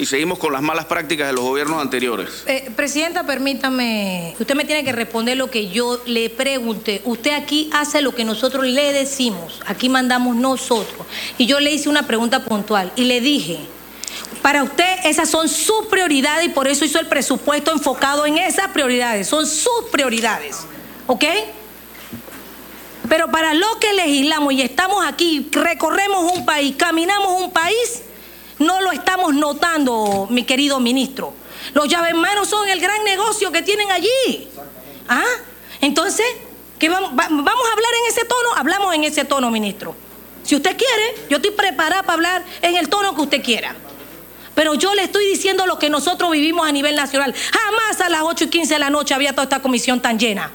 y 0.00 0.06
seguimos 0.06 0.38
con 0.38 0.54
las 0.54 0.62
malas 0.62 0.86
prácticas 0.86 1.26
de 1.26 1.34
los 1.34 1.44
gobiernos 1.44 1.78
anteriores. 1.78 2.44
Eh, 2.46 2.72
presidenta, 2.74 3.26
permítame, 3.26 4.34
usted 4.40 4.54
me 4.54 4.64
tiene 4.64 4.82
que 4.82 4.92
responder 4.92 5.36
lo 5.36 5.50
que 5.50 5.68
yo 5.68 6.00
le 6.06 6.30
pregunté. 6.30 7.02
Usted 7.04 7.32
aquí 7.32 7.68
hace 7.74 8.00
lo 8.00 8.14
que 8.14 8.24
nosotros 8.24 8.64
le 8.64 8.94
decimos, 8.94 9.60
aquí 9.66 9.90
mandamos 9.90 10.36
nosotros. 10.36 11.06
Y 11.36 11.44
yo 11.44 11.60
le 11.60 11.72
hice 11.72 11.90
una 11.90 12.06
pregunta 12.06 12.46
puntual 12.46 12.90
y 12.96 13.04
le 13.04 13.20
dije, 13.20 13.58
para 14.40 14.62
usted 14.62 15.04
esas 15.04 15.28
son 15.28 15.50
sus 15.50 15.84
prioridades 15.90 16.46
y 16.46 16.48
por 16.48 16.66
eso 16.66 16.86
hizo 16.86 16.98
el 16.98 17.06
presupuesto 17.06 17.70
enfocado 17.70 18.24
en 18.24 18.38
esas 18.38 18.68
prioridades, 18.68 19.28
son 19.28 19.46
sus 19.46 19.84
prioridades, 19.92 20.60
¿ok? 21.08 21.24
Pero 23.06 23.30
para 23.30 23.52
lo 23.52 23.78
que 23.78 23.92
legislamos 23.92 24.54
y 24.54 24.62
estamos 24.62 25.04
aquí, 25.04 25.46
recorremos 25.52 26.32
un 26.32 26.46
país, 26.46 26.74
caminamos 26.78 27.42
un 27.42 27.52
país, 27.52 28.02
no 28.60 28.80
lo 28.80 28.92
estamos 28.92 29.34
notando, 29.34 30.26
mi 30.30 30.44
querido 30.44 30.78
ministro. 30.80 31.34
Los 31.74 31.88
llaves 31.88 32.14
manos 32.14 32.48
son 32.48 32.68
el 32.68 32.80
gran 32.80 33.02
negocio 33.04 33.50
que 33.50 33.62
tienen 33.62 33.90
allí. 33.90 34.48
¿Ah? 35.08 35.24
Entonces, 35.80 36.26
¿qué 36.78 36.88
vamos, 36.88 37.10
vamos 37.14 37.44
a 37.44 37.72
hablar 37.72 37.90
en 38.02 38.12
ese 38.12 38.24
tono? 38.24 38.48
Hablamos 38.56 38.94
en 38.94 39.04
ese 39.04 39.24
tono, 39.24 39.50
ministro. 39.50 39.94
Si 40.42 40.56
usted 40.56 40.76
quiere, 40.76 41.26
yo 41.28 41.36
estoy 41.36 41.52
preparada 41.52 42.02
para 42.02 42.14
hablar 42.14 42.44
en 42.62 42.76
el 42.76 42.88
tono 42.88 43.14
que 43.14 43.22
usted 43.22 43.42
quiera. 43.42 43.74
Pero 44.54 44.74
yo 44.74 44.94
le 44.94 45.04
estoy 45.04 45.26
diciendo 45.26 45.66
lo 45.66 45.78
que 45.78 45.88
nosotros 45.88 46.30
vivimos 46.30 46.68
a 46.68 46.72
nivel 46.72 46.96
nacional. 46.96 47.34
Jamás 47.34 48.00
a 48.00 48.08
las 48.08 48.22
8 48.22 48.44
y 48.44 48.48
15 48.48 48.74
de 48.74 48.80
la 48.80 48.90
noche 48.90 49.14
había 49.14 49.32
toda 49.32 49.44
esta 49.44 49.62
comisión 49.62 50.00
tan 50.00 50.18
llena. 50.18 50.50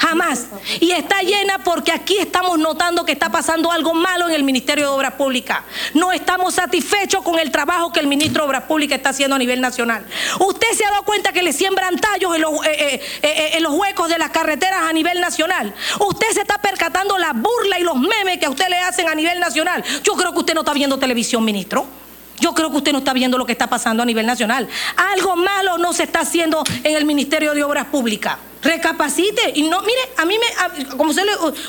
Jamás. 0.00 0.46
Y 0.80 0.92
está 0.92 1.20
llena 1.20 1.58
porque 1.58 1.92
aquí 1.92 2.16
estamos 2.16 2.58
notando 2.58 3.04
que 3.04 3.12
está 3.12 3.30
pasando 3.30 3.70
algo 3.70 3.92
malo 3.92 4.28
en 4.28 4.34
el 4.34 4.42
Ministerio 4.42 4.86
de 4.86 4.90
Obras 4.96 5.12
Públicas. 5.12 5.58
No 5.92 6.10
estamos 6.10 6.54
satisfechos 6.54 7.22
con 7.22 7.38
el 7.38 7.50
trabajo 7.50 7.92
que 7.92 8.00
el 8.00 8.06
ministro 8.06 8.44
de 8.44 8.48
Obras 8.48 8.62
Públicas 8.62 8.96
está 8.96 9.10
haciendo 9.10 9.36
a 9.36 9.38
nivel 9.38 9.60
nacional. 9.60 10.06
Usted 10.38 10.68
se 10.72 10.86
ha 10.86 10.90
dado 10.90 11.02
cuenta 11.02 11.32
que 11.32 11.42
le 11.42 11.52
siembran 11.52 11.98
tallos 11.98 12.34
en 12.34 12.40
los, 12.40 12.66
eh, 12.66 12.94
eh, 12.94 13.02
eh, 13.22 13.50
en 13.52 13.62
los 13.62 13.74
huecos 13.74 14.08
de 14.08 14.16
las 14.16 14.30
carreteras 14.30 14.84
a 14.88 14.92
nivel 14.94 15.20
nacional. 15.20 15.74
Usted 15.98 16.28
se 16.32 16.40
está 16.40 16.56
percatando 16.56 17.18
la 17.18 17.34
burla 17.34 17.78
y 17.78 17.82
los 17.82 17.96
memes 17.96 18.38
que 18.38 18.46
a 18.46 18.50
usted 18.50 18.68
le 18.70 18.78
hacen 18.78 19.06
a 19.06 19.14
nivel 19.14 19.38
nacional. 19.38 19.84
Yo 20.02 20.14
creo 20.14 20.32
que 20.32 20.38
usted 20.38 20.54
no 20.54 20.60
está 20.60 20.72
viendo 20.72 20.98
televisión, 20.98 21.44
ministro. 21.44 21.86
Yo 22.38 22.54
creo 22.54 22.70
que 22.70 22.78
usted 22.78 22.92
no 22.92 23.00
está 23.00 23.12
viendo 23.12 23.36
lo 23.36 23.44
que 23.44 23.52
está 23.52 23.66
pasando 23.66 24.02
a 24.02 24.06
nivel 24.06 24.24
nacional. 24.24 24.66
Algo 24.96 25.36
malo 25.36 25.76
no 25.76 25.92
se 25.92 26.04
está 26.04 26.20
haciendo 26.20 26.64
en 26.84 26.96
el 26.96 27.04
Ministerio 27.04 27.52
de 27.52 27.62
Obras 27.62 27.84
Públicas. 27.88 28.38
Recapacite 28.62 29.52
y 29.54 29.62
no, 29.62 29.80
mire, 29.80 30.00
a 30.16 30.24
mí 30.24 30.36
me, 30.38 30.86
como 30.96 31.10
usted, 31.10 31.24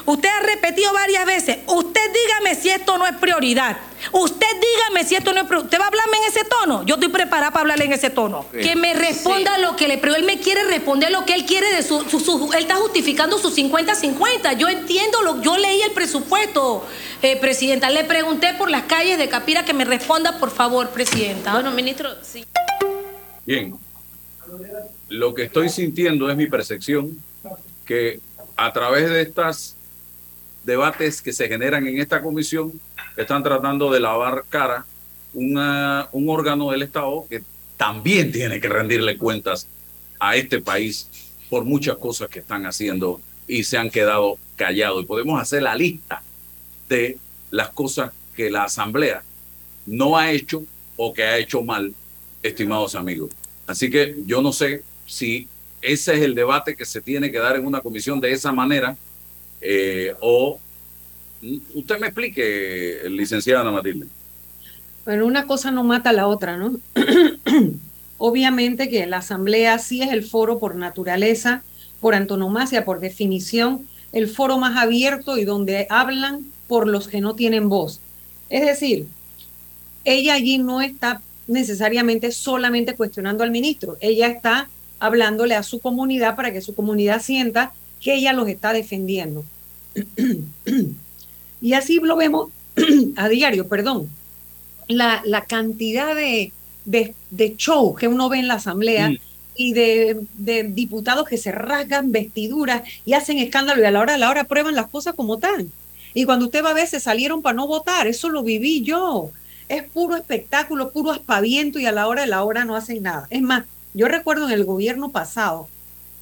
usted 0.05 0.29
ha 0.29 0.39
repetido 0.41 0.91
varias 0.93 1.25
veces, 1.25 1.59
usted 1.67 2.01
dígame 2.11 2.55
si 2.55 2.69
esto 2.69 2.97
no 2.97 3.07
es 3.07 3.15
prioridad. 3.15 3.77
Usted 4.11 4.47
dígame 4.59 5.07
si 5.07 5.15
esto 5.15 5.31
no 5.31 5.41
es 5.41 5.47
prioridad. 5.47 5.65
¿Usted 5.65 5.79
va 5.79 5.85
a 5.85 5.87
hablarme 5.87 6.17
en 6.17 6.23
ese 6.23 6.43
tono? 6.43 6.83
Yo 6.83 6.95
estoy 6.95 7.09
preparada 7.09 7.51
para 7.51 7.61
hablarle 7.61 7.85
en 7.85 7.93
ese 7.93 8.09
tono. 8.09 8.45
Que 8.51 8.75
me 8.75 8.93
responda 8.93 9.57
lo 9.59 9.75
que 9.75 9.87
le 9.87 9.97
pero 9.99 10.15
él 10.15 10.23
me 10.23 10.39
quiere 10.39 10.63
responder 10.65 11.11
lo 11.11 11.25
que 11.25 11.33
él 11.35 11.45
quiere 11.45 11.73
de 11.73 11.83
su, 11.83 12.01
su, 12.09 12.49
él 12.53 12.63
está 12.63 12.75
justificando 12.75 13.37
sus 13.37 13.55
50-50. 13.57 14.57
Yo 14.57 14.67
entiendo 14.67 15.21
lo, 15.21 15.41
yo 15.41 15.57
leí 15.57 15.81
el 15.81 15.91
presupuesto, 15.91 16.85
eh, 17.21 17.37
presidenta. 17.37 17.89
Le 17.89 18.03
pregunté 18.03 18.53
por 18.55 18.69
las 18.69 18.83
calles 18.83 19.17
de 19.17 19.29
Capira 19.29 19.63
que 19.63 19.73
me 19.73 19.85
responda, 19.85 20.39
por 20.39 20.51
favor, 20.51 20.89
presidenta. 20.89 21.53
Bueno, 21.53 21.71
ministro, 21.71 22.09
sí. 22.21 22.45
Bien, 23.45 23.75
lo 25.11 25.35
que 25.35 25.43
estoy 25.43 25.67
sintiendo 25.67 26.29
es 26.29 26.37
mi 26.37 26.47
percepción 26.47 27.21
que 27.85 28.21
a 28.55 28.71
través 28.71 29.09
de 29.09 29.21
estos 29.21 29.75
debates 30.63 31.21
que 31.21 31.33
se 31.33 31.49
generan 31.49 31.85
en 31.85 31.99
esta 31.99 32.21
comisión, 32.21 32.71
están 33.17 33.43
tratando 33.43 33.91
de 33.91 33.99
lavar 33.99 34.45
cara 34.47 34.85
una, 35.33 36.07
un 36.13 36.29
órgano 36.29 36.71
del 36.71 36.83
Estado 36.83 37.25
que 37.29 37.43
también 37.75 38.31
tiene 38.31 38.61
que 38.61 38.69
rendirle 38.69 39.17
cuentas 39.17 39.67
a 40.19 40.35
este 40.35 40.61
país 40.61 41.09
por 41.49 41.65
muchas 41.65 41.97
cosas 41.97 42.29
que 42.29 42.39
están 42.39 42.65
haciendo 42.65 43.19
y 43.47 43.63
se 43.63 43.77
han 43.77 43.89
quedado 43.89 44.37
callados. 44.55 45.03
Y 45.03 45.07
podemos 45.07 45.41
hacer 45.41 45.63
la 45.63 45.75
lista 45.75 46.21
de 46.87 47.17
las 47.49 47.69
cosas 47.69 48.11
que 48.35 48.49
la 48.49 48.63
Asamblea 48.63 49.23
no 49.85 50.17
ha 50.17 50.31
hecho 50.31 50.63
o 50.95 51.13
que 51.13 51.23
ha 51.23 51.37
hecho 51.37 51.63
mal, 51.63 51.93
estimados 52.43 52.95
amigos. 52.95 53.31
Así 53.67 53.89
que 53.89 54.15
yo 54.25 54.41
no 54.41 54.53
sé 54.53 54.83
si 55.11 55.49
ese 55.81 56.13
es 56.13 56.21
el 56.21 56.33
debate 56.33 56.75
que 56.75 56.85
se 56.85 57.01
tiene 57.01 57.31
que 57.31 57.37
dar 57.37 57.57
en 57.57 57.65
una 57.65 57.81
comisión 57.81 58.21
de 58.21 58.31
esa 58.31 58.53
manera, 58.53 58.95
eh, 59.59 60.15
o 60.21 60.57
mm, 61.41 61.57
usted 61.75 61.99
me 61.99 62.07
explique, 62.07 63.01
licenciada 63.09 63.61
Ana 63.61 63.71
Matilde. 63.71 64.07
Bueno, 65.03 65.25
una 65.25 65.45
cosa 65.47 65.69
no 65.69 65.83
mata 65.83 66.11
a 66.11 66.13
la 66.13 66.27
otra, 66.27 66.55
¿no? 66.55 66.79
Obviamente 68.17 68.87
que 68.87 69.05
la 69.05 69.17
asamblea 69.17 69.79
sí 69.79 70.01
es 70.01 70.11
el 70.13 70.23
foro 70.23 70.59
por 70.59 70.75
naturaleza, 70.75 71.63
por 71.99 72.15
antonomasia, 72.15 72.85
por 72.85 73.01
definición, 73.01 73.87
el 74.13 74.29
foro 74.29 74.59
más 74.59 74.77
abierto 74.77 75.37
y 75.37 75.43
donde 75.43 75.87
hablan 75.89 76.45
por 76.67 76.87
los 76.87 77.09
que 77.09 77.19
no 77.19 77.35
tienen 77.35 77.67
voz. 77.67 77.99
Es 78.49 78.65
decir, 78.65 79.07
ella 80.05 80.35
allí 80.35 80.57
no 80.57 80.81
está 80.81 81.21
necesariamente 81.47 82.31
solamente 82.31 82.95
cuestionando 82.95 83.43
al 83.43 83.51
ministro, 83.51 83.97
ella 83.99 84.27
está 84.27 84.69
hablándole 85.01 85.55
a 85.55 85.63
su 85.63 85.79
comunidad 85.79 86.35
para 86.35 86.53
que 86.53 86.61
su 86.61 86.75
comunidad 86.75 87.21
sienta 87.21 87.73
que 87.99 88.13
ella 88.13 88.33
los 88.33 88.47
está 88.47 88.71
defendiendo. 88.71 89.43
y 91.61 91.73
así 91.73 91.99
lo 91.99 92.15
vemos 92.15 92.49
a 93.17 93.27
diario, 93.27 93.67
perdón. 93.67 94.09
La, 94.87 95.21
la 95.25 95.45
cantidad 95.45 96.15
de, 96.15 96.53
de, 96.85 97.55
show 97.57 97.95
que 97.95 98.07
uno 98.07 98.29
ve 98.29 98.39
en 98.39 98.47
la 98.47 98.55
asamblea 98.55 99.09
mm. 99.09 99.17
y 99.55 99.73
de, 99.73 100.19
de, 100.37 100.63
diputados 100.63 101.27
que 101.27 101.37
se 101.37 101.51
rasgan 101.51 102.11
vestiduras 102.11 102.83
y 103.03 103.13
hacen 103.13 103.39
escándalo 103.39 103.81
y 103.81 103.85
a 103.85 103.91
la 103.91 104.01
hora 104.01 104.13
de 104.13 104.19
la 104.19 104.29
hora 104.29 104.43
prueban 104.43 104.75
las 104.75 104.87
cosas 104.87 105.15
como 105.15 105.35
están. 105.35 105.71
Y 106.13 106.25
cuando 106.25 106.45
usted 106.45 106.63
va 106.63 106.69
a 106.71 106.75
ver, 106.75 106.87
se 106.87 106.99
salieron 106.99 107.41
para 107.41 107.55
no 107.55 107.65
votar. 107.65 108.05
Eso 108.05 108.29
lo 108.29 108.43
viví 108.43 108.83
yo. 108.83 109.31
Es 109.67 109.81
puro 109.81 110.15
espectáculo, 110.15 110.91
puro 110.91 111.09
aspaviento 111.09 111.79
y 111.79 111.87
a 111.87 111.91
la 111.91 112.07
hora 112.07 112.21
de 112.21 112.27
la 112.27 112.43
hora 112.43 112.65
no 112.65 112.75
hacen 112.75 113.01
nada. 113.01 113.25
Es 113.31 113.41
más, 113.41 113.63
yo 113.93 114.07
recuerdo 114.07 114.47
en 114.47 114.53
el 114.53 114.65
gobierno 114.65 115.11
pasado, 115.11 115.67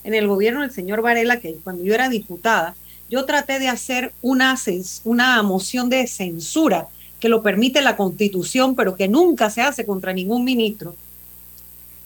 en 0.04 0.14
el 0.14 0.28
gobierno 0.28 0.62
del 0.62 0.72
señor 0.72 1.02
Varela, 1.02 1.40
que 1.40 1.56
cuando 1.64 1.84
yo 1.84 1.94
era 1.94 2.10
diputada, 2.10 2.76
yo 3.10 3.26
traté 3.26 3.60
de 3.60 3.68
hacer 3.68 4.14
una, 4.22 4.56
una 5.04 5.44
moción 5.44 5.90
de 5.90 6.08
censura 6.08 6.88
que 7.20 7.30
lo 7.30 7.44
permite 7.44 7.82
la 7.82 7.98
constitución, 7.98 8.76
pero 8.76 8.96
que 8.96 9.08
nunca 9.08 9.50
se 9.50 9.62
hace 9.62 9.86
contra 9.86 10.14
ningún 10.14 10.44
ministro. 10.44 10.96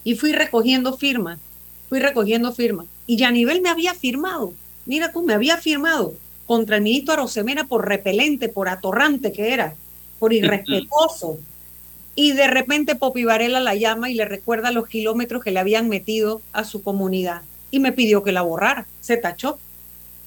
Y 0.03 0.15
fui 0.15 0.31
recogiendo 0.31 0.97
firmas, 0.97 1.39
fui 1.87 1.99
recogiendo 1.99 2.51
firmas. 2.53 2.87
Y 3.05 3.17
Yanivel 3.17 3.61
me 3.61 3.69
había 3.69 3.93
firmado, 3.93 4.53
mira 4.85 5.11
tú, 5.11 5.21
me 5.21 5.33
había 5.33 5.57
firmado 5.57 6.13
contra 6.45 6.77
el 6.77 6.81
ministro 6.81 7.13
Arosemena 7.13 7.65
por 7.65 7.87
repelente, 7.87 8.49
por 8.49 8.69
atorrante 8.69 9.31
que 9.31 9.53
era, 9.53 9.75
por 10.19 10.33
irrespetuoso, 10.33 11.37
y 12.15 12.33
de 12.33 12.47
repente 12.47 12.95
Popi 12.95 13.23
Varela 13.23 13.59
la 13.59 13.75
llama 13.75 14.09
y 14.09 14.13
le 14.13 14.25
recuerda 14.25 14.71
los 14.71 14.87
kilómetros 14.87 15.43
que 15.43 15.51
le 15.51 15.59
habían 15.59 15.89
metido 15.89 16.41
a 16.51 16.63
su 16.63 16.83
comunidad 16.83 17.41
y 17.71 17.79
me 17.79 17.91
pidió 17.91 18.21
que 18.21 18.31
la 18.31 18.43
borrara, 18.43 18.85
se 19.01 19.17
tachó. 19.17 19.57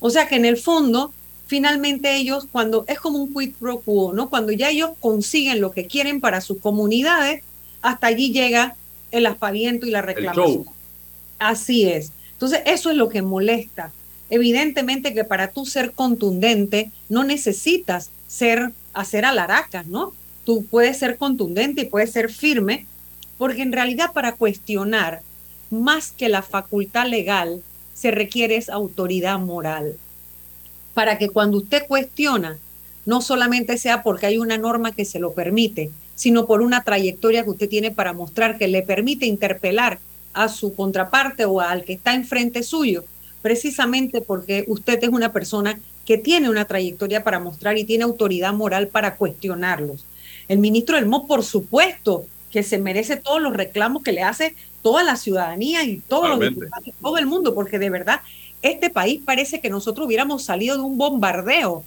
O 0.00 0.10
sea 0.10 0.26
que 0.26 0.34
en 0.34 0.44
el 0.44 0.56
fondo, 0.56 1.12
finalmente 1.46 2.16
ellos, 2.16 2.48
cuando 2.50 2.84
es 2.88 2.98
como 2.98 3.18
un 3.18 3.32
quid 3.32 3.54
pro 3.54 3.80
quo, 3.80 4.12
¿no? 4.12 4.28
Cuando 4.28 4.50
ya 4.50 4.70
ellos 4.70 4.90
consiguen 4.98 5.60
lo 5.60 5.70
que 5.70 5.86
quieren 5.86 6.20
para 6.20 6.40
sus 6.40 6.58
comunidades, 6.58 7.44
hasta 7.82 8.08
allí 8.08 8.32
llega 8.32 8.74
el 9.12 9.26
aspaviento 9.26 9.86
y 9.86 9.90
la 9.90 10.02
reclamación. 10.02 10.64
Así 11.38 11.88
es. 11.88 12.10
Entonces, 12.32 12.62
eso 12.66 12.90
es 12.90 12.96
lo 12.96 13.08
que 13.08 13.22
molesta. 13.22 13.92
Evidentemente 14.28 15.14
que 15.14 15.22
para 15.22 15.52
tú 15.52 15.66
ser 15.66 15.92
contundente 15.92 16.90
no 17.08 17.22
necesitas 17.22 18.10
ser 18.26 18.72
hacer 18.92 19.24
alaracas, 19.24 19.86
¿no? 19.86 20.14
Tú 20.46 20.64
puedes 20.64 20.96
ser 20.96 21.18
contundente 21.18 21.82
y 21.82 21.86
puedes 21.86 22.12
ser 22.12 22.30
firme, 22.30 22.86
porque 23.36 23.62
en 23.62 23.72
realidad 23.72 24.12
para 24.14 24.36
cuestionar, 24.36 25.20
más 25.70 26.12
que 26.12 26.28
la 26.30 26.40
facultad 26.40 27.06
legal, 27.06 27.62
se 27.92 28.12
requiere 28.12 28.56
es 28.56 28.70
autoridad 28.70 29.38
moral. 29.40 29.96
Para 30.94 31.18
que 31.18 31.28
cuando 31.28 31.58
usted 31.58 31.82
cuestiona, 31.88 32.56
no 33.04 33.20
solamente 33.20 33.76
sea 33.76 34.04
porque 34.04 34.26
hay 34.26 34.38
una 34.38 34.56
norma 34.56 34.92
que 34.92 35.04
se 35.04 35.18
lo 35.18 35.32
permite, 35.32 35.90
sino 36.14 36.46
por 36.46 36.62
una 36.62 36.84
trayectoria 36.84 37.42
que 37.42 37.50
usted 37.50 37.68
tiene 37.68 37.90
para 37.90 38.12
mostrar 38.12 38.56
que 38.56 38.68
le 38.68 38.82
permite 38.82 39.26
interpelar 39.26 39.98
a 40.32 40.48
su 40.48 40.74
contraparte 40.74 41.44
o 41.44 41.60
al 41.60 41.84
que 41.84 41.94
está 41.94 42.14
enfrente 42.14 42.62
suyo, 42.62 43.04
precisamente 43.42 44.20
porque 44.20 44.64
usted 44.68 45.02
es 45.02 45.10
una 45.10 45.32
persona 45.32 45.80
que 46.04 46.18
tiene 46.18 46.48
una 46.48 46.66
trayectoria 46.66 47.24
para 47.24 47.40
mostrar 47.40 47.76
y 47.76 47.84
tiene 47.84 48.04
autoridad 48.04 48.54
moral 48.54 48.86
para 48.88 49.16
cuestionarlos. 49.16 50.05
El 50.48 50.58
ministro 50.58 50.96
del 50.96 51.06
MOP, 51.06 51.26
por 51.26 51.42
supuesto, 51.44 52.26
que 52.50 52.62
se 52.62 52.78
merece 52.78 53.16
todos 53.16 53.40
los 53.42 53.54
reclamos 53.54 54.02
que 54.02 54.12
le 54.12 54.22
hace 54.22 54.54
toda 54.82 55.02
la 55.02 55.16
ciudadanía 55.16 55.84
y 55.84 55.98
todos 55.98 56.28
los 56.28 56.40
diputados, 56.40 56.88
todo 57.00 57.18
el 57.18 57.26
mundo, 57.26 57.54
porque 57.54 57.78
de 57.78 57.90
verdad 57.90 58.20
este 58.62 58.90
país 58.90 59.20
parece 59.24 59.60
que 59.60 59.70
nosotros 59.70 60.06
hubiéramos 60.06 60.44
salido 60.44 60.76
de 60.76 60.82
un 60.82 60.96
bombardeo. 60.96 61.84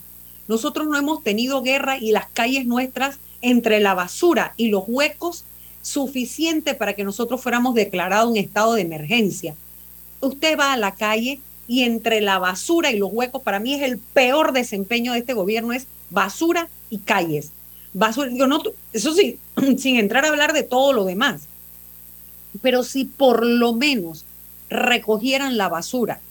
Nosotros 0.47 0.87
no 0.87 0.97
hemos 0.97 1.23
tenido 1.23 1.61
guerra 1.61 1.97
y 1.97 2.11
las 2.11 2.27
calles 2.29 2.65
nuestras 2.65 3.19
entre 3.41 3.79
la 3.79 3.93
basura 3.93 4.53
y 4.57 4.67
los 4.67 4.83
huecos 4.87 5.45
suficiente 5.81 6.73
para 6.73 6.93
que 6.93 7.03
nosotros 7.03 7.41
fuéramos 7.41 7.73
declarados 7.73 8.31
en 8.31 8.43
estado 8.43 8.73
de 8.73 8.81
emergencia. 8.81 9.55
Usted 10.21 10.57
va 10.57 10.73
a 10.73 10.77
la 10.77 10.93
calle 10.93 11.39
y 11.67 11.83
entre 11.83 12.19
la 12.19 12.39
basura 12.39 12.91
y 12.91 12.97
los 12.97 13.09
huecos, 13.13 13.43
para 13.43 13.59
mí 13.59 13.75
es 13.75 13.83
el 13.83 13.97
peor 13.97 14.51
desempeño 14.51 15.13
de 15.13 15.19
este 15.19 15.33
gobierno, 15.33 15.71
es 15.71 15.87
basura 16.09 16.67
y 16.89 16.97
calles. 16.97 17.51
Basura, 17.93 18.29
no, 18.31 18.61
eso 18.93 19.13
sí, 19.13 19.39
sin 19.77 19.97
entrar 19.97 20.25
a 20.25 20.29
hablar 20.29 20.53
de 20.53 20.63
todo 20.63 20.93
lo 20.93 21.05
demás. 21.05 21.43
Pero 22.61 22.83
si 22.83 23.05
por 23.05 23.45
lo 23.45 23.73
menos 23.73 24.25
recogieran 24.69 25.57
la 25.57 25.69
basura, 25.69 26.21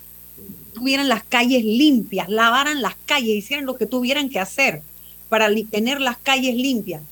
tuvieran 0.73 1.09
las 1.09 1.25
calles 1.25 1.64
limpias, 1.64 2.29
lavaran 2.29 2.83
las 2.83 2.94
calles, 3.07 3.37
hicieran 3.37 3.66
lo 3.66 3.77
que 3.77 3.87
tuvieran 3.87 4.29
que 4.29 4.38
hacer 4.38 4.83
para 5.29 5.49
tener 5.71 6.01
las 6.01 6.16
calles 6.18 6.55
limpias, 6.55 7.03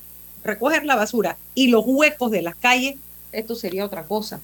recoger 0.45 0.85
la 0.85 0.97
basura 0.97 1.37
y 1.55 1.69
los 1.69 1.85
huecos 1.85 2.31
de 2.31 2.43
las 2.43 2.55
calles, 2.57 2.97
esto 3.33 3.55
sería 3.55 3.85
otra 3.85 4.05
cosa. 4.05 4.41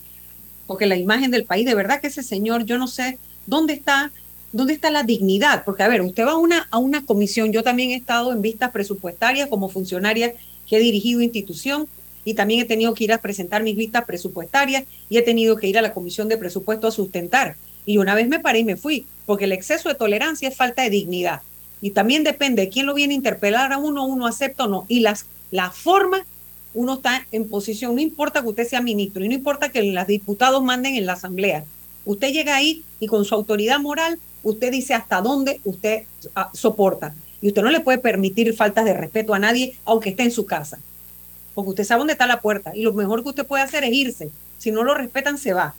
Porque 0.67 0.87
la 0.87 0.97
imagen 0.97 1.31
del 1.31 1.45
país, 1.45 1.67
de 1.67 1.75
verdad 1.75 2.01
que 2.01 2.09
ese 2.09 2.23
señor, 2.23 2.65
yo 2.65 2.79
no 2.79 2.87
sé 2.87 3.19
dónde 3.47 3.75
está, 3.75 4.11
dónde 4.53 4.75
está 4.75 4.91
la 4.91 5.03
dignidad. 5.03 5.65
Porque, 5.65 5.83
a 5.83 5.89
ver, 5.89 6.03
usted 6.03 6.27
va 6.27 6.33
a 6.33 6.37
una, 6.37 6.69
a 6.71 6.79
una 6.79 7.05
comisión, 7.05 7.53
yo 7.53 7.63
también 7.63 7.91
he 7.91 7.97
estado 7.97 8.33
en 8.33 8.43
vistas 8.43 8.71
presupuestarias 8.71 9.49
como 9.49 9.69
funcionaria 9.69 10.35
que 10.69 10.77
he 10.77 10.81
dirigido 10.81 11.21
institución 11.21 11.89
y 12.25 12.35
también 12.35 12.61
he 12.61 12.65
tenido 12.65 12.95
que 12.95 13.05
ir 13.05 13.13
a 13.13 13.19
presentar 13.19 13.63
mis 13.63 13.77
vistas 13.77 14.05
presupuestarias 14.05 14.85
y 15.09 15.19
he 15.19 15.23
tenido 15.23 15.57
que 15.57 15.67
ir 15.67 15.79
a 15.79 15.83
la 15.83 15.93
comisión 15.93 16.29
de 16.29 16.39
presupuesto 16.39 16.87
a 16.87 16.93
sustentar. 16.93 17.57
Y 17.85 17.99
una 17.99 18.15
vez 18.15 18.29
me 18.29 18.39
paré 18.39 18.61
y 18.61 18.65
me 18.65 18.77
fui, 18.77 19.07
porque 19.27 19.45
el 19.45 19.53
exceso 19.53 19.89
de 19.89 19.97
tolerancia 19.97 20.49
es 20.49 20.57
falta 20.57 20.83
de 20.83 20.91
dignidad. 20.91 21.43
Y 21.81 21.91
también 21.91 22.23
depende 22.23 22.63
de 22.63 22.69
quién 22.69 22.87
lo 22.87 22.95
viene 22.95 23.15
a 23.15 23.17
interpelar 23.17 23.73
a 23.73 23.79
uno, 23.79 24.07
uno 24.07 24.27
acepta 24.27 24.65
o 24.65 24.69
no. 24.69 24.85
Y 24.87 25.01
las, 25.01 25.27
la 25.51 25.71
forma, 25.73 26.25
uno 26.75 26.95
está 26.95 27.27
en 27.33 27.49
posición, 27.49 27.97
no 27.97 28.01
importa 28.01 28.41
que 28.41 28.49
usted 28.49 28.69
sea 28.69 28.81
ministro 28.81 29.25
y 29.25 29.29
no 29.29 29.35
importa 29.35 29.71
que 29.71 29.83
los 29.83 30.07
diputados 30.07 30.63
manden 30.63 30.95
en 30.95 31.07
la 31.07 31.15
asamblea. 31.15 31.65
Usted 32.05 32.33
llega 32.33 32.55
ahí 32.55 32.85
y 33.01 33.09
con 33.09 33.25
su 33.25 33.35
autoridad 33.35 33.81
moral, 33.81 34.19
usted 34.43 34.71
dice 34.71 34.95
hasta 34.95 35.21
dónde 35.21 35.61
usted 35.65 36.05
ah, 36.35 36.51
soporta. 36.53 37.15
Y 37.41 37.49
usted 37.49 37.63
no 37.63 37.71
le 37.71 37.81
puede 37.81 37.99
permitir 37.99 38.55
faltas 38.55 38.85
de 38.85 38.95
respeto 38.95 39.35
a 39.35 39.39
nadie, 39.39 39.77
aunque 39.85 40.11
esté 40.11 40.23
en 40.23 40.31
su 40.31 40.47
casa. 40.47 40.79
Porque 41.55 41.71
usted 41.71 41.85
sabe 41.85 42.01
dónde 42.01 42.13
está 42.13 42.27
la 42.27 42.41
puerta. 42.41 42.73
Y 42.75 42.83
lo 42.83 42.93
mejor 42.93 43.23
que 43.23 43.31
usted 43.31 43.47
puede 43.47 43.63
hacer 43.63 43.85
es 43.85 43.93
irse. 43.93 44.31
Si 44.59 44.71
no 44.71 44.85
lo 44.85 44.95
respetan, 44.95 45.39
se 45.39 45.53
va. 45.53 45.75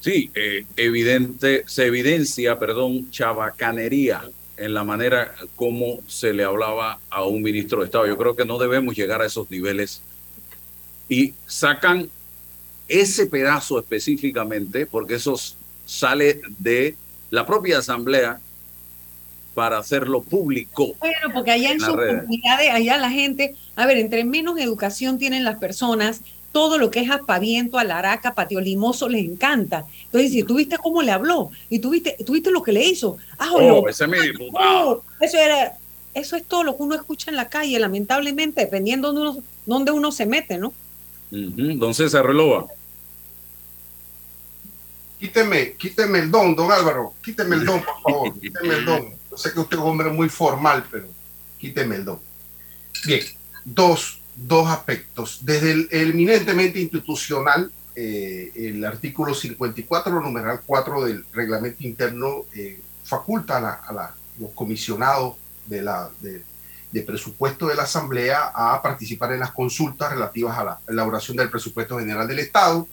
Sí, 0.00 0.30
eh, 0.34 0.66
evidente, 0.76 1.64
se 1.66 1.86
evidencia, 1.86 2.58
perdón, 2.58 3.10
chabacanería 3.10 4.22
en 4.56 4.74
la 4.74 4.84
manera 4.84 5.34
como 5.56 6.00
se 6.06 6.32
le 6.32 6.44
hablaba 6.44 7.00
a 7.08 7.24
un 7.24 7.42
ministro 7.42 7.80
de 7.80 7.86
Estado. 7.86 8.06
Yo 8.06 8.18
creo 8.18 8.36
que 8.36 8.44
no 8.44 8.58
debemos 8.58 8.94
llegar 8.94 9.22
a 9.22 9.26
esos 9.26 9.50
niveles. 9.50 10.02
Y 11.08 11.34
sacan 11.46 12.10
ese 12.88 13.26
pedazo 13.26 13.78
específicamente, 13.78 14.86
porque 14.86 15.14
eso 15.14 15.38
sale 15.86 16.40
de 16.58 16.96
la 17.32 17.46
propia 17.46 17.78
asamblea 17.78 18.38
para 19.54 19.78
hacerlo 19.78 20.22
público. 20.22 20.94
Bueno, 21.00 21.32
porque 21.32 21.50
allá 21.50 21.72
en, 21.72 21.80
sus 21.80 21.96
comunidades, 21.96 22.70
allá 22.70 22.98
la 22.98 23.10
gente, 23.10 23.56
a 23.74 23.86
ver, 23.86 23.96
entre 23.96 24.24
menos 24.24 24.58
educación 24.58 25.18
tienen 25.18 25.42
las 25.42 25.56
personas, 25.56 26.20
todo 26.52 26.76
lo 26.76 26.90
que 26.90 27.00
es 27.00 27.10
aspaviento, 27.10 27.78
alaraca, 27.78 28.34
patio 28.34 28.60
limoso, 28.60 29.08
les 29.08 29.24
encanta. 29.24 29.86
Entonces, 30.04 30.30
si 30.30 30.42
tuviste 30.42 30.76
cómo 30.76 31.00
le 31.00 31.10
habló 31.10 31.50
y 31.70 31.78
tuviste, 31.78 32.18
tuviste 32.24 32.50
lo 32.50 32.62
que 32.62 32.72
le 32.72 32.84
hizo. 32.84 33.16
Ah, 33.38 33.50
oh, 33.54 33.88
ese 33.88 34.04
es 34.04 34.10
mi 34.10 34.20
diputado. 34.20 35.02
eso, 35.18 35.38
era, 35.38 35.78
eso 36.12 36.36
es 36.36 36.44
todo 36.44 36.64
lo 36.64 36.76
que 36.76 36.82
uno 36.82 36.94
escucha 36.94 37.30
en 37.30 37.38
la 37.38 37.48
calle, 37.48 37.78
lamentablemente, 37.78 38.60
dependiendo 38.60 39.10
de 39.10 39.20
uno, 39.20 39.36
dónde 39.64 39.90
uno 39.90 40.12
se 40.12 40.26
mete, 40.26 40.58
¿no? 40.58 40.74
Entonces, 41.30 42.12
se 42.12 42.22
relova. 42.22 42.66
Quíteme, 45.22 45.74
quíteme 45.74 46.18
el 46.18 46.32
don, 46.32 46.56
don 46.56 46.72
Álvaro. 46.72 47.14
Quíteme 47.22 47.54
el 47.54 47.64
don, 47.64 47.80
por 47.80 48.02
favor. 48.02 48.40
Quíteme 48.40 48.74
el 48.74 48.84
don. 48.84 49.10
Yo 49.30 49.36
sé 49.36 49.52
que 49.52 49.60
usted 49.60 49.76
es 49.76 49.82
un 49.84 49.90
hombre 49.90 50.08
muy 50.08 50.28
formal, 50.28 50.84
pero 50.90 51.06
quíteme 51.58 51.94
el 51.94 52.04
don. 52.04 52.18
Bien, 53.06 53.22
dos 53.64 54.20
dos 54.34 54.68
aspectos. 54.68 55.38
Desde 55.42 55.70
el, 55.70 55.88
eminentemente 55.92 56.80
institucional, 56.80 57.70
eh, 57.94 58.50
el 58.56 58.84
artículo 58.84 59.32
54, 59.32 60.20
numeral 60.20 60.60
4 60.66 61.04
del 61.04 61.24
reglamento 61.32 61.84
interno 61.86 62.46
eh, 62.56 62.80
faculta 63.04 63.58
a, 63.58 64.14
los 64.40 64.50
comisionados 64.56 65.36
de, 65.66 65.82
la, 65.82 66.10
de, 66.18 66.42
de, 66.90 67.02
presupuesto 67.02 67.68
de 67.68 67.76
la 67.76 67.84
Asamblea 67.84 68.50
a 68.52 68.82
participar 68.82 69.30
en 69.34 69.38
las 69.38 69.52
consultas 69.52 70.10
relativas 70.10 70.58
a 70.58 70.64
la 70.64 70.80
elaboración 70.88 71.36
del 71.36 71.48
presupuesto 71.48 71.96
general 71.96 72.26
del 72.26 72.40
Estado 72.40 72.88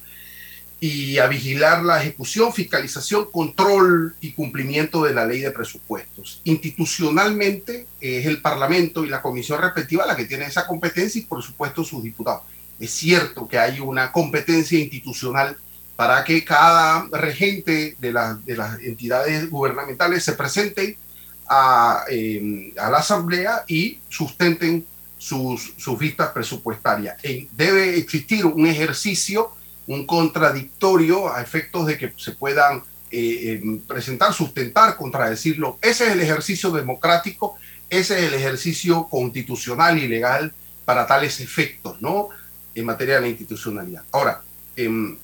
y 0.80 1.18
a 1.18 1.28
vigilar 1.28 1.84
la 1.84 2.02
ejecución, 2.02 2.54
fiscalización, 2.54 3.30
control 3.32 4.16
y 4.22 4.32
cumplimiento 4.32 5.04
de 5.04 5.14
la 5.14 5.26
ley 5.26 5.42
de 5.42 5.52
presupuestos. 5.52 6.40
Institucionalmente 6.46 7.86
es 8.00 8.26
el 8.26 8.42
Parlamento 8.42 9.04
y 9.04 9.10
la 9.10 9.22
comisión 9.22 9.62
respectiva 9.62 10.06
la 10.06 10.16
que 10.16 10.26
tiene 10.26 10.46
esa 10.46 10.66
competencia 10.66 11.20
y 11.20 11.26
por 11.26 11.44
supuesto 11.44 11.84
sus 11.84 12.02
diputados. 12.02 12.44
Es 12.80 12.92
cierto 12.92 13.48
que 13.48 13.60
hay 13.60 13.82
una 13.82 14.12
competencia 14.12 14.80
institucional 14.80 15.58
para 15.98 16.24
que 16.24 16.46
cada 16.46 17.10
regente 17.12 17.98
de, 18.00 18.14
de 18.46 18.56
las 18.56 18.80
entidades 18.80 19.50
gubernamentales 19.50 20.24
se 20.24 20.32
presente 20.32 20.98
a, 21.50 22.06
eh, 22.10 22.74
a 22.78 22.90
la 22.90 23.00
Asamblea 23.00 23.66
y 23.68 24.00
sustenten 24.08 24.86
sus, 25.18 25.74
sus 25.76 26.00
vistas 26.00 26.30
presupuestarias. 26.30 27.18
debe 27.52 27.98
existir 27.98 28.46
un 28.46 28.66
ejercicio 28.66 29.52
un 29.90 30.06
contradictorio 30.06 31.34
a 31.34 31.42
efectos 31.42 31.88
de 31.88 31.98
que 31.98 32.14
se 32.16 32.34
puedan 32.34 32.84
eh, 33.10 33.60
eh, 33.64 33.82
presentar, 33.88 34.32
sustentar, 34.34 34.96
contradecirlo. 34.96 35.80
Ese 35.82 36.06
es 36.06 36.14
el 36.14 36.22
ejercicio 36.22 36.70
democrático, 36.70 37.56
ese 37.90 38.20
es 38.20 38.26
el 38.26 38.36
ejercicio 38.36 39.08
constitucional 39.10 39.98
y 39.98 40.08
legal 40.08 40.54
para 40.86 41.08
tales 41.08 41.40
efectos, 41.40 42.00
¿no? 42.02 42.30
En 42.76 42.86
materia 42.86 43.16
de 43.16 43.22
la 43.22 43.28
institucionalidad. 43.30 44.04
Ahora, 44.12 44.44
em, 44.76 45.18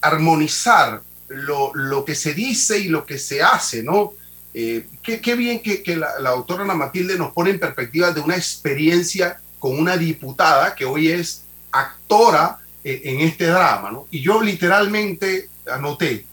armonizar 0.00 1.02
lo, 1.28 2.04
que 2.04 2.16
se 2.16 2.34
dice 2.34 2.80
y 2.80 2.88
lo 2.88 3.06
que 3.06 3.16
se 3.16 3.44
hace, 3.44 3.84
¿no? 3.84 4.14
Eh, 4.54 4.88
qué, 5.04 5.36
bien 5.36 5.62
que, 5.62 5.96
la, 5.96 6.18
la, 6.18 6.30
doctora 6.30 6.64
Ana 6.64 6.74
Matilde 6.74 7.16
nos 7.16 7.32
pone 7.32 7.50
en 7.50 7.60
perspectiva 7.60 8.10
de 8.10 8.20
una 8.20 8.34
experiencia 8.34 9.38
con 9.60 9.78
una 9.78 9.96
diputada 9.96 10.74
que 10.74 10.84
hoy 10.84 11.12
es 11.12 11.42
actora 11.70 12.58
en 12.86 13.20
este 13.20 13.46
drama, 13.46 13.90
¿no? 13.90 14.06
Y 14.12 14.22
yo 14.22 14.40
literalmente 14.40 15.48
anoté, 15.68 16.24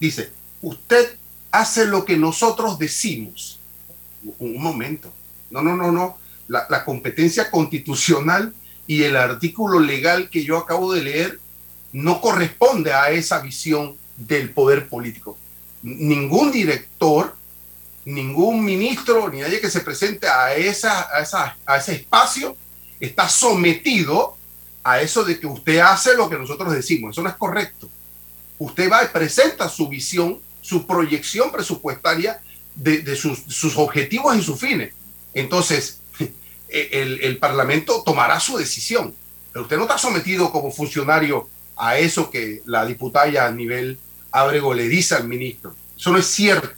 dice, 0.00 0.32
usted 0.60 1.16
hace 1.52 1.86
lo 1.86 2.04
que 2.04 2.16
nosotros 2.16 2.78
decimos. 2.78 3.60
Un, 4.38 4.60
momento, 4.60 5.12
no, 5.50 5.62
no, 5.62 5.76
no, 5.76 5.92
no, 5.92 6.18
la, 6.48 6.66
la 6.68 6.84
competencia 6.84 7.50
constitucional 7.50 8.54
y 8.86 9.02
el 9.02 9.16
artículo 9.16 9.78
legal 9.78 10.30
que 10.30 10.44
yo 10.44 10.56
acabo 10.56 10.92
de 10.92 11.02
leer 11.02 11.40
no 11.92 12.20
corresponde 12.20 12.92
a 12.92 13.10
esa 13.10 13.40
visión 13.40 13.96
del 14.16 14.50
poder 14.50 14.88
político. 14.88 15.38
Ningún 15.82 16.50
director, 16.50 17.36
ningún 18.04 18.64
ministro, 18.64 19.28
ni 19.28 19.40
nadie 19.40 19.60
que 19.60 19.70
se 19.70 19.80
presente 19.80 20.26
a, 20.26 20.54
esa, 20.54 21.14
a, 21.14 21.20
esa, 21.20 21.56
a 21.66 21.76
ese 21.76 21.94
espacio 21.94 22.56
está 22.98 23.28
sometido 23.28 24.36
a 24.84 25.00
eso 25.00 25.24
de 25.24 25.40
que 25.40 25.46
usted 25.46 25.78
hace 25.78 26.14
lo 26.14 26.28
que 26.28 26.38
nosotros 26.38 26.72
decimos. 26.72 27.12
Eso 27.12 27.22
no 27.22 27.30
es 27.30 27.36
correcto. 27.36 27.88
Usted 28.58 28.92
va 28.92 29.02
y 29.02 29.08
presenta 29.08 29.68
su 29.68 29.88
visión, 29.88 30.40
su 30.60 30.86
proyección 30.86 31.50
presupuestaria 31.50 32.40
de, 32.74 33.16
sus, 33.16 33.76
objetivos 33.76 34.36
y 34.36 34.42
sus 34.42 34.60
fines. 34.60 34.92
Entonces, 35.32 36.00
el, 36.68 37.20
el, 37.22 37.38
Parlamento 37.38 38.02
tomará 38.04 38.38
su 38.38 38.58
decisión. 38.58 39.14
Pero 39.52 39.62
usted 39.62 39.76
no 39.76 39.82
está 39.82 39.96
sometido 39.96 40.52
como 40.52 40.70
funcionario 40.70 41.48
a 41.76 41.96
eso 41.98 42.30
que 42.30 42.62
la 42.66 42.84
diputada 42.84 43.46
a 43.46 43.50
nivel 43.50 43.98
Ábrego 44.30 44.74
le 44.74 44.86
dice 44.88 45.14
al 45.14 45.26
ministro. 45.26 45.74
Eso 45.96 46.10
no 46.10 46.18
es 46.18 46.26
cierto. 46.26 46.68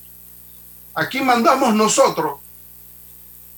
Aquí 0.94 1.20
mandamos 1.20 1.74
nosotros. 1.74 2.40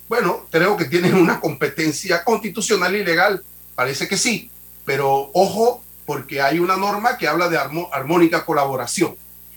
Bueno, 0.09 0.47
creo 0.51 0.77
que 0.77 0.87
tienen 0.87 1.15
una 1.15 1.39
competencia 1.39 2.25
constitucional 2.25 2.97
y 2.97 3.05
legal 3.05 3.45
Parece 3.79 4.09
que 4.09 4.17
sí, 4.17 4.51
pero 4.85 5.31
ojo, 5.35 5.85
porque 6.05 6.43
hay 6.43 6.59
una 6.59 6.77
norma 6.77 7.17
que 7.17 7.29
habla 7.29 7.49
de 7.49 7.57
armónica 7.59 8.45
colaboración. 8.45 9.15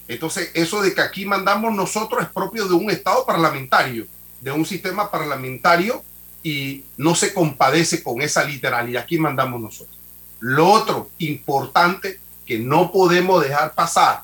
Entonces, 0.07 0.51
eso 0.53 0.79
de 0.83 0.93
que 0.93 1.01
aquí 1.01 1.25
mandamos 1.25 1.73
nosotros 1.73 2.21
es 2.21 2.29
propio 2.29 2.67
de 2.67 2.75
un 2.75 2.91
Estado 2.91 3.25
parlamentario, 3.25 4.05
de 4.39 4.51
un 4.51 4.63
sistema 4.63 5.09
parlamentario 5.09 6.03
y 6.43 6.83
no 6.97 7.15
se 7.15 7.33
compadece 7.33 8.03
con 8.03 8.21
esa 8.21 8.43
literalidad. 8.43 9.01
Aquí 9.01 9.17
mandamos 9.17 9.59
nosotros. 9.59 9.97
Lo 10.39 10.69
otro 10.69 11.09
importante 11.17 12.19
que 12.45 12.59
no 12.59 12.91
podemos 12.91 13.43
dejar 13.43 13.73
pasar, 13.73 14.21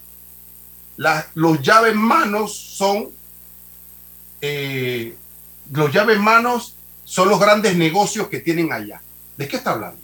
los 1.33 1.59
llaves 1.63 1.95
manos 1.95 2.55
son 2.55 3.09
eh, 4.41 5.15
los 5.71 5.91
llaves 5.91 6.19
manos 6.19 6.75
son 7.03 7.29
los 7.29 7.39
grandes 7.39 7.75
negocios 7.75 8.27
que 8.27 8.41
tienen 8.41 8.71
allá. 8.71 9.01
¿De 9.37 9.47
qué 9.47 9.57
está 9.57 9.71
hablando? 9.71 10.01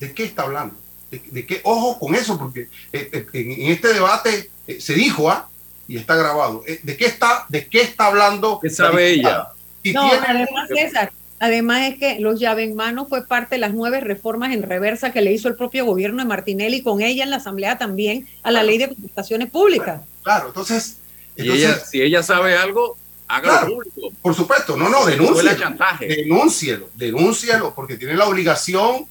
¿De 0.00 0.12
qué 0.12 0.24
está 0.24 0.42
hablando? 0.42 0.74
¿De, 1.10 1.46
qué? 1.46 1.60
Ojo 1.64 1.98
con 1.98 2.14
eso, 2.14 2.38
porque 2.38 2.68
eh, 2.92 3.10
eh, 3.12 3.26
en 3.32 3.70
este 3.70 3.94
debate 3.94 4.50
se 4.78 4.94
dijo, 4.94 5.30
¿ah? 5.30 5.48
Y 5.86 5.98
está 5.98 6.16
grabado. 6.16 6.64
¿De 6.82 6.96
qué 6.96 7.06
está, 7.06 7.46
de 7.48 7.66
qué 7.68 7.82
está 7.82 8.06
hablando? 8.06 8.58
¿Qué 8.60 8.70
sabe 8.70 9.10
ella? 9.12 9.48
no, 9.94 10.10
además, 10.10 10.68
César, 10.68 11.12
además 11.38 11.92
es 11.92 11.98
que 11.98 12.18
los 12.18 12.40
llave 12.40 12.64
en 12.64 12.74
mano 12.74 13.06
fue 13.06 13.24
parte 13.24 13.54
de 13.54 13.60
las 13.60 13.72
nueve 13.72 14.00
reformas 14.00 14.52
en 14.52 14.64
reversa 14.64 15.12
que 15.12 15.20
le 15.20 15.32
hizo 15.32 15.46
el 15.46 15.54
propio 15.54 15.84
gobierno 15.84 16.18
de 16.18 16.28
Martinelli 16.28 16.82
con 16.82 17.02
ella 17.02 17.22
en 17.22 17.30
la 17.30 17.36
Asamblea 17.36 17.78
también 17.78 18.26
a 18.42 18.50
la 18.50 18.64
ley 18.64 18.78
de 18.78 18.88
contrataciones 18.88 19.48
públicas. 19.48 20.02
Claro, 20.24 20.48
entonces... 20.48 20.96
si 21.36 22.02
ella 22.02 22.22
sabe 22.24 22.56
algo, 22.56 22.96
hágalo 23.28 23.74
público. 23.74 24.12
Por 24.22 24.34
supuesto, 24.34 24.76
no, 24.76 24.88
no, 24.88 25.04
denúncielo. 25.06 25.76
Denúncielo, 26.00 26.90
denúncielo, 26.94 27.74
porque 27.74 27.96
tiene 27.96 28.14
la 28.14 28.26
obligación, 28.26 29.06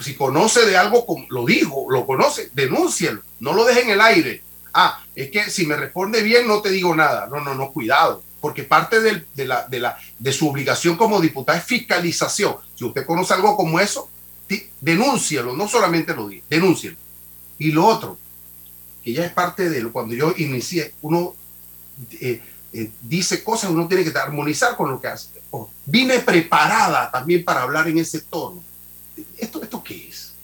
si 0.00 0.14
conoce 0.14 0.66
de 0.66 0.76
algo, 0.76 1.04
lo 1.28 1.44
dijo, 1.44 1.86
lo 1.90 2.06
conoce, 2.06 2.50
denúncielo, 2.52 3.22
no 3.40 3.52
lo 3.52 3.64
deje 3.64 3.82
en 3.82 3.90
el 3.90 4.00
aire. 4.00 4.42
Ah, 4.74 5.00
es 5.14 5.30
que 5.30 5.48
si 5.50 5.66
me 5.66 5.76
responde 5.76 6.22
bien 6.22 6.46
no 6.46 6.60
te 6.60 6.70
digo 6.70 6.94
nada. 6.94 7.26
No, 7.28 7.40
no, 7.40 7.54
no, 7.54 7.72
cuidado 7.72 8.22
porque 8.46 8.62
parte 8.62 9.00
de, 9.00 9.24
la, 9.44 9.66
de, 9.66 9.80
la, 9.80 9.98
de 10.20 10.32
su 10.32 10.48
obligación 10.48 10.96
como 10.96 11.20
diputada 11.20 11.58
es 11.58 11.64
fiscalización. 11.64 12.54
Si 12.76 12.84
usted 12.84 13.04
conoce 13.04 13.34
algo 13.34 13.56
como 13.56 13.80
eso, 13.80 14.08
denúncielo, 14.80 15.56
no 15.56 15.66
solamente 15.66 16.14
lo 16.14 16.28
diga, 16.28 16.44
denúncielo. 16.48 16.96
Y 17.58 17.72
lo 17.72 17.84
otro, 17.84 18.18
que 19.02 19.12
ya 19.12 19.24
es 19.24 19.32
parte 19.32 19.68
de 19.68 19.80
lo, 19.80 19.92
cuando 19.92 20.14
yo 20.14 20.32
inicié, 20.36 20.94
uno 21.02 21.34
eh, 22.20 22.40
eh, 22.72 22.90
dice 23.00 23.42
cosas, 23.42 23.70
uno 23.70 23.88
tiene 23.88 24.04
que 24.04 24.18
armonizar 24.18 24.76
con 24.76 24.90
lo 24.90 25.00
que 25.00 25.08
hace. 25.08 25.28
Oh, 25.50 25.70
vine 25.84 26.18
preparada 26.20 27.10
también 27.10 27.44
para 27.44 27.62
hablar 27.62 27.88
en 27.88 27.98
ese 27.98 28.20
tono. 28.20 28.62
¿Esto, 29.38 29.62
¿Esto 29.62 29.82
qué 29.82 30.08
es? 30.08 30.34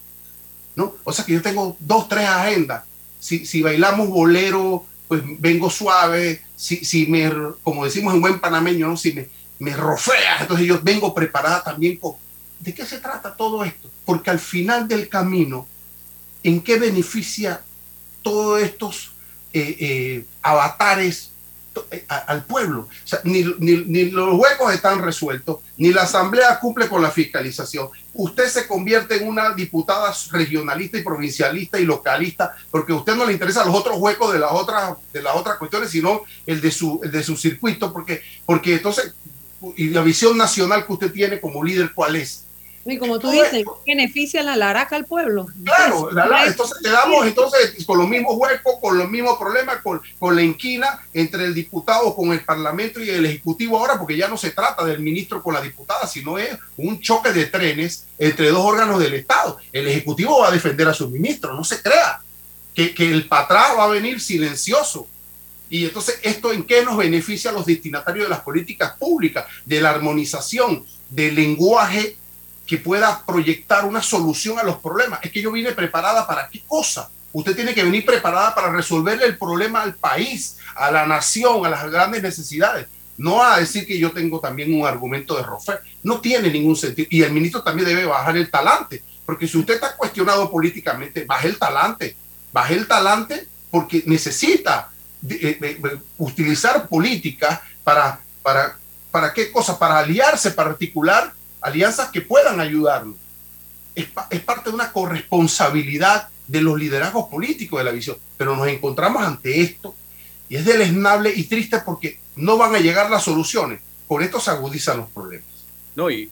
¿No? 0.74 0.94
O 1.04 1.12
sea 1.12 1.24
que 1.24 1.32
yo 1.32 1.42
tengo 1.42 1.76
dos, 1.78 2.08
tres 2.08 2.26
agendas. 2.26 2.84
Si, 3.18 3.44
si 3.44 3.62
bailamos 3.62 4.08
bolero, 4.08 4.84
pues 5.08 5.22
vengo 5.38 5.68
suave, 5.68 6.42
si, 6.56 6.84
si 6.84 7.06
me, 7.06 7.30
como 7.62 7.84
decimos 7.84 8.14
en 8.14 8.20
buen 8.20 8.40
panameño, 8.40 8.88
¿no? 8.88 8.96
si 8.96 9.12
me, 9.12 9.28
me 9.58 9.76
rofea, 9.76 10.38
entonces 10.40 10.66
yo 10.66 10.80
vengo 10.82 11.14
preparada 11.14 11.62
también 11.62 11.96
con... 11.96 12.14
¿De 12.58 12.72
qué 12.72 12.86
se 12.86 12.98
trata 12.98 13.36
todo 13.36 13.64
esto? 13.64 13.90
Porque 14.04 14.30
al 14.30 14.38
final 14.38 14.88
del 14.88 15.08
camino, 15.08 15.66
¿en 16.42 16.60
qué 16.60 16.78
beneficia 16.78 17.62
todos 18.22 18.62
estos 18.62 19.12
eh, 19.52 19.76
eh, 19.80 20.24
avatares 20.40 21.31
eh, 21.90 22.04
al 22.08 22.44
pueblo. 22.44 22.88
ni, 23.24 23.42
los 23.42 24.34
huecos 24.34 24.72
están 24.72 25.00
resueltos, 25.00 25.58
ni 25.76 25.92
la 25.92 26.02
asamblea 26.02 26.58
cumple 26.58 26.88
con 26.88 27.02
la 27.02 27.10
fiscalización. 27.10 27.88
Usted 28.14 28.48
se 28.48 28.66
convierte 28.66 29.16
en 29.16 29.28
una 29.28 29.54
diputada 29.54 30.14
regionalista 30.30 30.98
y 30.98 31.02
provincialista 31.02 31.80
y 31.80 31.84
localista 31.84 32.54
porque 32.70 32.92
a 32.92 32.96
usted 32.96 33.14
no 33.14 33.24
le 33.24 33.32
interesan 33.32 33.66
los 33.66 33.76
otros 33.76 33.96
huecos 33.98 34.32
de 34.32 34.38
las 34.38 34.52
otras, 34.52 34.96
de 35.12 35.22
las 35.22 35.34
otras 35.34 35.58
cuestiones, 35.58 35.90
sino 35.90 36.22
el 36.46 36.60
de 36.60 36.70
su, 36.70 37.00
de 37.00 37.22
su 37.22 37.36
circuito, 37.36 37.92
porque, 37.92 38.22
porque 38.44 38.74
entonces, 38.74 39.14
y 39.76 39.90
la 39.90 40.02
visión 40.02 40.36
nacional 40.36 40.86
que 40.86 40.92
usted 40.92 41.12
tiene 41.12 41.40
como 41.40 41.64
líder, 41.64 41.92
¿cuál 41.94 42.16
es? 42.16 42.44
Y 42.84 42.98
como 42.98 43.18
tú 43.20 43.30
dices, 43.30 43.64
beneficia 43.86 44.42
la 44.42 44.56
laraca 44.56 44.96
al 44.96 45.04
pueblo. 45.04 45.46
Claro, 45.64 46.10
entonces 46.44 46.78
quedamos 46.82 47.26
entonces 47.26 47.84
con 47.86 47.98
los 47.98 48.08
mismos 48.08 48.34
huecos, 48.36 48.74
con 48.80 48.98
los 48.98 49.08
mismos 49.08 49.38
problemas, 49.38 49.80
con, 49.82 50.00
con 50.18 50.34
la 50.34 50.42
inquina 50.42 51.00
entre 51.14 51.44
el 51.44 51.54
diputado 51.54 52.14
con 52.14 52.32
el 52.32 52.44
parlamento 52.44 53.00
y 53.00 53.08
el 53.08 53.24
ejecutivo 53.24 53.78
ahora, 53.78 53.98
porque 53.98 54.16
ya 54.16 54.26
no 54.26 54.36
se 54.36 54.50
trata 54.50 54.84
del 54.84 55.00
ministro 55.00 55.42
con 55.42 55.54
la 55.54 55.60
diputada, 55.60 56.06
sino 56.08 56.38
es 56.38 56.58
un 56.76 57.00
choque 57.00 57.32
de 57.32 57.46
trenes 57.46 58.06
entre 58.18 58.50
dos 58.50 58.64
órganos 58.64 58.98
del 58.98 59.14
Estado. 59.14 59.58
El 59.72 59.86
ejecutivo 59.86 60.40
va 60.40 60.48
a 60.48 60.52
defender 60.52 60.88
a 60.88 60.94
su 60.94 61.08
ministro, 61.08 61.54
no 61.54 61.62
se 61.62 61.80
crea 61.80 62.20
que, 62.74 62.92
que 62.94 63.10
el 63.10 63.28
patrón 63.28 63.78
va 63.78 63.84
a 63.84 63.88
venir 63.88 64.20
silencioso. 64.20 65.06
Y 65.70 65.84
entonces, 65.84 66.18
¿esto 66.22 66.52
en 66.52 66.64
qué 66.64 66.84
nos 66.84 66.96
beneficia 66.96 67.50
a 67.50 67.54
los 67.54 67.64
destinatarios 67.64 68.26
de 68.26 68.30
las 68.30 68.40
políticas 68.40 68.92
públicas, 68.98 69.46
de 69.64 69.80
la 69.80 69.90
armonización, 69.90 70.84
del 71.08 71.34
lenguaje 71.34 72.16
que 72.72 72.78
pueda 72.78 73.22
proyectar 73.26 73.84
una 73.84 74.00
solución 74.00 74.58
a 74.58 74.62
los 74.62 74.78
problemas. 74.78 75.20
Es 75.22 75.30
que 75.30 75.42
yo 75.42 75.52
vine 75.52 75.72
preparada 75.72 76.26
para 76.26 76.48
qué 76.48 76.62
cosa. 76.66 77.10
Usted 77.30 77.54
tiene 77.54 77.74
que 77.74 77.84
venir 77.84 78.02
preparada 78.02 78.54
para 78.54 78.72
resolverle 78.72 79.26
el 79.26 79.36
problema 79.36 79.82
al 79.82 79.94
país, 79.94 80.56
a 80.74 80.90
la 80.90 81.04
nación, 81.04 81.66
a 81.66 81.68
las 81.68 81.90
grandes 81.90 82.22
necesidades. 82.22 82.86
No 83.18 83.42
a 83.42 83.58
decir 83.58 83.86
que 83.86 83.98
yo 83.98 84.10
tengo 84.12 84.40
también 84.40 84.72
un 84.72 84.86
argumento 84.86 85.36
de 85.36 85.42
Rofer. 85.42 85.82
No 86.02 86.22
tiene 86.22 86.48
ningún 86.48 86.74
sentido. 86.74 87.08
Y 87.10 87.20
el 87.20 87.32
ministro 87.32 87.62
también 87.62 87.86
debe 87.86 88.06
bajar 88.06 88.38
el 88.38 88.50
talante. 88.50 89.02
Porque 89.26 89.46
si 89.46 89.58
usted 89.58 89.74
está 89.74 89.94
cuestionado 89.94 90.50
políticamente, 90.50 91.26
baje 91.26 91.48
el 91.48 91.58
talante. 91.58 92.16
Baje 92.54 92.72
el 92.72 92.88
talante 92.88 93.48
porque 93.70 94.02
necesita 94.06 94.90
eh, 95.28 95.78
utilizar 96.16 96.88
políticas 96.88 97.60
para, 97.84 98.18
para, 98.42 98.78
para 99.10 99.34
qué 99.34 99.52
cosa, 99.52 99.78
para 99.78 99.98
aliarse, 99.98 100.52
para 100.52 100.70
articular 100.70 101.34
alianzas 101.62 102.10
que 102.10 102.20
puedan 102.20 102.60
ayudarnos. 102.60 103.16
Es, 103.94 104.06
parte 104.40 104.70
de 104.70 104.74
una 104.74 104.92
corresponsabilidad 104.92 106.28
de 106.46 106.60
los 106.60 106.78
liderazgos 106.78 107.28
políticos 107.28 107.78
de 107.78 107.84
la 107.84 107.92
visión, 107.92 108.16
pero 108.36 108.56
nos 108.56 108.66
encontramos 108.68 109.22
ante 109.22 109.60
esto 109.60 109.94
y 110.48 110.56
es 110.56 110.64
deleznable 110.64 111.32
y 111.34 111.44
triste 111.44 111.78
porque 111.84 112.18
no 112.36 112.56
van 112.56 112.74
a 112.74 112.80
llegar 112.80 113.10
las 113.10 113.22
soluciones. 113.22 113.80
Con 114.08 114.22
esto 114.22 114.40
se 114.40 114.50
agudizan 114.50 114.98
los 114.98 115.10
problemas. 115.10 115.46
No, 115.94 116.10
y 116.10 116.30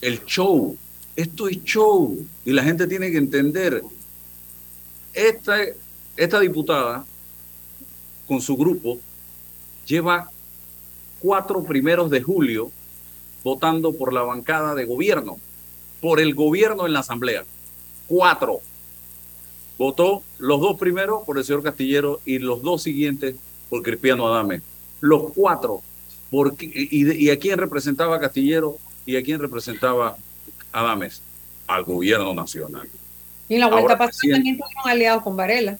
el 0.00 0.24
show, 0.24 0.76
esto 1.14 1.48
es 1.48 1.62
show 1.62 2.26
y 2.44 2.52
la 2.52 2.62
gente 2.62 2.86
tiene 2.86 3.10
que 3.10 3.18
entender, 3.18 3.82
esta, 5.12 5.56
esta 6.16 6.40
diputada 6.40 7.04
con 8.26 8.40
su 8.40 8.56
grupo 8.56 8.98
lleva 9.86 10.30
cuatro 11.18 11.62
primeros 11.62 12.10
de 12.10 12.22
julio 12.22 12.72
votando 13.42 13.92
por 13.92 14.12
la 14.12 14.22
bancada 14.22 14.74
de 14.74 14.84
gobierno, 14.84 15.38
por 16.00 16.20
el 16.20 16.34
gobierno 16.34 16.86
en 16.86 16.92
la 16.92 17.00
Asamblea. 17.00 17.44
Cuatro. 18.06 18.60
Votó 19.78 20.22
los 20.38 20.60
dos 20.60 20.78
primeros 20.78 21.22
por 21.24 21.38
el 21.38 21.44
señor 21.44 21.62
Castillero 21.62 22.20
y 22.24 22.38
los 22.38 22.62
dos 22.62 22.82
siguientes 22.82 23.36
por 23.68 23.82
Cristiano 23.82 24.26
Adame. 24.26 24.60
Los 25.00 25.32
cuatro. 25.32 25.82
y, 26.30 27.24
y, 27.26 27.30
a 27.30 27.38
quién 27.38 27.58
representaba 27.58 28.20
Castillero 28.20 28.76
y 29.06 29.16
a 29.16 29.22
quién 29.22 29.40
representaba 29.40 30.16
Adames? 30.72 31.22
Al 31.66 31.84
gobierno 31.84 32.34
nacional. 32.34 32.88
Y 33.50 33.54
en 33.54 33.60
la 33.62 33.66
vuelta 33.66 33.98
pasada 33.98 34.34
también 34.34 34.56
fueron 34.56 34.88
aliados 34.88 35.24
con 35.24 35.36
Varela. 35.36 35.76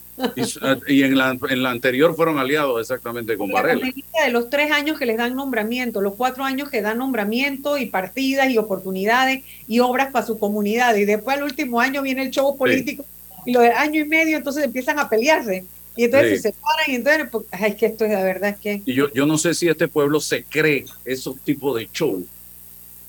Y, 0.88 1.04
en, 1.04 1.16
la, 1.16 1.38
en, 1.48 1.62
la, 1.62 1.70
anterior 1.70 2.16
fueron 2.16 2.36
aliados 2.40 2.80
exactamente 2.80 3.36
con 3.36 3.48
Varela. 3.52 3.86
De 3.86 4.30
los 4.32 4.50
tres 4.50 4.72
años 4.72 4.98
que 4.98 5.06
les 5.06 5.16
dan 5.16 5.36
nombramiento, 5.36 6.00
los 6.00 6.16
cuatro 6.16 6.42
años 6.42 6.68
que 6.68 6.82
dan 6.82 6.98
nombramiento 6.98 7.78
y 7.78 7.86
partidas 7.86 8.50
y 8.50 8.58
oportunidades 8.58 9.44
y 9.68 9.78
obras 9.78 10.10
para 10.10 10.26
su 10.26 10.36
comunidad. 10.36 10.96
Y 10.96 11.04
después 11.04 11.36
al 11.36 11.44
último 11.44 11.80
año 11.80 12.02
viene 12.02 12.24
el 12.24 12.32
show 12.32 12.58
político 12.58 13.04
y 13.46 13.52
lo 13.52 13.60
de 13.60 13.70
año 13.70 14.00
y 14.00 14.04
medio 14.04 14.36
entonces 14.36 14.64
empiezan 14.64 14.98
a 14.98 15.08
pelearse. 15.08 15.64
Y 15.94 16.04
entonces 16.04 16.42
se 16.42 16.48
separan 16.50 16.86
y 16.88 16.94
entonces, 16.96 17.28
pues, 17.30 17.44
es 17.52 17.74
que 17.76 17.86
esto 17.86 18.04
es 18.04 18.10
la 18.10 18.24
verdad 18.24 18.56
que... 18.60 18.82
Y 18.84 18.94
yo, 18.94 19.12
yo 19.12 19.26
no 19.26 19.38
sé 19.38 19.54
si 19.54 19.68
este 19.68 19.86
pueblo 19.86 20.18
se 20.18 20.42
cree 20.42 20.86
esos 21.04 21.38
tipos 21.42 21.76
de 21.76 21.88
show 21.92 22.26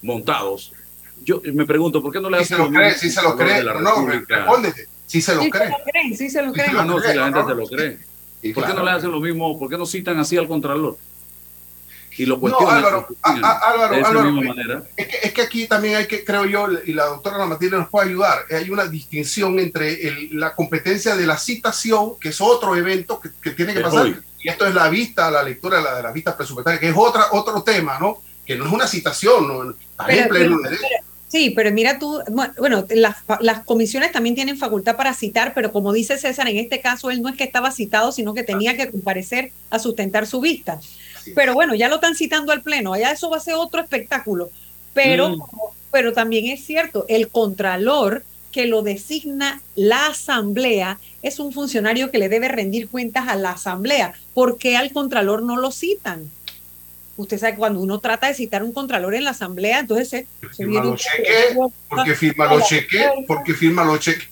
montados 0.03 0.71
yo 1.23 1.41
me 1.53 1.65
pregunto, 1.65 2.01
¿por 2.01 2.11
qué 2.11 2.19
no 2.19 2.29
le 2.29 2.39
hacen 2.39 2.57
lo 2.57 2.69
cree, 2.69 2.93
si 2.93 3.09
se 3.09 3.21
lo 3.21 3.35
cree, 3.35 3.63
no, 3.63 4.07
respóndete, 4.07 4.87
si 5.05 5.21
se 5.21 5.35
lo 5.35 5.41
cree. 5.49 6.15
Sí 6.15 6.29
se 6.29 6.41
lo 6.41 6.53
Ah, 6.77 6.85
no, 6.85 6.99
si 6.99 7.13
la 7.13 7.25
gente 7.25 7.43
se 7.45 7.55
lo 7.55 7.67
cree. 7.67 8.53
¿Por 8.53 8.65
qué 8.65 8.73
no 8.73 8.83
le 8.83 8.91
hacen 8.91 9.11
lo 9.11 9.19
mismo? 9.19 9.57
¿Por 9.59 9.69
qué 9.69 9.77
no 9.77 9.85
citan 9.85 10.17
así 10.19 10.37
al 10.37 10.47
Contralor? 10.47 10.97
Y 12.17 12.25
lo 12.25 12.39
cuestionan. 12.39 12.81
No, 12.81 12.87
Álvaro, 12.87 13.07
Álvaro, 13.21 13.95
de 13.95 14.01
Álvaro 14.01 14.31
misma 14.31 14.53
manera. 14.53 14.83
Es, 14.97 15.07
que, 15.07 15.17
es 15.23 15.33
que 15.33 15.41
aquí 15.41 15.67
también 15.67 15.95
hay 15.95 16.07
que, 16.07 16.25
creo 16.25 16.45
yo, 16.45 16.67
y 16.85 16.93
la 16.93 17.05
doctora 17.05 17.45
Matilde 17.45 17.77
nos 17.77 17.89
puede 17.89 18.09
ayudar, 18.09 18.45
hay 18.49 18.69
una 18.69 18.85
distinción 18.85 19.57
entre 19.59 20.07
el, 20.07 20.39
la 20.39 20.53
competencia 20.53 21.15
de 21.15 21.25
la 21.25 21.37
citación, 21.37 22.19
que 22.19 22.29
es 22.29 22.41
otro 22.41 22.75
evento 22.75 23.19
que, 23.19 23.29
que 23.41 23.51
tiene 23.51 23.73
que 23.73 23.79
pasar, 23.79 24.07
y 24.43 24.49
esto 24.49 24.65
es 24.65 24.75
la 24.75 24.89
vista, 24.89 25.31
la 25.31 25.43
lectura 25.43 25.79
la 25.81 25.95
de 25.95 26.03
la 26.03 26.11
vista 26.11 26.35
presupuestaria, 26.35 26.79
que 26.79 26.89
es 26.89 26.95
otra, 26.97 27.27
otro 27.31 27.63
tema, 27.63 27.97
¿no? 27.99 28.21
Que 28.45 28.55
no 28.55 28.65
es 28.65 28.71
una 28.71 28.87
citación, 28.87 29.47
¿no? 29.47 29.73
Pero, 30.05 30.57
Sí, 31.31 31.51
pero 31.51 31.71
mira 31.71 31.97
tú, 31.97 32.19
bueno, 32.59 32.85
las, 32.89 33.17
las, 33.39 33.63
comisiones 33.63 34.11
también 34.11 34.35
tienen 34.35 34.57
facultad 34.57 34.97
para 34.97 35.13
citar, 35.13 35.53
pero 35.53 35.71
como 35.71 35.93
dice 35.93 36.17
César, 36.17 36.49
en 36.49 36.57
este 36.57 36.81
caso 36.81 37.09
él 37.09 37.21
no 37.21 37.29
es 37.29 37.37
que 37.37 37.45
estaba 37.45 37.71
citado, 37.71 38.11
sino 38.11 38.33
que 38.33 38.43
tenía 38.43 38.75
que 38.75 38.91
comparecer 38.91 39.53
a 39.69 39.79
sustentar 39.79 40.27
su 40.27 40.41
vista. 40.41 40.81
Pero 41.33 41.53
bueno, 41.53 41.73
ya 41.73 41.87
lo 41.87 41.95
están 41.95 42.15
citando 42.15 42.51
al 42.51 42.61
Pleno, 42.61 42.91
allá 42.91 43.11
eso 43.11 43.29
va 43.29 43.37
a 43.37 43.39
ser 43.41 43.53
otro 43.53 43.79
espectáculo. 43.79 44.49
Pero 44.93 45.37
mm. 45.37 45.41
Pero 45.91 46.13
también 46.13 46.47
es 46.47 46.65
cierto, 46.65 47.05
el 47.09 47.27
contralor 47.27 48.23
que 48.51 48.65
lo 48.65 48.81
designa 48.81 49.61
la 49.75 50.07
asamblea 50.07 50.99
es 51.21 51.39
un 51.39 51.53
funcionario 51.53 52.11
que 52.11 52.17
le 52.17 52.29
debe 52.29 52.47
rendir 52.47 52.89
cuentas 52.89 53.27
a 53.27 53.35
la 53.35 53.51
asamblea. 53.51 54.13
¿Por 54.33 54.57
qué 54.57 54.77
al 54.77 54.91
contralor 54.91 55.43
no 55.43 55.57
lo 55.57 55.71
citan? 55.71 56.29
Usted 57.17 57.37
sabe 57.37 57.53
que 57.53 57.59
cuando 57.59 57.81
uno 57.81 57.99
trata 57.99 58.27
de 58.27 58.33
citar 58.33 58.63
un 58.63 58.71
contralor 58.71 59.13
en 59.15 59.25
la 59.25 59.31
asamblea, 59.31 59.79
entonces 59.79 60.07
se, 60.07 60.27
firma 60.55 60.83
los 60.83 60.99
cheques, 60.99 61.57
porque 61.89 62.15
firma 62.15 62.45
los 62.53 62.67
cheques, 62.67 63.07
porque 63.27 63.53
firma 63.53 63.83
los 63.83 63.99
cheques, 63.99 64.29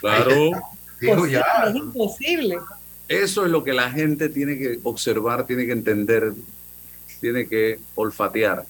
Claro. 0.00 0.50
Es 1.00 1.74
imposible. 1.74 2.56
Eso 3.08 3.44
es 3.44 3.50
lo 3.50 3.62
que 3.62 3.74
la 3.74 3.90
gente 3.90 4.30
tiene 4.30 4.56
que 4.56 4.78
observar, 4.84 5.44
tiene 5.44 5.66
que 5.66 5.72
entender, 5.72 6.32
tiene 7.20 7.46
que 7.46 7.78
olfatear. 7.94 8.64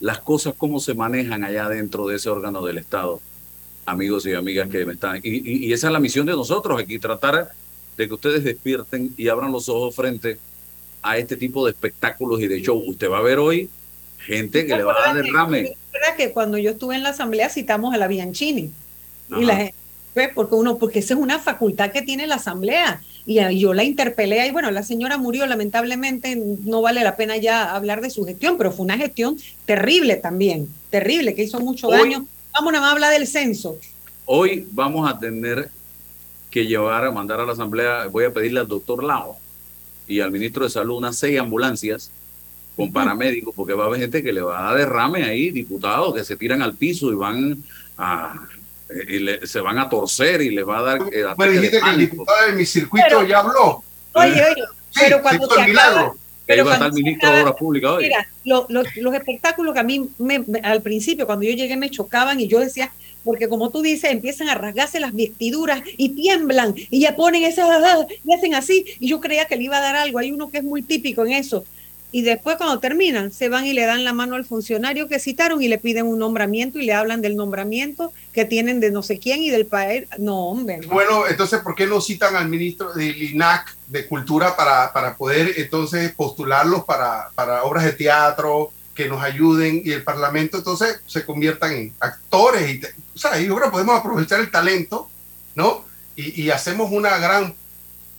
Las 0.00 0.18
cosas, 0.18 0.54
cómo 0.56 0.80
se 0.80 0.94
manejan 0.94 1.44
allá 1.44 1.68
dentro 1.68 2.08
de 2.08 2.16
ese 2.16 2.28
órgano 2.28 2.64
del 2.64 2.78
Estado, 2.78 3.20
amigos 3.86 4.26
y 4.26 4.34
amigas 4.34 4.68
que 4.68 4.84
me 4.84 4.94
están. 4.94 5.20
Y, 5.22 5.66
y 5.66 5.72
esa 5.72 5.86
es 5.86 5.92
la 5.92 6.00
misión 6.00 6.26
de 6.26 6.32
nosotros 6.32 6.80
aquí, 6.80 6.98
tratar 6.98 7.52
de 7.96 8.08
que 8.08 8.14
ustedes 8.14 8.42
despierten 8.42 9.14
y 9.16 9.28
abran 9.28 9.52
los 9.52 9.68
ojos 9.68 9.94
frente 9.94 10.38
a 11.02 11.18
este 11.18 11.36
tipo 11.36 11.64
de 11.64 11.72
espectáculos 11.72 12.40
y 12.40 12.48
de 12.48 12.60
show. 12.60 12.82
Usted 12.86 13.10
va 13.10 13.18
a 13.18 13.22
ver 13.22 13.38
hoy 13.38 13.68
gente 14.18 14.66
que 14.66 14.76
le 14.76 14.82
va 14.82 14.92
a 14.92 15.14
dar 15.14 15.24
derrame. 15.24 15.74
verdad 15.92 16.16
que 16.16 16.32
cuando 16.32 16.58
yo 16.58 16.72
estuve 16.72 16.94
en 16.94 17.02
la 17.02 17.10
asamblea 17.10 17.48
citamos 17.48 17.94
a 17.94 17.98
la 17.98 18.08
Bianchini. 18.08 18.70
Y 19.36 19.44
la 19.44 19.56
gente, 19.56 19.74
pues, 20.14 20.30
porque 20.34 20.54
uno, 20.54 20.78
porque 20.78 20.98
esa 21.00 21.14
es 21.14 21.20
una 21.20 21.38
facultad 21.38 21.92
que 21.92 22.02
tiene 22.02 22.26
la 22.26 22.36
asamblea. 22.36 23.02
Y 23.26 23.58
yo 23.58 23.74
la 23.74 23.84
interpelé 23.84 24.46
y 24.46 24.50
bueno, 24.50 24.70
la 24.70 24.82
señora 24.82 25.18
murió 25.18 25.46
lamentablemente, 25.46 26.34
no 26.36 26.80
vale 26.80 27.04
la 27.04 27.14
pena 27.14 27.36
ya 27.36 27.74
hablar 27.74 28.00
de 28.00 28.08
su 28.08 28.24
gestión, 28.24 28.56
pero 28.56 28.72
fue 28.72 28.84
una 28.84 28.96
gestión 28.96 29.36
terrible 29.66 30.16
también, 30.16 30.68
terrible, 30.88 31.34
que 31.34 31.42
hizo 31.42 31.60
mucho 31.60 31.90
daño. 31.90 32.26
Vamos 32.54 32.74
a 32.74 32.90
hablar 32.90 33.12
del 33.12 33.26
censo. 33.26 33.76
Hoy 34.24 34.66
vamos 34.72 35.10
a 35.10 35.18
tener 35.18 35.70
que 36.50 36.66
llevar, 36.66 37.04
a 37.04 37.10
mandar 37.10 37.40
a 37.40 37.44
la 37.44 37.52
asamblea, 37.52 38.06
voy 38.06 38.24
a 38.24 38.32
pedirle 38.32 38.60
al 38.60 38.68
doctor 38.68 39.04
Lao, 39.04 39.36
y 40.08 40.20
al 40.20 40.30
ministro 40.30 40.64
de 40.64 40.70
Salud 40.70 40.96
unas 40.96 41.16
seis 41.16 41.38
ambulancias 41.38 42.10
con 42.76 42.92
paramédicos, 42.92 43.54
porque 43.54 43.74
va 43.74 43.84
a 43.84 43.86
haber 43.88 44.00
gente 44.00 44.22
que 44.22 44.32
le 44.32 44.40
va 44.40 44.60
a 44.60 44.62
dar 44.70 44.78
derrame 44.78 45.24
ahí, 45.24 45.50
diputados 45.50 46.14
que 46.14 46.24
se 46.24 46.36
tiran 46.36 46.62
al 46.62 46.74
piso 46.74 47.12
y 47.12 47.16
van 47.16 47.62
a 47.96 48.34
y 48.90 49.46
se 49.46 49.60
van 49.60 49.78
a 49.78 49.88
torcer 49.88 50.40
y 50.40 50.50
les 50.50 50.66
va 50.66 50.78
a 50.78 50.82
dar. 50.82 51.00
Eh, 51.12 51.24
bueno, 51.36 51.52
dijiste 51.52 51.80
que 51.80 51.90
el 51.90 51.98
diputado 51.98 52.46
de 52.46 52.52
mi 52.52 52.64
circuito 52.64 53.22
ya 53.24 53.40
habló. 53.40 53.82
Oye, 54.14 54.44
oye, 54.44 54.62
pero 54.94 55.20
cuando 55.20 55.46
se 55.50 55.60
acaba, 55.60 56.14
pero 56.46 56.64
va 56.64 56.70
a 56.70 56.74
estar 56.74 56.88
el 56.88 56.94
ministro 56.94 57.30
de 57.30 57.42
Obras 57.42 57.54
Públicas 57.56 57.90
hoy. 57.90 58.04
Mira, 58.04 58.28
los 58.44 59.14
espectáculos 59.14 59.74
que 59.74 59.80
a 59.80 59.82
mí 59.82 60.08
me, 60.18 60.44
al 60.62 60.80
principio, 60.80 61.26
cuando 61.26 61.44
yo 61.44 61.52
llegué, 61.52 61.76
me 61.76 61.90
chocaban 61.90 62.40
y 62.40 62.48
yo 62.48 62.60
decía, 62.60 62.90
porque 63.28 63.46
como 63.46 63.68
tú 63.68 63.82
dices, 63.82 64.10
empiezan 64.10 64.48
a 64.48 64.54
rasgarse 64.54 65.00
las 65.00 65.12
vestiduras 65.12 65.82
y 65.98 66.08
tiemblan 66.08 66.74
y 66.88 67.00
ya 67.00 67.14
ponen 67.14 67.42
esas, 67.42 67.68
y 68.24 68.32
hacen 68.32 68.54
así, 68.54 68.86
y 68.98 69.06
yo 69.06 69.20
creía 69.20 69.44
que 69.44 69.54
le 69.54 69.64
iba 69.64 69.76
a 69.76 69.82
dar 69.82 69.96
algo. 69.96 70.18
Hay 70.18 70.32
uno 70.32 70.50
que 70.50 70.56
es 70.56 70.64
muy 70.64 70.80
típico 70.80 71.26
en 71.26 71.32
eso. 71.32 71.62
Y 72.10 72.22
después 72.22 72.56
cuando 72.56 72.78
terminan, 72.78 73.30
se 73.30 73.50
van 73.50 73.66
y 73.66 73.74
le 73.74 73.84
dan 73.84 74.02
la 74.02 74.14
mano 74.14 74.34
al 74.34 74.46
funcionario 74.46 75.08
que 75.08 75.18
citaron 75.18 75.62
y 75.62 75.68
le 75.68 75.76
piden 75.76 76.06
un 76.06 76.18
nombramiento 76.18 76.78
y 76.78 76.86
le 76.86 76.94
hablan 76.94 77.20
del 77.20 77.36
nombramiento 77.36 78.14
que 78.32 78.46
tienen 78.46 78.80
de 78.80 78.90
no 78.90 79.02
sé 79.02 79.18
quién 79.18 79.42
y 79.42 79.50
del 79.50 79.66
país. 79.66 80.04
No, 80.16 80.48
hombre. 80.48 80.80
Bueno, 80.86 81.26
entonces, 81.28 81.60
¿por 81.60 81.74
qué 81.74 81.86
no 81.86 82.00
citan 82.00 82.34
al 82.34 82.48
ministro 82.48 82.94
del 82.94 83.22
INAC 83.22 83.76
de 83.88 84.06
Cultura 84.06 84.56
para, 84.56 84.90
para 84.90 85.18
poder 85.18 85.52
entonces 85.58 86.12
postularlos 86.12 86.84
para, 86.84 87.28
para 87.34 87.62
obras 87.64 87.84
de 87.84 87.92
teatro, 87.92 88.72
que 88.98 89.08
nos 89.08 89.22
ayuden 89.22 89.80
y 89.84 89.92
el 89.92 90.02
Parlamento 90.02 90.56
entonces 90.56 91.00
se 91.06 91.24
conviertan 91.24 91.72
en 91.72 91.94
actores. 92.00 92.68
Y, 92.68 92.80
o 93.14 93.16
sea, 93.16 93.38
yo 93.38 93.54
creo 93.54 93.66
que 93.66 93.70
podemos 93.70 93.96
aprovechar 93.96 94.40
el 94.40 94.50
talento, 94.50 95.08
¿no? 95.54 95.84
Y, 96.16 96.50
hacemos 96.50 96.90
una 96.90 97.16
gran 97.18 97.54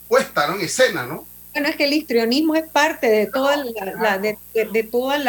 puesta 0.08 0.48
¿no? 0.48 0.56
en 0.56 0.62
escena, 0.62 1.06
¿no? 1.06 1.26
Bueno, 1.52 1.68
es 1.68 1.76
que 1.76 1.84
el 1.84 1.92
histrionismo 1.92 2.56
es 2.56 2.66
parte 2.70 3.10
de, 3.10 3.26
toda 3.26 3.58
la, 3.58 4.20
de, 4.20 4.88
todas 4.90 5.22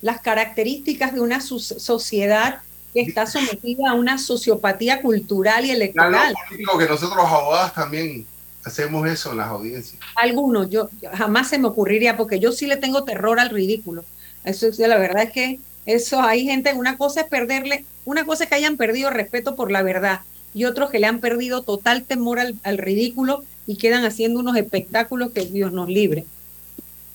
las 0.00 0.20
características 0.22 1.14
de 1.14 1.20
una 1.20 1.40
sociedad 1.40 2.60
que 2.92 3.02
está 3.02 3.26
sometida 3.26 3.90
a 3.90 3.94
una 3.94 4.18
sociopatía 4.18 5.02
cultural 5.02 5.66
y 5.66 5.70
electoral. 5.70 6.34
Claro, 6.48 6.78
que 6.80 6.88
nosotros 6.88 7.16
los 7.16 7.30
abogados 7.30 7.74
también 7.74 8.26
hacemos 8.64 9.08
eso 9.08 9.30
en 9.30 9.36
las 9.36 9.46
audiencias. 9.46 10.02
Algunos, 10.16 10.68
yo 10.68 10.90
jamás 11.14 11.48
se 11.48 11.58
me 11.58 11.68
ocurriría, 11.68 12.16
porque 12.16 12.40
yo 12.40 12.50
sí 12.50 12.66
le 12.66 12.76
tengo 12.76 13.04
terror 13.04 13.38
al 13.38 13.50
ridículo. 13.50 14.04
Eso 14.44 14.68
la 14.78 14.98
verdad 14.98 15.24
es 15.24 15.32
que 15.32 15.58
eso 15.86 16.20
hay 16.20 16.44
gente, 16.44 16.72
una 16.74 16.96
cosa 16.96 17.22
es 17.22 17.28
perderle, 17.28 17.84
una 18.04 18.24
cosa 18.24 18.44
es 18.44 18.50
que 18.50 18.56
hayan 18.56 18.76
perdido 18.76 19.10
respeto 19.10 19.56
por 19.56 19.70
la 19.70 19.82
verdad 19.82 20.20
y 20.54 20.64
otros 20.64 20.90
que 20.90 20.98
le 20.98 21.06
han 21.06 21.20
perdido 21.20 21.62
total 21.62 22.04
temor 22.04 22.38
al, 22.40 22.78
ridículo 22.78 23.44
y 23.66 23.76
quedan 23.76 24.04
haciendo 24.04 24.40
unos 24.40 24.56
espectáculos 24.56 25.30
que 25.32 25.46
Dios 25.46 25.72
nos 25.72 25.88
libre. 25.88 26.24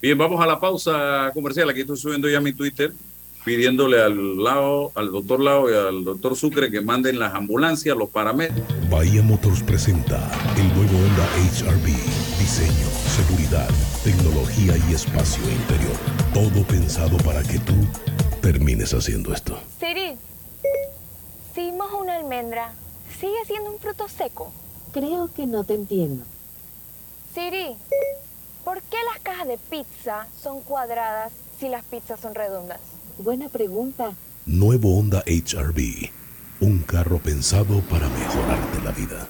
Bien, 0.02 0.18
vamos 0.18 0.42
a 0.42 0.48
la 0.48 0.60
pausa 0.60 1.32
comercial. 1.34 1.70
Aquí 1.70 1.82
estoy 1.82 1.98
subiendo 1.98 2.30
ya 2.30 2.40
mi 2.40 2.54
Twitter 2.54 2.94
pidiéndole 3.44 4.02
al 4.02 4.44
lado, 4.44 4.92
al 4.96 5.12
doctor 5.12 5.40
Lao 5.40 5.70
y 5.70 5.74
al 5.74 6.04
doctor 6.04 6.36
Sucre 6.36 6.72
que 6.72 6.82
manden 6.82 7.20
las 7.20 7.36
ambulancias, 7.36 7.96
los 7.96 8.10
paramédicos. 8.10 8.64
Bahía 8.90 9.22
Motors 9.22 9.62
presenta 9.62 10.32
el 10.58 10.68
nuevo 10.76 10.98
Honda 10.98 11.28
HRV. 11.54 11.86
Diseño, 12.40 12.88
seguridad, 13.08 13.70
tecnología 14.04 14.74
y 14.90 14.94
espacio 14.94 15.44
interior. 15.44 16.25
Todo 16.36 16.68
pensado 16.68 17.16
para 17.20 17.42
que 17.44 17.60
tú 17.60 17.74
termines 18.42 18.94
haciendo 18.94 19.34
esto. 19.34 19.58
Siri, 19.80 20.18
si 21.54 21.72
mojo 21.72 22.00
una 22.00 22.18
almendra, 22.18 22.74
¿sigue 23.22 23.46
siendo 23.48 23.72
un 23.72 23.80
fruto 23.80 24.10
seco? 24.10 24.52
Creo 24.92 25.32
que 25.34 25.48
no 25.48 25.64
te 25.64 25.76
entiendo. 25.76 26.26
Siri, 27.34 27.78
¿por 28.66 28.82
qué 28.82 28.98
las 29.14 29.22
cajas 29.24 29.48
de 29.48 29.58
pizza 29.58 30.28
son 30.38 30.60
cuadradas 30.60 31.32
si 31.58 31.70
las 31.70 31.86
pizzas 31.86 32.20
son 32.20 32.36
redondas? 32.36 32.82
Buena 33.18 33.48
pregunta. 33.48 34.12
Nuevo 34.46 35.00
Honda 35.00 35.24
HRV. 35.26 36.10
Un 36.60 36.80
carro 36.80 37.20
pensado 37.20 37.80
para 37.90 38.10
mejorarte 38.10 38.84
la 38.84 38.92
vida. 38.92 39.30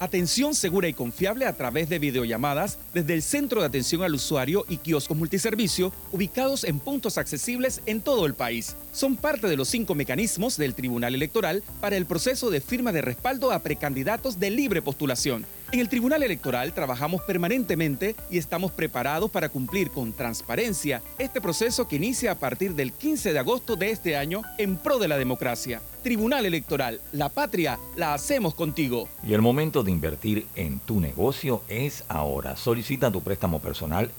Atención 0.00 0.54
segura 0.54 0.86
y 0.86 0.92
confiable 0.92 1.44
a 1.44 1.56
través 1.56 1.88
de 1.88 1.98
videollamadas 1.98 2.78
desde 2.94 3.14
el 3.14 3.22
Centro 3.22 3.60
de 3.60 3.66
Atención 3.66 4.04
al 4.04 4.14
Usuario 4.14 4.64
y 4.68 4.76
kioscos 4.76 5.16
multiservicio 5.16 5.92
ubicados 6.12 6.62
en 6.62 6.78
puntos 6.78 7.18
accesibles 7.18 7.82
en 7.84 8.00
todo 8.00 8.24
el 8.24 8.34
país. 8.34 8.76
Son 8.92 9.16
parte 9.16 9.48
de 9.48 9.56
los 9.56 9.68
cinco 9.68 9.96
mecanismos 9.96 10.56
del 10.56 10.74
Tribunal 10.74 11.16
Electoral 11.16 11.64
para 11.80 11.96
el 11.96 12.06
proceso 12.06 12.48
de 12.48 12.60
firma 12.60 12.92
de 12.92 13.02
respaldo 13.02 13.50
a 13.50 13.58
precandidatos 13.58 14.38
de 14.38 14.50
libre 14.50 14.82
postulación. 14.82 15.44
En 15.70 15.80
el 15.80 15.90
Tribunal 15.90 16.22
Electoral 16.22 16.72
trabajamos 16.72 17.20
permanentemente 17.20 18.16
y 18.30 18.38
estamos 18.38 18.72
preparados 18.72 19.30
para 19.30 19.50
cumplir 19.50 19.90
con 19.90 20.14
transparencia 20.14 21.02
este 21.18 21.42
proceso 21.42 21.86
que 21.86 21.96
inicia 21.96 22.32
a 22.32 22.34
partir 22.36 22.74
del 22.74 22.90
15 22.90 23.34
de 23.34 23.38
agosto 23.38 23.76
de 23.76 23.90
este 23.90 24.16
año 24.16 24.40
en 24.56 24.78
pro 24.78 24.98
de 24.98 25.08
la 25.08 25.18
democracia. 25.18 25.82
Tribunal 26.02 26.46
Electoral, 26.46 27.02
la 27.12 27.28
patria 27.28 27.78
la 27.96 28.14
hacemos 28.14 28.54
contigo. 28.54 29.10
Y 29.22 29.34
el 29.34 29.42
momento 29.42 29.82
de 29.82 29.90
invertir 29.90 30.46
en 30.56 30.78
tu 30.78 31.00
negocio 31.00 31.60
es 31.68 32.02
ahora. 32.08 32.56
Solicita 32.56 33.12
tu 33.12 33.20
préstamo 33.20 33.60
personal 33.60 34.10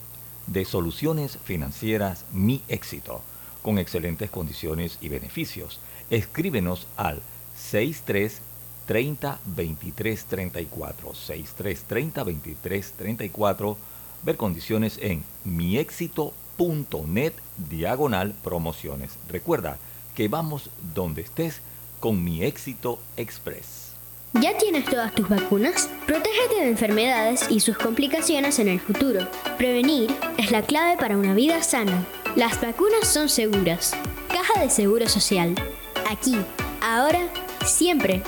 de 0.45 0.65
soluciones 0.65 1.39
financieras 1.43 2.25
Mi 2.31 2.61
Éxito, 2.67 3.23
con 3.63 3.79
excelentes 3.79 4.29
condiciones 4.29 4.99
y 5.01 5.09
beneficios. 5.09 5.79
Escríbenos 6.11 6.85
al 6.95 7.23
63 7.57 8.39
30 8.89 9.37
23 9.45 10.25
34 10.25 11.13
63 11.13 11.83
30 11.83 12.23
23 12.23 12.91
34 12.93 13.77
ver 14.23 14.35
condiciones 14.35 14.97
en 14.99 15.23
miexito.net 15.43 17.33
diagonal 17.69 18.33
promociones 18.43 19.11
recuerda 19.29 19.77
que 20.15 20.27
vamos 20.27 20.71
donde 20.95 21.21
estés 21.21 21.61
con 21.99 22.23
mi 22.23 22.43
éxito 22.43 22.99
express 23.15 23.91
¿Ya 24.33 24.57
tienes 24.57 24.85
todas 24.85 25.13
tus 25.13 25.29
vacunas? 25.29 25.87
Protégete 26.07 26.55
de 26.55 26.69
enfermedades 26.69 27.45
y 27.49 27.59
sus 27.61 27.77
complicaciones 27.77 28.59
en 28.59 28.67
el 28.67 28.79
futuro. 28.79 29.27
Prevenir 29.57 30.15
es 30.37 30.51
la 30.51 30.61
clave 30.61 30.97
para 30.97 31.17
una 31.17 31.33
vida 31.33 31.63
sana. 31.63 32.05
Las 32.35 32.61
vacunas 32.61 33.07
son 33.07 33.27
seguras. 33.27 33.93
Caja 34.27 34.61
de 34.61 34.69
Seguro 34.69 35.09
Social. 35.09 35.55
Aquí, 36.07 36.37
ahora, 36.79 37.27
siempre. 37.65 38.21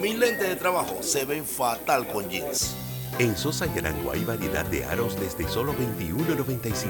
Mis 0.00 0.16
lentes 0.16 0.48
de 0.48 0.54
trabajo 0.54 0.98
se 1.00 1.24
ven 1.24 1.44
fatal 1.44 2.06
con 2.06 2.28
jeans. 2.28 2.76
En 3.18 3.36
Sosa 3.36 3.66
y 3.66 3.78
Arango 3.80 4.12
hay 4.12 4.22
variedad 4.24 4.64
de 4.66 4.84
aros 4.84 5.18
desde 5.18 5.48
solo 5.48 5.74
$21.95 5.74 6.84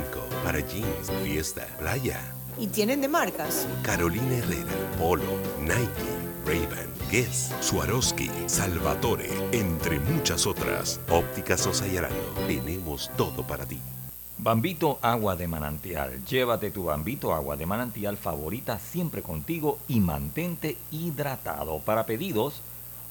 para 0.44 0.60
jeans, 0.60 1.10
fiesta, 1.24 1.66
playa. 1.78 2.20
¿Y 2.58 2.66
tienen 2.66 3.00
de 3.00 3.08
marcas? 3.08 3.66
Carolina 3.82 4.36
Herrera, 4.36 4.72
Polo, 4.98 5.22
Nike, 5.62 5.88
Ray-Ban, 6.44 6.92
Guess, 7.10 7.54
Swarovski, 7.60 8.30
Salvatore, 8.46 9.30
entre 9.52 10.00
muchas 10.00 10.46
otras. 10.46 11.00
Óptica 11.08 11.56
Sosa 11.56 11.86
y 11.88 11.96
Arango. 11.96 12.34
Tenemos 12.46 13.10
todo 13.16 13.42
para 13.46 13.64
ti. 13.64 13.80
Bambito 14.36 14.98
Agua 15.02 15.34
de 15.34 15.48
Manantial. 15.48 16.24
Llévate 16.26 16.70
tu 16.70 16.84
Bambito 16.84 17.32
Agua 17.32 17.56
de 17.56 17.66
Manantial 17.66 18.16
favorita 18.16 18.78
siempre 18.78 19.22
contigo 19.22 19.78
y 19.88 19.98
mantente 19.98 20.76
hidratado. 20.90 21.80
Para 21.80 22.04
pedidos 22.04 22.60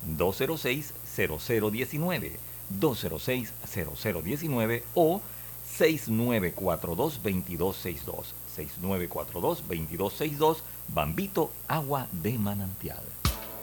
206-0019, 0.06 2.32
206-0019 2.80 4.84
o 4.94 5.20
6942-2262. 5.80 8.36
6942-2262, 8.58 10.62
Bambito 10.88 11.52
Agua 11.68 12.08
de 12.12 12.38
Manantial. 12.38 13.04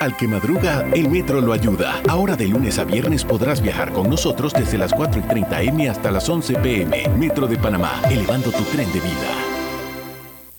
Al 0.00 0.16
que 0.16 0.26
madruga, 0.26 0.88
el 0.94 1.10
metro 1.10 1.42
lo 1.42 1.52
ayuda. 1.52 2.00
Ahora 2.08 2.34
de 2.34 2.48
lunes 2.48 2.78
a 2.78 2.84
viernes 2.84 3.22
podrás 3.22 3.60
viajar 3.60 3.92
con 3.92 4.08
nosotros 4.08 4.54
desde 4.54 4.78
las 4.78 4.94
4 4.94 5.20
y 5.20 5.22
30 5.24 5.62
M 5.64 5.90
hasta 5.90 6.10
las 6.10 6.26
11 6.26 6.54
PM. 6.54 7.06
Metro 7.18 7.46
de 7.46 7.58
Panamá, 7.58 8.00
elevando 8.10 8.50
tu 8.50 8.62
tren 8.62 8.90
de 8.94 9.00
vida. 9.00 9.34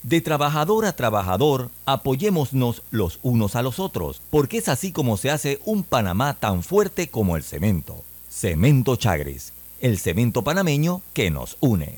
De 0.04 0.22
trabajador 0.22 0.86
a 0.86 0.96
trabajador, 0.96 1.72
apoyémonos 1.88 2.84
los 2.92 3.18
unos 3.24 3.56
a 3.56 3.64
los 3.64 3.80
otros, 3.80 4.22
porque 4.30 4.60
es 4.60 4.70
así 4.70 4.92
como 4.92 5.18
se 5.18 5.32
hace 5.32 5.60
un 5.66 5.82
Panamá 5.82 6.36
tan 6.36 6.62
fuerte 6.62 7.08
como 7.08 7.36
el 7.36 7.42
cemento. 7.42 8.04
Cemento 8.30 8.96
Chagres, 8.96 9.54
el 9.80 9.98
cemento 9.98 10.44
panameño 10.44 11.02
que 11.14 11.32
nos 11.32 11.58
une. 11.62 11.98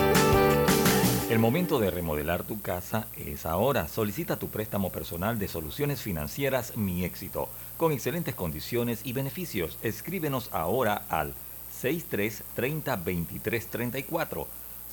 El 1.31 1.39
momento 1.39 1.79
de 1.79 1.89
remodelar 1.89 2.43
tu 2.43 2.61
casa 2.61 3.07
es 3.15 3.45
ahora. 3.45 3.87
Solicita 3.87 4.37
tu 4.37 4.49
préstamo 4.49 4.91
personal 4.91 5.39
de 5.39 5.47
soluciones 5.47 6.01
financieras 6.01 6.75
Mi 6.75 7.05
Éxito, 7.05 7.47
con 7.77 7.93
excelentes 7.93 8.35
condiciones 8.35 8.99
y 9.05 9.13
beneficios. 9.13 9.77
Escríbenos 9.81 10.49
ahora 10.51 11.05
al 11.07 11.33
6330-2334. 11.81 14.45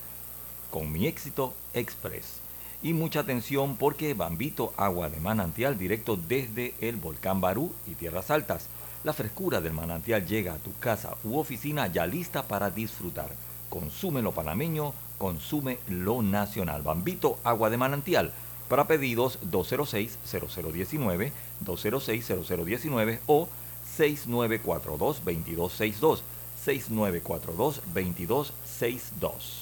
con 0.73 0.91
Mi 0.91 1.07
Éxito 1.07 1.55
Express. 1.75 2.42
Y 2.83 2.95
mucha 2.95 3.21
atención 3.21 3.77
porque 3.77 4.15
Bambito 4.15 4.73
Agua 4.77 5.09
de 5.09 5.21
Manantial 5.21 5.79
directo 5.79 6.17
desde 6.17 6.75
el 6.81 6.97
volcán 6.97 7.41
Barú 7.41 7.73
y 7.87 7.95
Tierras 7.95 8.33
Altas. 8.33 8.67
La 9.05 9.13
frescura 9.13 9.61
del 9.61 9.73
manantial 9.73 10.27
llega 10.27 10.55
a 10.55 10.59
tu 10.59 10.77
casa 10.79 11.17
u 11.23 11.39
oficina 11.39 11.87
ya 11.89 12.07
lista 12.07 12.43
para 12.43 12.71
disfrutar. 12.71 13.31
Consume 13.69 14.23
lo 14.23 14.33
panameño, 14.33 14.95
consume 15.19 15.79
lo 15.89 16.23
nacional. 16.23 16.83
Bambito 16.83 17.39
Agua 17.45 17.71
de 17.71 17.77
Manantial. 17.77 18.33
Para 18.69 18.87
pedidos 18.87 19.41
206-0019, 19.51 21.33
206-0019 21.65 23.19
o 23.27 23.49
6942-2262, 23.99 26.21
6942-2262. 26.65 29.62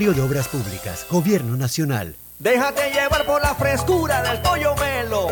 de 0.00 0.22
Obras 0.22 0.48
Públicas, 0.48 1.06
Gobierno 1.10 1.58
Nacional. 1.58 2.16
Déjate 2.38 2.90
llevar 2.90 3.26
por 3.26 3.42
la 3.42 3.54
frescura 3.54 4.22
del 4.22 4.40
pollo 4.40 4.74
melo, 4.76 5.28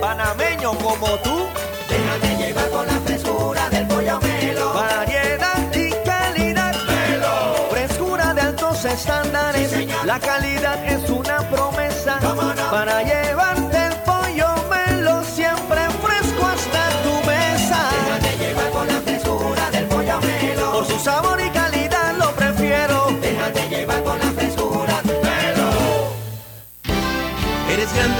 panameño 0.00 0.72
como 0.78 1.18
tú. 1.18 1.48
Déjate 1.88 2.36
llevar 2.36 2.68
por 2.68 2.86
la 2.86 3.00
frescura 3.00 3.68
del 3.70 3.88
pollo 3.88 4.20
melo. 4.20 4.72
Variedad 4.72 5.74
y 5.74 5.90
calidad. 6.06 6.76
Melo. 6.86 7.66
Frescura 7.72 8.32
de 8.34 8.40
altos 8.42 8.84
estándares. 8.84 9.68
Sí, 9.70 9.76
señor. 9.78 10.06
la 10.06 10.20
calidad 10.20 10.84
es 10.86 11.10
una 11.10 11.50
promesa 11.50 12.18
¿Cómo 12.22 12.54
no? 12.54 12.70
para 12.70 13.02
llevarte 13.02 13.53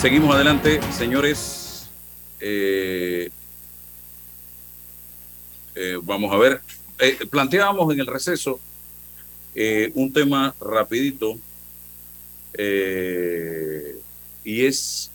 Seguimos 0.00 0.32
adelante, 0.32 0.80
señores. 0.92 1.88
Eh, 2.38 3.30
eh, 5.74 5.98
vamos 6.00 6.32
a 6.32 6.36
ver. 6.36 6.60
Eh, 7.00 7.18
planteábamos 7.28 7.92
en 7.92 7.98
el 7.98 8.06
receso 8.06 8.60
un 9.94 10.12
tema 10.12 10.54
rapidito 10.60 11.36
y 14.44 14.64
es 14.66 15.10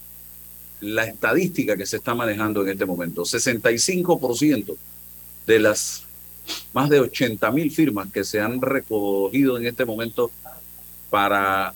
la 0.82 1.06
estadística 1.06 1.78
que 1.78 1.86
se 1.86 1.96
está 1.96 2.14
manejando 2.14 2.62
en 2.64 2.68
este 2.72 2.86
momento. 2.86 3.22
65% 3.22 4.76
de 5.48 5.60
las 5.60 6.04
más 6.74 6.90
de 6.90 7.00
80 7.00 7.50
mil 7.52 7.72
firmas 7.72 8.12
que 8.12 8.26
se 8.26 8.42
han 8.42 8.62
recogido 8.62 9.58
en 9.58 9.66
este 9.66 9.86
momento 9.86 10.30
para 11.10 11.74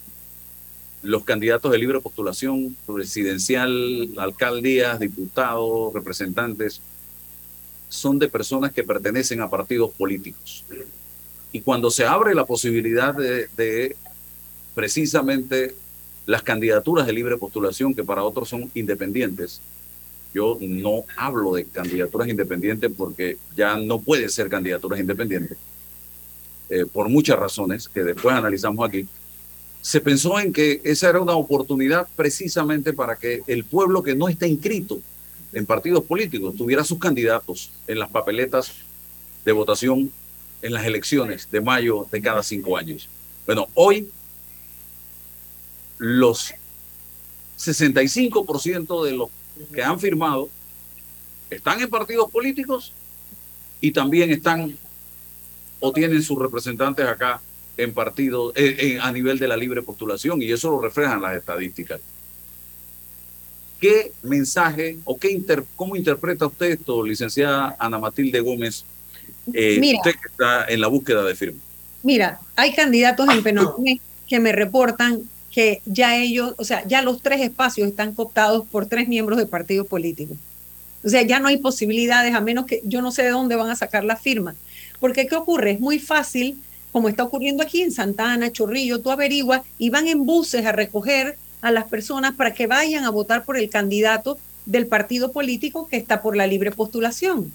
los 1.04 1.24
candidatos 1.24 1.72
de 1.72 1.78
libre 1.78 2.02
postulación 2.02 2.76
presidencial, 2.86 4.10
alcaldías, 4.18 5.00
diputados, 5.00 5.94
representantes, 5.94 6.82
son 7.90 8.20
de 8.20 8.28
personas 8.28 8.74
que 8.74 8.84
pertenecen 8.84 9.42
a 9.42 9.50
partidos 9.50 9.92
políticos. 9.92 10.64
Y 11.52 11.62
cuando 11.62 11.90
se 11.90 12.06
abre 12.06 12.36
la 12.36 12.46
posibilidad 12.46 13.14
de, 13.16 13.96
precisamente 14.76 15.76
las 16.26 16.44
candidaturas 16.44 17.08
de 17.08 17.14
libre 17.14 17.38
postulación, 17.38 17.94
que 17.94 18.04
para 18.04 18.24
otros 18.24 18.50
son 18.50 18.70
independientes, 18.74 19.62
yo 20.34 20.58
no 20.60 21.06
hablo 21.16 21.54
de 21.54 21.66
candidaturas 21.66 22.28
independientes 22.28 22.92
porque 22.96 23.38
ya 23.56 23.78
no 23.78 24.02
puede 24.02 24.28
ser 24.28 24.50
candidaturas 24.50 25.00
independientes, 25.00 25.58
eh, 26.70 26.86
por 26.92 27.08
muchas 27.08 27.40
razones 27.40 27.88
que 27.88 28.04
después 28.04 28.36
analizamos 28.36 28.88
aquí. 28.88 29.08
Se 29.82 30.02
pensó 30.02 30.40
en 30.40 30.52
que 30.52 30.82
esa 30.84 31.10
era 31.10 31.22
una 31.22 31.36
oportunidad 31.36 32.08
precisamente 32.16 32.94
para 32.94 33.16
que 33.16 33.42
el 33.48 33.64
pueblo 33.64 34.04
que 34.04 34.16
no 34.16 34.28
está 34.28 34.48
inscrito 34.48 35.00
en 35.54 35.66
partidos 35.66 36.04
políticos 36.04 36.56
tuviera 36.56 36.84
sus 36.84 37.00
candidatos 37.00 37.72
en 37.88 38.00
las 38.00 38.10
papeletas 38.10 38.74
de 39.46 39.52
votación 39.54 40.12
en 40.62 40.74
las 40.74 40.86
elecciones 40.86 41.50
de 41.52 41.62
mayo 41.62 42.08
de 42.12 42.22
cada 42.22 42.44
cinco 42.44 42.78
años. 42.78 43.08
Bueno, 43.46 43.68
hoy 43.74 44.10
los 45.98 46.54
65% 47.58 49.06
de 49.06 49.12
los 49.14 49.30
que 49.74 49.84
han 49.84 50.00
firmado 50.00 50.50
están 51.50 51.82
en 51.82 51.90
partidos 51.90 52.30
políticos 52.30 52.94
y 53.80 53.92
también 53.92 54.32
están 54.32 54.78
o 55.80 55.94
tienen 55.94 56.22
sus 56.22 56.38
representantes 56.38 57.06
acá 57.06 57.42
en 57.78 57.94
partidos 57.94 58.54
eh, 58.56 58.98
a 59.02 59.12
nivel 59.12 59.40
de 59.40 59.48
la 59.48 59.56
libre 59.56 59.82
postulación 59.82 60.42
y 60.42 60.52
eso 60.52 60.72
lo 60.72 60.82
reflejan 60.82 61.22
las 61.22 61.38
estadísticas. 61.38 62.00
¿Qué 63.80 64.12
mensaje 64.24 64.98
o 65.06 65.18
qué 65.18 65.32
inter, 65.32 65.64
cómo 65.76 65.96
interpreta 65.96 66.48
usted 66.48 66.72
esto, 66.72 67.04
licenciada 67.04 67.76
Ana 67.78 68.00
Matilde 68.00 68.40
Gómez, 68.40 68.84
eh, 69.54 69.78
Mira. 69.80 70.00
usted 70.00 70.12
que 70.14 70.30
está 70.30 70.66
en 70.68 70.82
la 70.82 70.88
búsqueda 70.88 71.24
de 71.24 71.36
firmas? 71.36 71.62
Mira, 72.02 72.40
hay 72.56 72.74
candidatos 72.74 73.30
en 73.30 73.44
Penonomé 73.44 74.02
que 74.28 74.40
me 74.40 74.52
reportan 74.52 75.22
que 75.52 75.82
ya 75.86 76.18
ellos, 76.18 76.56
o 76.58 76.64
sea, 76.64 76.86
ya 76.88 77.02
los 77.02 77.22
tres 77.22 77.42
espacios 77.42 77.88
están 77.88 78.14
cooptados 78.14 78.66
por 78.68 78.88
tres 78.88 79.08
miembros 79.08 79.38
de 79.38 79.46
partidos 79.46 79.88
políticos. 79.88 80.38
O 81.04 81.10
sea, 81.10 81.22
ya 81.22 81.40
no 81.40 81.48
hay 81.48 81.58
posibilidades, 81.58 82.34
a 82.34 82.42
menos 82.42 82.66
que 82.66 82.82
yo 82.84 83.02
no 83.02 83.12
sé 83.12 83.24
de 83.24 83.30
dónde 83.30 83.56
van 83.56 83.70
a 83.70 83.76
sacar 83.76 84.04
la 84.04 84.18
firma. 84.18 84.56
Porque 85.00 85.28
¿qué 85.28 85.36
ocurre? 85.36 85.72
Es 85.72 85.80
muy 85.80 86.00
fácil, 86.00 86.58
como 86.98 87.10
está 87.10 87.24
ocurriendo 87.26 87.62
aquí 87.62 87.84
en 87.84 87.92
Santana, 87.92 88.52
Chorrillo, 88.52 89.02
tú 89.02 89.12
averiguas 89.12 89.62
y 89.78 89.92
van 89.92 90.08
en 90.08 90.26
buses 90.26 90.66
a 90.66 90.72
recoger 90.72 91.38
a 91.62 91.70
las 91.70 91.84
personas 91.84 92.34
para 92.34 92.56
que 92.56 92.66
vayan 92.66 93.04
a 93.04 93.12
votar 93.12 93.46
por 93.46 93.56
el 93.56 93.70
candidato 93.70 94.40
del 94.66 94.88
partido 94.88 95.32
político 95.32 95.88
que 95.88 95.98
está 95.98 96.24
por 96.24 96.36
la 96.36 96.48
libre 96.48 96.72
postulación. 96.72 97.54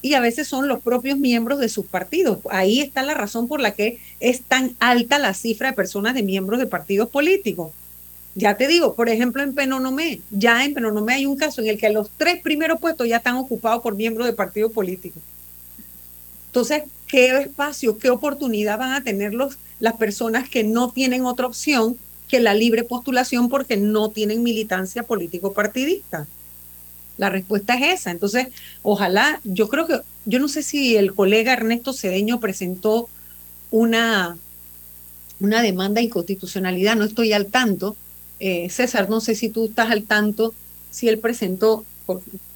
Y 0.00 0.14
a 0.14 0.20
veces 0.20 0.48
son 0.48 0.66
los 0.66 0.80
propios 0.80 1.18
miembros 1.18 1.60
de 1.60 1.68
sus 1.68 1.84
partidos. 1.84 2.38
Ahí 2.48 2.80
está 2.80 3.02
la 3.02 3.12
razón 3.12 3.48
por 3.48 3.60
la 3.60 3.72
que 3.72 3.98
es 4.18 4.40
tan 4.40 4.74
alta 4.80 5.18
la 5.18 5.34
cifra 5.34 5.68
de 5.68 5.76
personas 5.76 6.14
de 6.14 6.22
miembros 6.22 6.58
de 6.58 6.66
partidos 6.66 7.10
políticos. 7.10 7.72
Ya 8.34 8.56
te 8.56 8.66
digo, 8.66 8.94
por 8.94 9.10
ejemplo, 9.10 9.42
en 9.42 9.54
Penonomé, 9.54 10.22
ya 10.30 10.64
en 10.64 10.72
Penonomé 10.72 11.16
hay 11.16 11.26
un 11.26 11.36
caso 11.36 11.60
en 11.60 11.66
el 11.66 11.76
que 11.76 11.90
los 11.90 12.08
tres 12.16 12.40
primeros 12.42 12.80
puestos 12.80 13.06
ya 13.06 13.18
están 13.18 13.36
ocupados 13.36 13.82
por 13.82 13.94
miembros 13.94 14.26
de 14.26 14.32
partidos 14.32 14.72
políticos. 14.72 15.22
Entonces, 16.46 16.84
¿qué 17.08 17.38
espacio, 17.40 17.98
qué 17.98 18.10
oportunidad 18.10 18.78
van 18.78 18.92
a 18.92 19.02
tener 19.02 19.34
los, 19.34 19.58
las 19.80 19.96
personas 19.96 20.48
que 20.48 20.62
no 20.62 20.90
tienen 20.90 21.24
otra 21.24 21.46
opción 21.46 21.96
que 22.28 22.40
la 22.40 22.54
libre 22.54 22.84
postulación 22.84 23.48
porque 23.48 23.76
no 23.76 24.10
tienen 24.10 24.42
militancia 24.42 25.02
político-partidista? 25.02 26.26
La 27.16 27.30
respuesta 27.30 27.74
es 27.74 28.00
esa. 28.00 28.10
Entonces, 28.10 28.48
ojalá, 28.82 29.40
yo 29.44 29.68
creo 29.68 29.86
que, 29.86 30.00
yo 30.24 30.38
no 30.38 30.48
sé 30.48 30.62
si 30.62 30.96
el 30.96 31.14
colega 31.14 31.54
Ernesto 31.54 31.92
Cedeño 31.92 32.38
presentó 32.38 33.08
una, 33.70 34.36
una 35.40 35.62
demanda 35.62 36.00
de 36.00 36.06
inconstitucionalidad, 36.06 36.96
no 36.96 37.04
estoy 37.04 37.32
al 37.32 37.46
tanto. 37.46 37.96
Eh, 38.40 38.68
César, 38.70 39.10
no 39.10 39.20
sé 39.20 39.34
si 39.34 39.48
tú 39.48 39.64
estás 39.64 39.90
al 39.90 40.04
tanto, 40.04 40.54
si 40.90 41.08
él 41.08 41.18
presentó, 41.18 41.84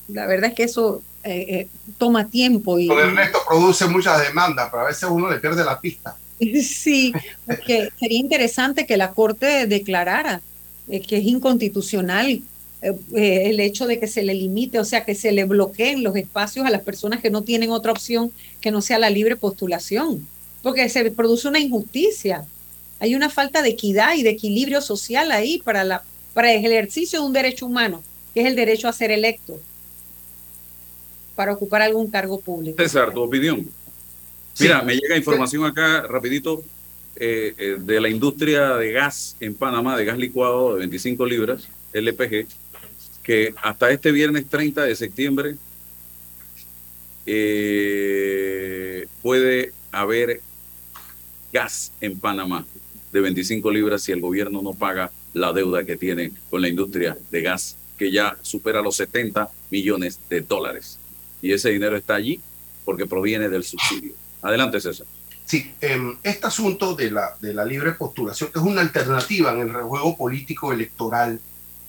la 0.09 0.27
verdad 0.27 0.51
es 0.51 0.55
que 0.55 0.63
eso 0.65 1.03
eh, 1.25 1.47
eh, 1.49 1.69
toma 1.99 2.29
tiempo. 2.29 2.79
Y, 2.79 2.91
Ernesto 2.91 3.39
produce 3.47 3.87
muchas 3.87 4.21
demandas, 4.21 4.69
pero 4.71 4.83
a 4.83 4.87
veces 4.87 5.09
uno 5.11 5.31
le 5.31 5.39
pierde 5.39 5.65
la 5.65 5.81
pista. 5.81 6.17
Sí, 6.63 7.13
porque 7.47 7.91
sería 8.01 8.19
interesante 8.19 8.85
que 8.85 8.97
la 8.97 9.13
Corte 9.13 9.69
declarara 9.69 10.43
eh, 10.89 11.01
que 11.01 11.19
es 11.19 11.25
inconstitucional 11.25 12.43
eh, 12.83 12.93
eh, 13.15 13.43
el 13.47 13.61
hecho 13.61 13.87
de 13.87 14.01
que 14.01 14.09
se 14.09 14.23
le 14.23 14.35
limite, 14.35 14.81
o 14.81 14.85
sea, 14.85 15.05
que 15.05 15.15
se 15.15 15.31
le 15.31 15.45
bloqueen 15.45 16.03
los 16.03 16.17
espacios 16.17 16.67
a 16.67 16.71
las 16.71 16.83
personas 16.83 17.21
que 17.21 17.31
no 17.31 17.43
tienen 17.43 17.71
otra 17.71 17.93
opción 17.93 18.33
que 18.61 18.73
no 18.73 18.83
sea 18.83 18.99
la 18.99 19.09
libre 19.09 19.37
postulación, 19.37 20.27
porque 20.63 20.89
se 20.89 21.09
produce 21.13 21.47
una 21.47 21.61
injusticia. 21.61 22.45
Hay 22.99 23.15
una 23.15 23.31
falta 23.31 23.63
de 23.63 23.71
equidad 23.71 24.15
y 24.17 24.25
de 24.25 24.31
equilibrio 24.31 24.81
social 24.81 25.31
ahí 25.31 25.63
para, 25.65 25.85
la, 25.85 26.03
para 26.35 26.53
el 26.53 26.65
ejercicio 26.65 27.21
de 27.21 27.27
un 27.27 27.33
derecho 27.33 27.67
humano, 27.67 28.03
que 28.35 28.41
es 28.41 28.47
el 28.47 28.57
derecho 28.57 28.89
a 28.89 28.93
ser 28.93 29.13
electo, 29.13 29.61
para 31.35 31.53
ocupar 31.53 31.83
algún 31.83 32.11
cargo 32.11 32.41
público. 32.41 32.83
César, 32.83 33.13
tu 33.13 33.21
opinión. 33.21 33.67
Mira, 34.61 34.83
me 34.83 34.95
llega 34.95 35.17
información 35.17 35.65
acá 35.65 36.03
rapidito 36.03 36.63
eh, 37.17 37.55
eh, 37.57 37.77
de 37.79 38.01
la 38.01 38.09
industria 38.09 38.77
de 38.77 38.93
gas 38.93 39.37
en 39.41 39.55
Panamá, 39.55 39.97
de 39.97 40.05
gas 40.05 40.19
licuado 40.19 40.75
de 40.75 40.81
25 40.81 41.27
libras, 41.27 41.69
LPG, 41.93 42.47
que 43.23 43.55
hasta 43.63 43.91
este 43.91 44.13
viernes 44.13 44.49
30 44.49 44.85
de 44.85 44.97
septiembre 44.97 45.57
eh, 47.27 49.07
puede 49.23 49.73
haber 49.91 50.41
gas 51.53 51.93
en 52.01 52.19
Panamá 52.19 52.67
de 53.13 53.21
25 53.21 53.71
libras 53.71 54.03
si 54.03 54.13
el 54.13 54.21
gobierno 54.21 54.63
no 54.63 54.73
paga 54.73 55.11
la 55.35 55.53
deuda 55.53 55.85
que 55.85 55.97
tiene 55.97 56.33
con 56.51 56.63
la 56.63 56.69
industria 56.69 57.17
de 57.31 57.43
gas, 57.43 57.77
que 57.99 58.11
ya 58.11 58.37
supera 58.43 58.83
los 58.83 58.97
70 58.97 59.51
millones 59.71 60.19
de 60.29 60.41
dólares. 60.41 60.99
Y 61.43 61.53
ese 61.53 61.69
dinero 61.71 61.97
está 61.97 62.15
allí 62.15 62.41
porque 62.85 63.05
proviene 63.07 63.49
del 63.49 63.65
subsidio. 63.65 64.15
Adelante, 64.41 64.81
César. 64.81 65.07
Sí, 65.45 65.75
eh, 65.81 65.99
este 66.23 66.47
asunto 66.47 66.95
de 66.95 67.11
la, 67.11 67.37
de 67.41 67.53
la 67.53 67.65
libre 67.65 67.93
postulación 67.93 68.51
es 68.55 68.63
una 68.63 68.81
alternativa 68.81 69.53
en 69.53 69.61
el 69.61 69.75
rejuego 69.75 70.17
político 70.17 70.73
electoral 70.73 71.41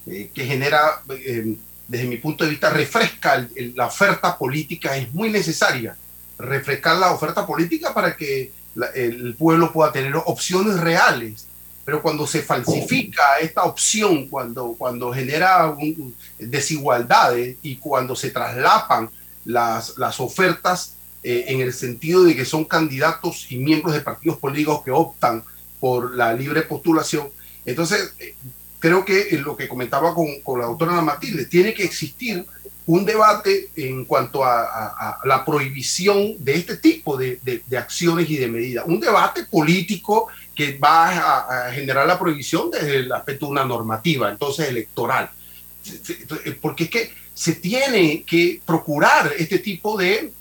eh, 0.06 0.30
que 0.34 0.44
genera, 0.44 1.02
eh, 1.08 1.54
desde 1.88 2.06
mi 2.06 2.16
punto 2.18 2.44
de 2.44 2.50
vista, 2.50 2.68
refresca 2.68 3.36
el- 3.36 3.48
el- 3.56 3.72
la 3.74 3.86
oferta 3.86 4.36
política, 4.36 4.96
es 4.96 5.12
muy 5.14 5.30
necesaria 5.30 5.96
refrescar 6.36 6.96
la 6.98 7.12
oferta 7.12 7.46
política 7.46 7.94
para 7.94 8.14
que 8.16 8.52
la- 8.74 8.88
el 8.88 9.34
pueblo 9.36 9.72
pueda 9.72 9.92
tener 9.92 10.14
opciones 10.26 10.78
reales. 10.80 11.46
Pero 11.86 12.02
cuando 12.02 12.26
se 12.26 12.42
falsifica 12.42 13.38
esta 13.40 13.64
opción, 13.64 14.26
cuando, 14.28 14.74
cuando 14.76 15.12
genera 15.12 15.68
un- 15.68 16.14
desigualdades 16.38 17.56
y 17.62 17.76
cuando 17.76 18.16
se 18.16 18.30
traslapan 18.30 19.08
las, 19.44 19.96
las 19.98 20.20
ofertas 20.20 20.94
eh, 21.22 21.44
en 21.48 21.60
el 21.60 21.72
sentido 21.72 22.24
de 22.24 22.34
que 22.36 22.44
son 22.44 22.64
candidatos 22.64 23.46
y 23.50 23.56
miembros 23.56 23.94
de 23.94 24.00
partidos 24.00 24.38
políticos 24.38 24.82
que 24.84 24.90
optan 24.90 25.42
por 25.80 26.14
la 26.14 26.32
libre 26.32 26.62
postulación, 26.62 27.28
entonces 27.66 28.14
eh, 28.18 28.34
creo 28.78 29.04
que 29.04 29.38
lo 29.42 29.56
que 29.56 29.68
comentaba 29.68 30.14
con, 30.14 30.40
con 30.42 30.60
la 30.60 30.66
doctora 30.66 31.00
Matilde, 31.00 31.46
tiene 31.46 31.72
que 31.74 31.84
existir 31.84 32.44
un 32.86 33.06
debate 33.06 33.70
en 33.76 34.04
cuanto 34.04 34.44
a, 34.44 35.18
la 35.24 35.42
prohibición 35.42 36.34
de 36.44 36.54
este 36.56 36.76
tipo 36.76 37.16
de, 37.16 37.38
de- 37.42 37.62
de 37.66 37.78
acciones 37.78 38.28
y 38.28 38.36
de 38.36 38.46
medidas. 38.46 38.84
Un 38.86 39.00
debate 39.00 39.44
político 39.44 40.26
que 40.54 40.76
va 40.76 41.08
a, 41.08 41.68
a 41.68 41.72
generar 41.72 42.06
la 42.06 42.18
prohibición 42.18 42.70
desde 42.70 42.96
el 42.98 43.10
aspecto 43.12 43.46
de 43.46 43.52
una 43.52 43.64
normativa, 43.64 44.30
entonces 44.30 44.68
electoral. 44.68 45.30
Porque 46.60 46.84
es 46.84 46.90
que 46.90 47.12
se 47.34 47.54
tiene 47.56 48.22
que 48.22 48.60
procurar 48.64 49.32
este 49.36 49.58
tipo 49.58 49.98
de, 49.98 50.32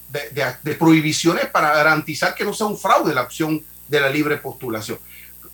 de- 0.64 0.76
prohibiciones 0.76 1.48
para 1.48 1.74
garantizar 1.74 2.36
que 2.36 2.46
no 2.46 2.54
sea 2.54 2.68
un 2.68 2.78
fraude 2.78 3.14
la 3.14 3.24
opción 3.24 3.64
de 3.88 4.00
la 4.00 4.10
libre 4.10 4.38
postulación. 4.38 5.00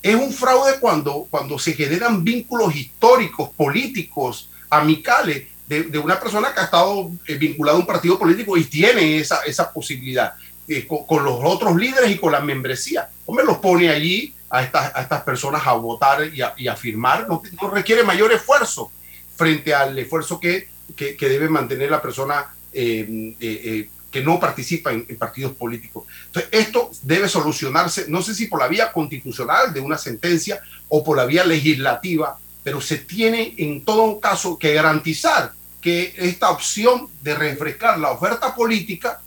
Es 0.02 0.16
un 0.16 0.32
fraude 0.32 0.80
cuando, 0.80 1.28
cuando 1.30 1.58
se 1.58 1.74
generan 1.74 2.24
vínculos 2.24 2.76
históricos, 2.76 3.50
políticos, 3.56 4.50
amicales 4.70 5.48
de, 5.68 5.84
de 5.84 5.98
una 5.98 6.20
persona 6.20 6.54
que 6.54 6.60
ha 6.60 6.66
estado 6.66 7.12
eh, 7.28 7.36
vinculada 7.36 7.78
a 7.78 7.80
un 7.82 7.86
partido 7.86 8.18
político 8.20 8.58
y 8.58 8.66
tiene 8.66 9.18
esa, 9.20 9.42
esa 9.44 9.72
posibilidad 9.72 10.34
eh, 10.68 10.88
con, 10.88 11.24
los 11.24 11.40
otros 11.44 11.76
líderes 11.76 12.12
y 12.12 12.18
con 12.18 12.32
la 12.32 12.40
membresía. 12.40 13.10
Hombre, 13.26 13.46
los 13.46 13.58
pone 13.58 13.90
allí 13.90 14.34
a 14.50 14.64
estas, 14.64 14.96
a 14.96 15.02
estas 15.02 15.22
personas 15.24 15.66
a 15.66 15.74
votar 15.74 16.34
y 16.34 16.42
a, 16.42 16.54
y 16.58 16.68
a 16.68 16.76
firmar. 16.76 17.28
No 17.28 17.42
requiere 17.72 18.04
mayor 18.04 18.32
esfuerzo 18.32 18.92
frente 19.36 19.74
al 19.74 19.98
esfuerzo 19.98 20.40
que, 20.40 20.68
que, 20.96 21.16
debe 21.20 21.50
mantener 21.50 21.90
la 21.90 22.02
persona 22.02 22.54
eh, 22.74 23.36
eh, 23.40 23.62
eh, 23.66 23.90
que 24.12 24.22
no 24.22 24.40
participa 24.40 24.92
en, 24.92 25.06
partidos 25.18 25.54
políticos. 25.54 26.06
Entonces, 26.28 26.50
esto 26.52 26.92
debe 27.04 27.28
solucionarse, 27.30 28.06
no 28.08 28.22
sé 28.22 28.34
si 28.34 28.48
por 28.48 28.60
la 28.60 28.68
vía 28.68 28.92
constitucional 28.92 29.74
de 29.74 29.80
una 29.80 29.98
sentencia 29.98 30.60
o 30.88 31.04
por 31.04 31.18
la 31.18 31.26
vía 31.26 31.46
legislativa, 31.46 32.40
pero 32.64 32.82
se 32.82 32.98
tiene 32.98 33.54
en 33.58 33.86
todo 33.86 34.20
caso 34.20 34.58
que 34.58 34.74
garantizar 34.74 35.54
que 35.82 36.14
esta 36.18 36.50
opción 36.50 37.08
de 37.22 37.36
refrescar 37.36 38.00
la 38.00 38.12
oferta 38.12 38.54
política 38.56 39.22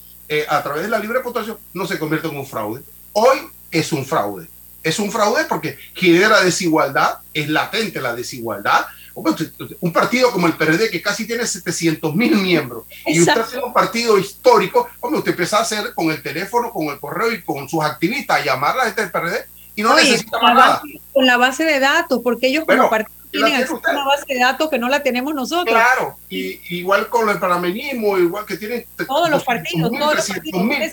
a 0.49 0.63
través 0.63 0.85
de 0.85 0.89
la 0.89 0.99
libre 0.99 1.21
votación 1.21 1.59
no 1.75 1.87
se 1.87 1.99
convierta 1.99 2.29
en 2.29 2.37
un 2.37 2.47
fraude. 2.47 2.83
Hoy 3.13 3.39
es 3.71 3.93
un 3.93 4.05
fraude. 4.05 4.49
Es 4.83 4.99
un 4.99 5.13
fraude 5.13 5.45
porque 5.45 5.79
genera 5.95 6.43
desigualdad, 6.43 7.19
es 7.33 7.49
latente 7.49 8.01
la 8.01 8.15
desigualdad. 8.15 8.87
Usted- 9.15 9.53
Un 9.81 9.93
partido 9.93 10.31
como 10.33 10.47
el 10.47 10.55
PRD 10.55 10.91
que 10.91 11.01
casi 11.03 11.27
tiene 11.27 11.47
700 11.47 12.15
mil 12.15 12.35
miembros 12.37 12.85
y 13.07 13.21
usted 13.21 13.43
tiene 13.51 13.65
un 13.65 13.73
partido 13.73 14.19
histórico, 14.19 14.89
hombre, 15.01 15.19
usted 15.19 15.31
empieza 15.33 15.59
a 15.59 15.63
hacer 15.63 15.95
con 15.95 16.11
el 16.11 16.23
teléfono, 16.23 16.71
con 16.73 16.87
el 16.89 16.99
correo 17.01 17.33
y 17.33 17.43
con 17.43 17.69
sus 17.69 17.83
activistas 17.85 18.41
a 18.41 18.45
llamar 18.45 18.75
a 18.75 18.79
la 18.79 18.85
gente 18.85 19.03
del 19.03 19.11
PRD 19.11 19.47
y 19.77 19.83
no 19.83 19.95
Oye, 19.95 20.05
necesita 20.05 20.39
más 20.41 20.55
nada. 20.55 20.83
Con 21.13 21.27
la 21.27 21.37
base 21.37 21.65
de 21.65 21.79
datos, 21.81 22.21
porque 22.23 22.49
ellos 22.49 22.65
como 22.67 22.91
partido 22.91 23.13
tienen 23.31 23.67
una 23.71 24.05
base 24.05 24.25
de 24.29 24.39
datos 24.41 24.69
que 24.69 24.79
no 24.79 24.89
la 24.91 25.03
tenemos 25.03 25.35
nosotros. 25.35 25.75
Claro, 25.75 26.17
y, 26.29 26.61
igual 26.77 27.09
con 27.09 27.29
el 27.31 27.39
panameñismo, 27.39 28.19
igual 28.19 28.45
que 28.45 28.57
tienen 28.59 28.85
todos 29.09 29.31
los 29.31 29.43
partidos, 29.45 29.91
200.000, 29.91 29.99
todos 30.01 30.17
los 30.17 30.27
300.000. 30.27 30.69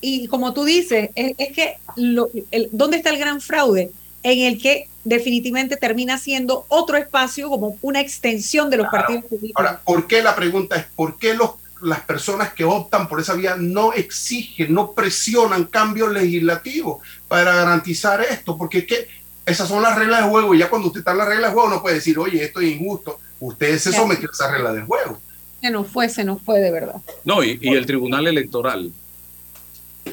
Y 0.00 0.26
como 0.28 0.54
tú 0.54 0.64
dices, 0.64 1.10
es, 1.14 1.34
es 1.36 1.52
que 1.54 1.76
lo- 1.96 2.30
el- 2.50 2.70
¿dónde 2.72 2.96
está 2.96 3.10
el 3.10 3.18
gran 3.18 3.40
fraude? 3.42 3.90
En 4.22 4.38
el 4.40 4.60
que 4.60 4.88
definitivamente 5.04 5.76
termina 5.76 6.18
siendo 6.18 6.66
otro 6.68 6.96
espacio 6.96 7.48
como 7.48 7.76
una 7.82 8.00
extensión 8.00 8.70
de 8.70 8.78
los 8.78 8.88
partidos 8.88 9.24
políticos. 9.24 9.54
Ahora, 9.56 9.80
¿por 9.80 10.06
qué 10.06 10.22
la 10.22 10.36
pregunta 10.36 10.76
es 10.76 10.84
por 10.94 11.18
qué 11.18 11.34
los, 11.34 11.52
las 11.82 12.00
personas 12.00 12.52
que 12.52 12.64
optan 12.64 13.08
por 13.08 13.20
esa 13.20 13.34
vía 13.34 13.56
no 13.56 13.92
exigen, 13.92 14.74
no 14.74 14.92
presionan 14.92 15.64
cambios 15.64 16.12
legislativos 16.12 17.02
para 17.28 17.54
garantizar 17.54 18.20
esto? 18.20 18.56
Porque 18.56 18.78
es 18.78 18.86
que 18.86 19.08
esas 19.46 19.68
son 19.68 19.82
las 19.82 19.98
reglas 19.98 20.22
de 20.24 20.30
juego 20.30 20.54
y 20.54 20.58
ya 20.58 20.68
cuando 20.68 20.88
usted 20.88 21.00
está 21.00 21.12
en 21.12 21.18
las 21.18 21.28
reglas 21.28 21.50
de 21.50 21.54
juego 21.54 21.70
no 21.70 21.82
puede 21.82 21.96
decir, 21.96 22.18
oye, 22.18 22.44
esto 22.44 22.60
es 22.60 22.72
injusto. 22.72 23.18
Usted 23.40 23.78
se 23.78 23.92
sometió 23.92 24.28
a 24.28 24.32
esa 24.32 24.50
regla 24.50 24.72
del 24.72 24.84
juego. 24.84 25.18
Se 25.62 25.70
nos 25.70 25.88
fue, 25.88 26.08
se 26.08 26.24
nos 26.24 26.42
fue 26.42 26.60
de 26.60 26.70
verdad. 26.70 26.96
No, 27.24 27.42
y, 27.42 27.58
y 27.60 27.70
el 27.70 27.86
Tribunal 27.86 28.26
Electoral 28.26 28.92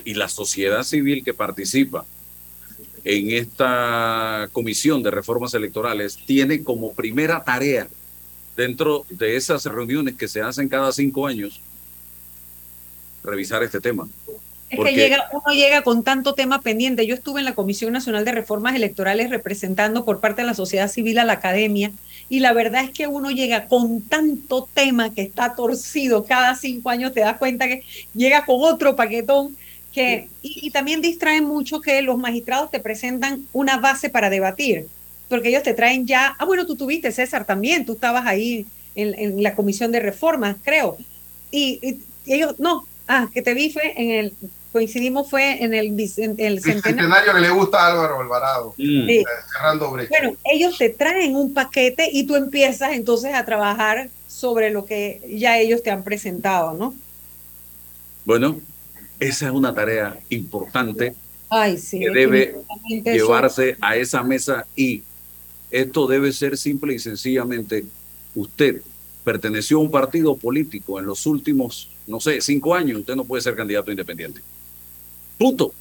y 0.06 0.14
la 0.14 0.30
sociedad 0.30 0.84
civil 0.84 1.24
que 1.24 1.34
participa 1.34 2.06
en 3.10 3.32
esta 3.32 4.50
comisión 4.52 5.02
de 5.02 5.12
reformas 5.12 5.54
electorales 5.54 6.18
tiene 6.26 6.62
como 6.62 6.92
primera 6.92 7.42
tarea 7.42 7.88
dentro 8.58 9.06
de 9.10 9.38
esas 9.38 9.64
reuniones 9.64 10.16
que 10.16 10.28
se 10.28 10.42
hacen 10.42 10.68
cada 10.68 10.92
cinco 10.92 11.26
años 11.26 11.62
revisar 13.24 13.64
este 13.64 13.80
tema. 13.80 14.10
Es 14.70 14.78
que 14.78 14.92
llega, 14.92 15.30
uno 15.32 15.56
llega 15.56 15.84
con 15.84 16.04
tanto 16.04 16.34
tema 16.34 16.60
pendiente. 16.60 17.08
Yo 17.08 17.16
estuve 17.16 17.40
en 17.40 17.46
la 17.46 17.56
Comisión 17.56 17.94
Nacional 17.94 18.26
de 18.26 18.34
Reformas 18.34 18.76
Electorales 18.76 19.30
representando 19.30 20.04
por 20.04 20.20
parte 20.20 20.42
de 20.42 20.48
la 20.48 20.54
sociedad 20.54 20.90
civil 20.90 21.20
a 21.20 21.24
la 21.24 21.34
academia 21.34 21.94
y 22.28 22.42
la 22.42 22.52
verdad 22.52 22.84
es 22.84 22.92
que 22.92 23.08
uno 23.08 23.32
llega 23.32 23.68
con 23.68 24.02
tanto 24.02 24.68
tema 24.74 25.14
que 25.14 25.22
está 25.22 25.56
torcido 25.56 26.26
cada 26.26 26.56
cinco 26.56 26.90
años, 26.90 27.14
te 27.14 27.22
das 27.22 27.38
cuenta 27.38 27.70
que 27.70 27.84
llega 28.14 28.44
con 28.44 28.58
otro 28.60 28.98
paquetón 28.98 29.56
que, 29.98 30.28
y, 30.44 30.68
y 30.68 30.70
también 30.72 31.02
distrae 31.02 31.42
mucho 31.42 31.82
que 31.82 32.02
los 32.04 32.18
magistrados 32.20 32.70
te 32.70 32.80
presentan 32.80 33.46
una 33.52 33.78
base 33.78 34.10
para 34.10 34.30
debatir, 34.30 34.86
porque 35.28 35.50
ellos 35.50 35.64
te 35.64 35.74
traen 35.74 36.06
ya, 36.06 36.36
ah, 36.38 36.46
bueno, 36.46 36.66
tú 36.68 36.76
tuviste, 36.76 37.12
César, 37.12 37.46
también, 37.46 37.84
tú 37.86 37.94
estabas 37.94 38.26
ahí 38.28 38.66
en, 38.96 39.14
en 39.18 39.42
la 39.42 39.56
Comisión 39.56 39.92
de 39.92 40.00
Reformas, 40.00 40.56
creo, 40.64 40.98
y, 41.52 41.80
y- 41.82 42.00
y 42.26 42.34
ellos, 42.34 42.60
no, 42.60 42.86
ah, 43.08 43.28
que 43.34 43.42
te 43.42 43.54
vi 43.56 43.72
fue 43.72 43.94
en 44.00 44.12
el, 44.12 44.34
coincidimos 44.72 45.30
fue 45.30 45.64
en 45.64 45.74
el, 45.74 45.88
en 45.88 45.96
el 45.98 46.06
centenario. 46.12 46.62
centenario 46.62 47.34
que 47.34 47.40
le 47.40 47.50
gusta 47.50 47.80
a 47.80 47.88
Álvaro 47.92 48.22
Alvarado, 48.22 48.76
Mm. 48.78 49.08
Sí. 49.08 49.18
eh, 49.18 49.26
cerrando 49.52 49.90
brecha. 49.92 50.10
Bueno, 50.20 50.38
ellos 50.44 50.78
te 50.78 50.90
traen 50.90 51.36
un 51.36 51.54
paquete 51.56 52.08
y 52.12 52.26
tú 52.28 52.36
empiezas 52.36 52.92
entonces 52.94 53.34
a 53.34 53.44
trabajar 53.46 54.10
sobre 54.28 54.70
lo 54.70 54.86
que 54.86 55.22
ya 55.28 55.58
ellos 55.58 55.82
te 55.82 55.90
han 55.90 56.04
presentado, 56.04 56.74
¿no? 56.74 56.94
Bueno, 58.26 58.60
esa 59.20 59.48
es 59.48 59.52
una 59.52 59.74
tarea 59.74 60.18
importante 60.30 61.14
Ay, 61.50 61.78
sí. 61.78 62.00
que 62.00 62.10
debe 62.10 62.44
eso- 62.50 63.12
llevarse 63.12 63.78
a 63.82 63.96
esa 63.96 64.24
mesa 64.24 64.66
y 64.76 65.02
esto 65.72 66.08
debe 66.08 66.32
ser 66.32 66.58
simple 66.58 66.94
y 66.94 67.00
sencillamente 67.00 67.86
usted 68.36 68.82
perteneció 69.24 69.78
a 69.78 69.82
un 69.82 69.92
partido 69.92 70.38
político 70.38 71.00
en 71.00 71.06
los 71.06 71.26
últimos, 71.26 71.90
no 72.06 72.20
sé, 72.20 72.40
cinco 72.42 72.74
años, 72.74 73.00
usted 73.00 73.16
no 73.16 73.26
puede 73.26 73.42
ser 73.42 73.56
candidato 73.56 73.92
independiente. 73.92 74.42
Punto. 75.38 75.74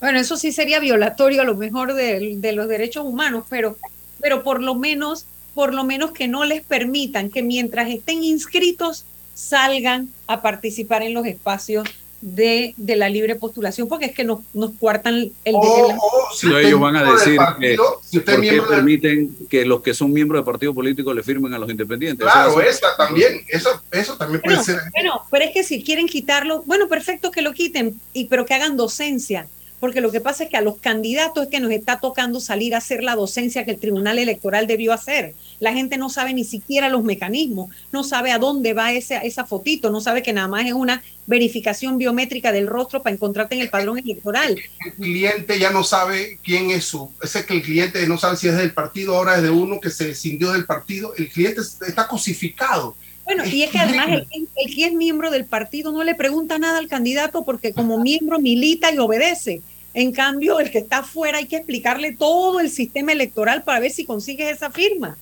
Bueno, 0.00 0.18
eso 0.18 0.36
sí 0.36 0.50
sería 0.50 0.80
violatorio 0.80 1.42
a 1.42 1.44
lo 1.44 1.54
mejor 1.56 1.94
de, 1.94 2.36
de 2.38 2.52
los 2.52 2.66
derechos 2.68 3.04
humanos, 3.06 3.44
pero, 3.48 3.78
pero 4.20 4.42
por 4.42 4.60
lo 4.60 4.74
menos, 4.74 5.26
por 5.54 5.72
lo 5.74 5.84
menos 5.84 6.10
que 6.10 6.26
no 6.26 6.44
les 6.44 6.62
permitan 6.62 7.30
que 7.30 7.42
mientras 7.42 7.88
estén 7.88 8.24
inscritos 8.24 9.04
salgan 9.34 10.08
a 10.26 10.42
participar 10.42 11.02
en 11.02 11.14
los 11.14 11.24
espacios 11.26 11.88
de, 12.22 12.72
de 12.76 12.96
la 12.96 13.08
libre 13.08 13.34
postulación, 13.34 13.88
porque 13.88 14.06
es 14.06 14.14
que 14.14 14.22
nos, 14.24 14.38
nos 14.54 14.70
cuartan 14.78 15.14
el, 15.14 15.32
el- 15.44 15.54
O- 15.56 15.90
el- 15.90 15.96
o 15.96 16.34
si 16.34 16.46
No, 16.46 16.56
ellos 16.56 16.80
van 16.80 16.94
a 16.96 17.12
decir 17.12 17.32
que 17.32 17.36
partido, 17.36 18.00
si 18.04 18.18
usted 18.18 18.32
es 18.32 18.36
¿por 18.38 18.44
qué 18.44 18.50
miembro 18.52 18.70
del- 18.70 18.78
permiten 18.78 19.36
que 19.50 19.64
los 19.66 19.82
que 19.82 19.92
son 19.92 20.12
miembros 20.12 20.40
de 20.40 20.44
partido 20.46 20.72
político 20.72 21.12
le 21.12 21.22
firmen 21.24 21.52
a 21.52 21.58
los 21.58 21.68
independientes? 21.68 22.24
Claro, 22.24 22.60
esa 22.60 22.96
también, 22.96 23.44
eso, 23.48 23.68
eso 23.90 24.16
también 24.16 24.40
puede 24.40 24.62
ser. 24.62 24.78
bueno, 24.94 25.20
pero 25.30 25.44
es 25.44 25.50
que 25.52 25.64
si 25.64 25.82
quieren 25.82 26.06
quitarlo, 26.06 26.62
bueno, 26.64 26.88
perfecto 26.88 27.30
que 27.32 27.42
lo 27.42 27.52
quiten, 27.52 28.00
y, 28.12 28.26
pero 28.26 28.46
que 28.46 28.54
hagan 28.54 28.76
docencia, 28.76 29.48
porque 29.82 30.00
lo 30.00 30.12
que 30.12 30.20
pasa 30.20 30.44
es 30.44 30.50
que 30.50 30.56
a 30.56 30.60
los 30.60 30.78
candidatos 30.78 31.42
es 31.42 31.50
que 31.50 31.58
nos 31.58 31.72
está 31.72 31.98
tocando 31.98 32.38
salir 32.38 32.72
a 32.72 32.78
hacer 32.78 33.02
la 33.02 33.16
docencia 33.16 33.64
que 33.64 33.72
el 33.72 33.80
Tribunal 33.80 34.16
Electoral 34.20 34.68
debió 34.68 34.92
hacer. 34.92 35.34
La 35.58 35.72
gente 35.72 35.98
no 35.98 36.08
sabe 36.08 36.32
ni 36.34 36.44
siquiera 36.44 36.88
los 36.88 37.02
mecanismos, 37.02 37.68
no 37.90 38.04
sabe 38.04 38.30
a 38.30 38.38
dónde 38.38 38.74
va 38.74 38.92
esa, 38.92 39.18
esa 39.18 39.44
fotito, 39.44 39.90
no 39.90 40.00
sabe 40.00 40.22
que 40.22 40.32
nada 40.32 40.46
más 40.46 40.66
es 40.66 40.72
una 40.72 41.02
verificación 41.26 41.98
biométrica 41.98 42.52
del 42.52 42.68
rostro 42.68 43.02
para 43.02 43.12
encontrarte 43.12 43.56
en 43.56 43.60
el 43.60 43.70
padrón 43.70 43.98
electoral. 43.98 44.56
El 44.86 44.92
cliente 44.92 45.58
ya 45.58 45.70
no 45.70 45.82
sabe 45.82 46.38
quién 46.44 46.70
es 46.70 46.84
su. 46.84 47.10
Ese 47.20 47.44
que 47.44 47.54
el 47.54 47.62
cliente 47.62 48.06
no 48.06 48.18
sabe 48.18 48.36
si 48.36 48.46
es 48.46 48.56
del 48.56 48.72
partido, 48.72 49.16
ahora 49.16 49.38
es 49.38 49.42
de 49.42 49.50
uno 49.50 49.80
que 49.80 49.90
se 49.90 50.10
escindió 50.10 50.52
del 50.52 50.64
partido. 50.64 51.12
El 51.16 51.28
cliente 51.28 51.60
está 51.60 52.06
cosificado. 52.06 52.94
Bueno, 53.24 53.44
y 53.44 53.64
es 53.64 53.70
que 53.70 53.78
además 53.80 54.10
el, 54.10 54.28
el 54.30 54.74
que 54.76 54.84
es 54.84 54.92
miembro 54.92 55.32
del 55.32 55.44
partido 55.44 55.90
no 55.90 56.04
le 56.04 56.14
pregunta 56.14 56.58
nada 56.58 56.78
al 56.78 56.86
candidato 56.86 57.44
porque 57.44 57.72
como 57.72 57.98
miembro 57.98 58.38
milita 58.38 58.92
y 58.94 58.98
obedece. 58.98 59.60
En 59.94 60.12
cambio, 60.12 60.58
el 60.58 60.70
que 60.70 60.78
está 60.78 60.98
afuera 60.98 61.38
hay 61.38 61.46
que 61.46 61.56
explicarle 61.56 62.14
todo 62.16 62.60
el 62.60 62.70
sistema 62.70 63.12
electoral 63.12 63.62
para 63.62 63.80
ver 63.80 63.90
si 63.90 64.04
consigues 64.04 64.50
esa 64.50 64.70
firma. 64.70 65.16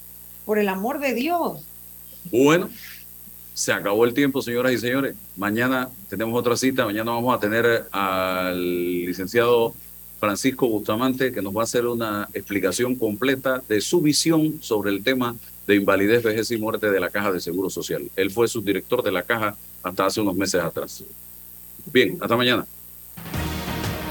Por 0.45 0.59
el 0.59 0.69
amor 0.69 1.01
de 1.01 1.15
Dios. 1.15 1.65
Bueno, 2.31 2.69
Se 3.53 3.73
acabó 3.73 4.05
el 4.05 4.15
tiempo, 4.15 4.41
señoras 4.41 4.73
y 4.73 4.79
señores. 4.79 5.15
Mañana 5.37 5.91
tenemos 6.09 6.39
otra 6.39 6.57
cita. 6.57 6.87
Mañana 6.87 7.11
vamos 7.11 7.37
a 7.37 7.41
tener 7.41 7.87
al 7.91 9.05
licenciado 9.05 9.75
Francisco 10.19 10.69
Bustamante, 10.69 11.33
que 11.33 11.43
nos 11.43 11.55
va 11.55 11.63
a 11.63 11.65
hacer 11.65 11.87
una 11.87 12.29
explicación 12.33 12.95
completa 12.95 13.63
de 13.69 13.81
su 13.81 14.01
visión 14.01 14.59
sobre 14.63 14.91
el 14.91 15.03
tema 15.03 15.37
de 15.67 15.77
invalidez, 15.77 16.23
vejez 16.23 16.51
y 16.51 16.59
muerte 16.59 16.91
de 16.91 17.01
la 17.01 17.11
Caja 17.11 17.33
de 17.33 17.41
Seguro 17.41 17.71
Social. 17.71 18.11
Él 18.17 18.31
fue 18.31 18.49
subdirector 18.49 19.03
de 19.03 19.13
la 19.13 19.23
Caja 19.23 19.57
hasta 19.83 20.07
hace 20.07 20.21
unos 20.21 20.37
meses 20.37 20.63
atrás. 20.63 21.03
Bien, 21.93 22.17
hasta 22.21 22.37
mañana. 22.37 22.67